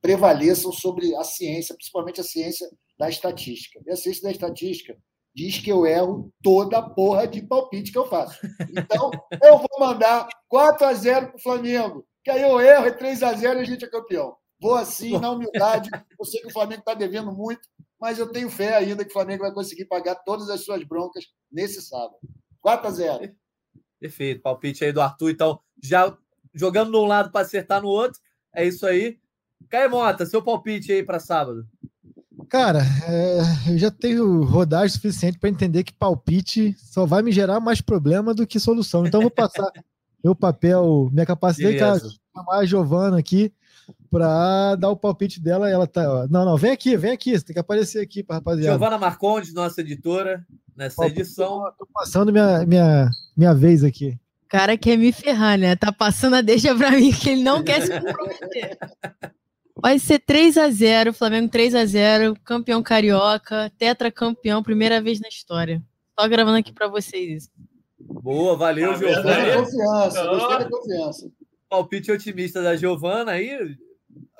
[0.00, 2.68] prevaleçam sobre a ciência, principalmente a ciência
[3.00, 3.80] da estatística.
[3.86, 4.94] E a ciência da estatística
[5.34, 8.38] diz que eu erro toda a porra de palpite que eu faço.
[8.76, 9.10] Então,
[9.42, 13.22] eu vou mandar 4 a 0 para o Flamengo, que aí eu erro, é 3
[13.22, 14.36] a 0 e a gente é campeão.
[14.60, 15.88] Vou assim, na humildade.
[16.18, 17.66] Eu sei que o Flamengo está devendo muito,
[17.98, 21.24] mas eu tenho fé ainda que o Flamengo vai conseguir pagar todas as suas broncas
[21.50, 22.18] nesse sábado.
[22.60, 23.34] 4 a 0.
[23.98, 24.42] Perfeito.
[24.42, 26.14] Palpite aí do Arthur, então, já
[26.52, 28.20] jogando de um lado para acertar no outro.
[28.54, 29.18] É isso aí.
[29.70, 31.66] Caemota, seu palpite aí para sábado.
[32.50, 37.60] Cara, é, eu já tenho rodagem suficiente para entender que palpite só vai me gerar
[37.60, 39.06] mais problema do que solução.
[39.06, 39.70] Então, vou passar
[40.22, 43.52] meu papel, minha capacidade de chamar a Giovana aqui
[44.10, 45.70] para dar o palpite dela.
[45.70, 46.26] Ela tá.
[46.28, 47.38] Não, não, vem aqui, vem aqui.
[47.38, 48.76] Você tem que aparecer aqui para rapaziada.
[48.76, 50.44] Giovana Marcondes, nossa editora,
[50.76, 51.62] nessa palpite, edição.
[51.78, 54.18] Tô passando minha, minha, minha vez aqui.
[54.44, 55.76] O cara quer me ferrar, né?
[55.76, 58.76] Tá passando a deixa para mim que ele não quer se comprometer.
[59.82, 65.28] Vai ser 3 a 0 Flamengo 3 a 0 campeão carioca, tetracampeão, primeira vez na
[65.28, 65.82] história.
[66.18, 67.50] Só gravando aqui para vocês isso.
[67.98, 69.56] Boa, valeu, Giovana.
[69.56, 71.32] Confiança, gostei da confiança.
[71.68, 73.76] Palpite otimista da Giovana aí,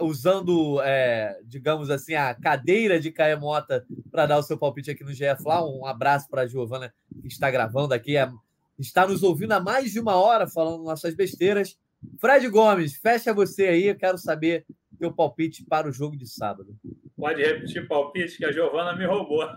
[0.01, 5.12] usando, é, digamos assim, a cadeira de Caemota para dar o seu palpite aqui no
[5.12, 5.65] GF lá.
[5.65, 6.93] Um abraço para a Giovana,
[7.23, 8.31] que está gravando aqui, é,
[8.79, 11.79] está nos ouvindo há mais de uma hora falando nossas besteiras.
[12.19, 14.67] Fred Gomes, fecha você aí, eu quero saber
[15.01, 16.77] teu palpite para o jogo de sábado.
[17.16, 19.48] Pode repetir palpite que a Giovana me roubou.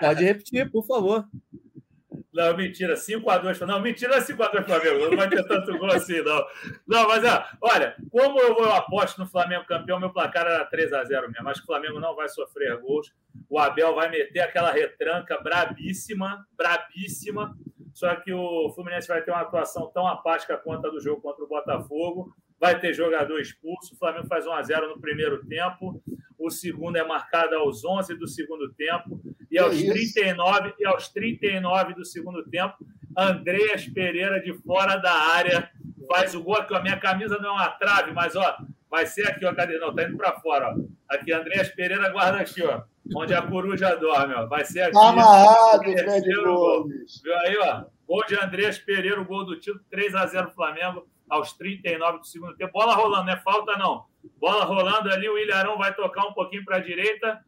[0.00, 1.24] Pode repetir, por favor.
[2.32, 3.60] Não, mentira, 5x2.
[3.60, 5.08] Não, mentira, 5x2 Flamengo.
[5.08, 6.44] Não vai ter tanto gol assim, não.
[6.86, 7.22] Não, mas
[7.60, 11.48] olha, como eu, eu aposto no Flamengo campeão, meu placar era 3x0 mesmo.
[11.48, 13.12] Acho que o Flamengo não vai sofrer gols.
[13.48, 17.56] O Abel vai meter aquela retranca brabíssima, brabíssima.
[17.92, 21.44] Só que o Fluminense vai ter uma atuação tão apática quanto a do jogo contra
[21.44, 22.34] o Botafogo.
[22.58, 23.94] Vai ter jogador expulso.
[23.94, 26.02] O Flamengo faz 1x0 no primeiro tempo.
[26.38, 29.20] O segundo é marcado aos 11 do segundo tempo.
[29.50, 32.74] E aos, 39, e aos 39 do segundo tempo,
[33.16, 35.70] Andreas Pereira de fora da área
[36.08, 36.56] faz o gol.
[36.56, 38.56] Aqui, a minha camisa não é uma trave, mas ó,
[38.90, 39.54] vai ser aqui, ó.
[39.54, 39.78] Cadê?
[39.78, 41.14] Não, tá indo para fora, ó.
[41.14, 42.82] Aqui, Andreas Pereira guarda aqui, ó.
[43.14, 44.46] Onde a coruja dorme, ó.
[44.46, 44.92] Vai ser aqui.
[44.92, 46.26] Tá amarrado, Fred.
[46.26, 47.84] Viu aí, ó?
[48.06, 52.26] Gol de Andreas Pereira, o gol do título, 3 a 0 Flamengo, aos 39 do
[52.26, 52.72] segundo tempo.
[52.72, 54.04] Bola rolando, não é falta, não.
[54.38, 57.42] Bola rolando ali, o Ilharão vai tocar um pouquinho para a direita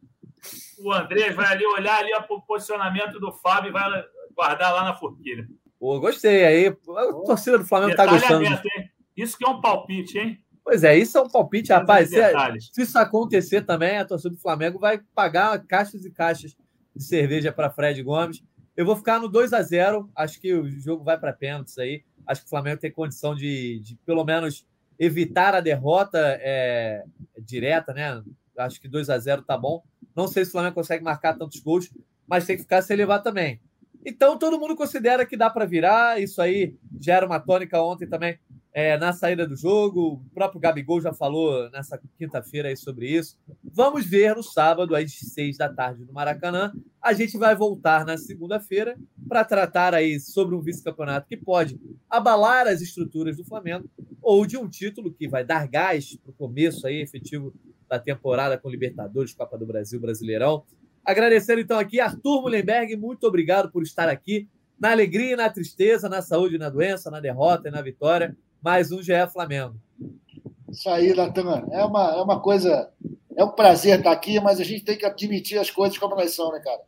[0.79, 4.03] o Andrés vai ali olhar ali o posicionamento do Fábio e vai
[4.35, 5.47] guardar lá na forquilha.
[5.79, 6.67] Pô, gostei aí.
[6.67, 8.45] A torcida do Flamengo está gostando.
[8.45, 8.91] Hein?
[9.15, 10.39] Isso que é um palpite, hein?
[10.63, 12.09] Pois é, isso é um palpite, rapaz.
[12.09, 16.55] Se, se, isso acontecer também, a torcida do Flamengo vai pagar caixas e caixas
[16.95, 18.43] de cerveja para Fred Gomes.
[18.77, 22.03] Eu vou ficar no 2 a 0 Acho que o jogo vai para pênaltis aí.
[22.27, 24.67] Acho que o Flamengo tem condição de, de pelo menos,
[24.99, 27.03] evitar a derrota é,
[27.39, 28.21] direta, né?
[28.55, 29.83] Acho que 2 a 0 tá bom.
[30.15, 31.91] Não sei se o Flamengo consegue marcar tantos gols,
[32.27, 33.59] mas tem que ficar sem levar também.
[34.05, 36.21] Então, todo mundo considera que dá para virar.
[36.21, 38.37] Isso aí gera uma tônica ontem também
[38.77, 40.21] é, na saída do jogo.
[40.23, 43.35] O próprio Gabigol já falou nessa quinta-feira sobre isso.
[43.63, 46.71] Vamos ver no sábado, às seis da tarde, no Maracanã.
[47.01, 48.95] A gente vai voltar na segunda-feira
[49.27, 51.75] para tratar aí sobre um vice-campeonato que pode
[52.07, 53.89] abalar as estruturas do Flamengo
[54.21, 57.51] ou de um título que vai dar gás para o começo aí efetivo
[57.89, 60.63] da temporada com Libertadores, Copa do Brasil, Brasileirão.
[61.03, 64.47] Agradecer então aqui Arthur Mullenberg, muito obrigado por estar aqui
[64.79, 68.37] na alegria e na tristeza, na saúde e na doença, na derrota e na vitória.
[68.61, 69.75] Mais um GE Flamengo.
[70.69, 71.67] Isso aí, Natan.
[71.71, 72.91] É uma, é uma coisa.
[73.35, 76.33] É um prazer estar aqui, mas a gente tem que admitir as coisas como elas
[76.33, 76.81] são, né, cara?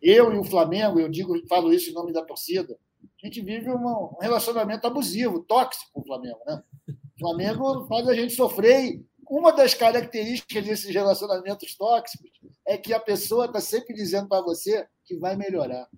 [0.00, 2.78] Eu e o Flamengo, eu digo, falo isso em nome da torcida,
[3.22, 6.38] a gente vive uma, um relacionamento abusivo, tóxico com o Flamengo.
[6.46, 6.62] Né?
[6.88, 8.84] O Flamengo faz a gente sofrer.
[8.84, 12.30] E uma das características desses relacionamentos tóxicos
[12.66, 15.88] é que a pessoa está sempre dizendo para você que vai melhorar.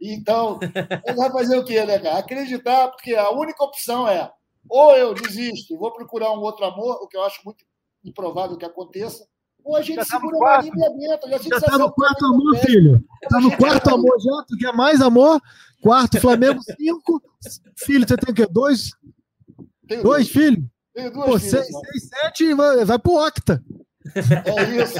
[0.00, 0.58] Então,
[1.16, 2.18] vai fazer o quê, né, cara?
[2.18, 4.32] Acreditar, porque a única opção é
[4.68, 7.64] ou eu desisto e vou procurar um outro amor, o que eu acho muito
[8.04, 9.26] improvável que aconteça,
[9.64, 11.30] ou a gente já segura tá a marinha dentro.
[11.30, 13.04] Já está no quarto amor, filho.
[13.22, 15.40] Está no quarto amor já, tu quer mais amor?
[15.82, 17.22] Quarto, Flamengo, cinco.
[17.76, 18.46] Filho, você tem o quê?
[18.50, 18.92] Dois?
[19.86, 20.64] Tenho dois, dois filhos?
[20.94, 23.62] Tenho duas Pô, filhas, seis, seis, sete, vai, vai pro Octa.
[24.14, 24.98] É isso.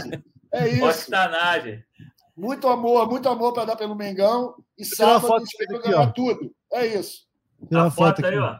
[0.53, 1.07] É isso.
[1.07, 1.83] Octanagem.
[2.37, 4.55] Muito amor, muito amor para dar pelo Mengão.
[4.79, 6.51] E sábado espero ganhar tudo.
[6.73, 7.27] É isso.
[7.69, 8.57] Tira a foto, foto aí, ó.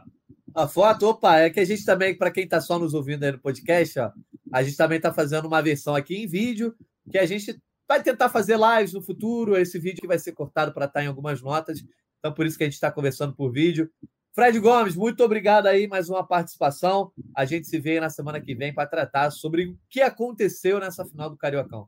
[0.55, 3.31] A foto, opa, é que a gente também, para quem está só nos ouvindo aí
[3.31, 4.11] no podcast, ó,
[4.51, 6.75] a gente também está fazendo uma versão aqui em vídeo,
[7.09, 9.57] que a gente vai tentar fazer lives no futuro.
[9.57, 11.83] Esse vídeo que vai ser cortado para estar tá em algumas notas.
[12.19, 13.89] Então, por isso que a gente está conversando por vídeo.
[14.33, 17.11] Fred Gomes, muito obrigado aí, mais uma participação.
[17.35, 21.05] A gente se vê na semana que vem para tratar sobre o que aconteceu nessa
[21.05, 21.87] final do Cariocão.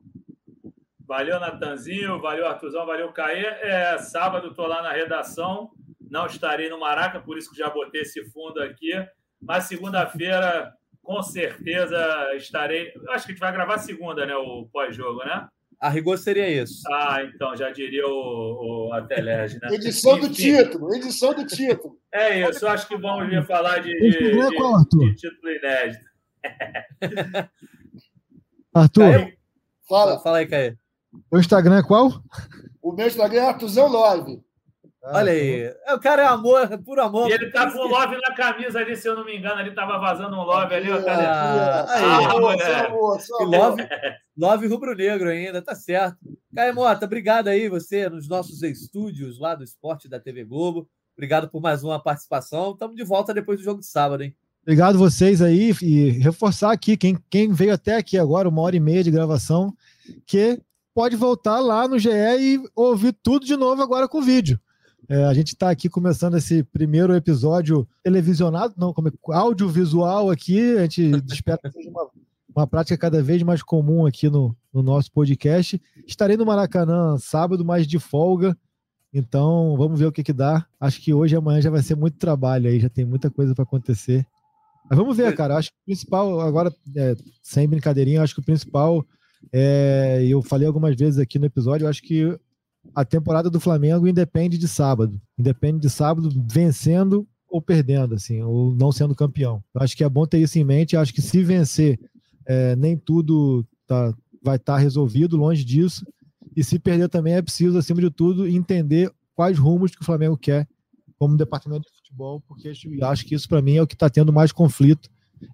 [1.06, 3.44] Valeu, Natanzinho, valeu, Artuzão, valeu, Caê.
[3.44, 5.70] É, sábado estou lá na redação,
[6.10, 8.92] não estarei no Maraca, por isso que já botei esse fundo aqui.
[9.40, 10.72] Mas segunda-feira,
[11.02, 11.96] com certeza,
[12.36, 12.92] estarei.
[13.10, 14.34] Acho que a gente vai gravar segunda, né?
[14.34, 15.46] O pós-jogo, né?
[15.80, 16.82] A rigor seria isso.
[16.90, 19.68] Ah, então, já diria o, o Atelege, né?
[19.74, 20.28] Edição Enfim.
[20.28, 21.98] do título, edição do título.
[22.12, 26.04] É isso, acho que vamos vir falar de, de, de, de título inédito.
[28.74, 29.32] Arthur.
[29.88, 30.18] Fala.
[30.20, 30.74] Fala aí, Caê.
[31.30, 32.12] O Instagram é qual?
[32.82, 34.38] O meu Instagram é Artuzão Love.
[34.38, 34.42] Ah,
[35.06, 35.70] Olha aí.
[35.84, 37.28] Tá o cara é amor, é puro amor.
[37.28, 39.56] E ele tá com love na camisa ali, se eu não me engano.
[39.56, 40.90] Ali tava vazando um love ali.
[40.90, 41.24] Ó, cadê?
[41.26, 42.04] Ah, aí.
[42.04, 42.56] Ah, amor,
[43.40, 43.88] love,
[44.36, 46.16] love rubro-negro ainda, tá certo.
[46.54, 50.88] Caio Mota, obrigado aí você nos nossos estúdios lá do Esporte da TV Globo.
[51.14, 52.72] Obrigado por mais uma participação.
[52.72, 54.34] Estamos de volta depois do jogo de sábado, hein?
[54.62, 58.80] Obrigado vocês aí e reforçar aqui quem, quem veio até aqui agora, uma hora e
[58.80, 59.74] meia de gravação,
[60.26, 60.58] que
[60.94, 64.58] pode voltar lá no GE e ouvir tudo de novo agora com vídeo.
[65.08, 70.76] É, a gente está aqui começando esse primeiro episódio televisionado, não, como é, audiovisual aqui.
[70.76, 72.08] A gente espera que seja uma,
[72.54, 75.80] uma prática cada vez mais comum aqui no, no nosso podcast.
[76.06, 78.56] Estarei no Maracanã sábado, mas de folga.
[79.12, 80.66] Então, vamos ver o que, que dá.
[80.80, 83.54] Acho que hoje e amanhã já vai ser muito trabalho aí, já tem muita coisa
[83.54, 84.26] para acontecer.
[84.88, 85.56] Mas vamos ver, cara.
[85.56, 89.06] Acho que o principal, agora, é, sem brincadeirinha, acho que o principal
[89.52, 92.36] é, eu falei algumas vezes aqui no episódio, acho que
[92.94, 95.20] a temporada do Flamengo independe de sábado.
[95.38, 99.62] Independe de sábado vencendo ou perdendo, assim, ou não sendo campeão.
[99.72, 100.94] Eu acho que é bom ter isso em mente.
[100.94, 102.00] Eu acho que se vencer,
[102.46, 104.12] é, nem tudo tá,
[104.42, 106.04] vai estar tá resolvido, longe disso.
[106.56, 110.36] E se perder também é preciso, acima de tudo, entender quais rumos que o Flamengo
[110.36, 110.66] quer
[111.18, 114.10] como departamento de futebol, porque eu acho que isso para mim é o que está
[114.10, 115.08] tendo mais conflito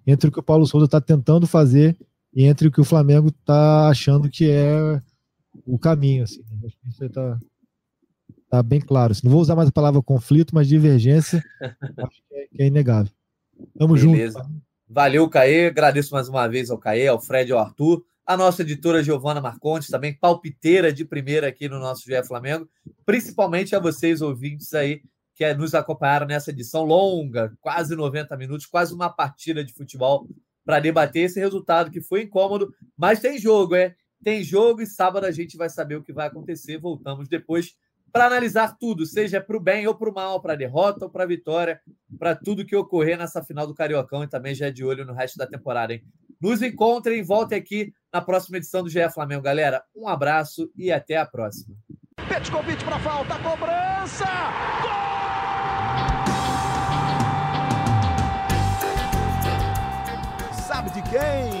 [0.05, 1.97] entre o que o Paulo Souza está tentando fazer
[2.33, 5.01] e entre o que o Flamengo está achando que é
[5.65, 6.23] o caminho.
[6.23, 6.41] Assim.
[6.67, 7.39] Isso está
[8.49, 9.11] tá bem claro.
[9.11, 9.21] Assim.
[9.25, 11.43] Não vou usar mais a palavra conflito, mas divergência
[11.97, 13.11] acho que é, que é inegável.
[13.77, 14.39] Tamo Beleza.
[14.39, 14.61] junto.
[14.87, 15.67] Valeu, Caê.
[15.67, 18.03] Agradeço mais uma vez ao Caê, ao Fred e ao Arthur.
[18.25, 22.69] A nossa editora Giovana Marcontes, também palpiteira de primeira aqui no nosso GE Flamengo.
[23.05, 25.01] Principalmente a vocês, ouvintes aí,
[25.35, 30.27] que nos acompanharam nessa edição longa, quase 90 minutos, quase uma partida de futebol
[30.63, 33.95] para debater esse resultado que foi incômodo, mas tem jogo, é?
[34.23, 36.77] Tem jogo e sábado a gente vai saber o que vai acontecer.
[36.77, 37.75] Voltamos depois
[38.11, 41.11] para analisar tudo, seja para o bem ou para o mal, para a derrota ou
[41.11, 41.79] para a vitória,
[42.19, 45.13] para tudo que ocorrer nessa final do Cariocão e também já é de olho no
[45.13, 46.03] resto da temporada, hein?
[46.41, 49.81] Nos encontrem, voltem aqui na próxima edição do GE Flamengo, galera.
[49.95, 51.75] Um abraço e até a próxima.
[52.27, 54.25] Pet convite para falta, cobrança!
[54.81, 55.11] Gol!
[60.81, 61.60] sabe de quem?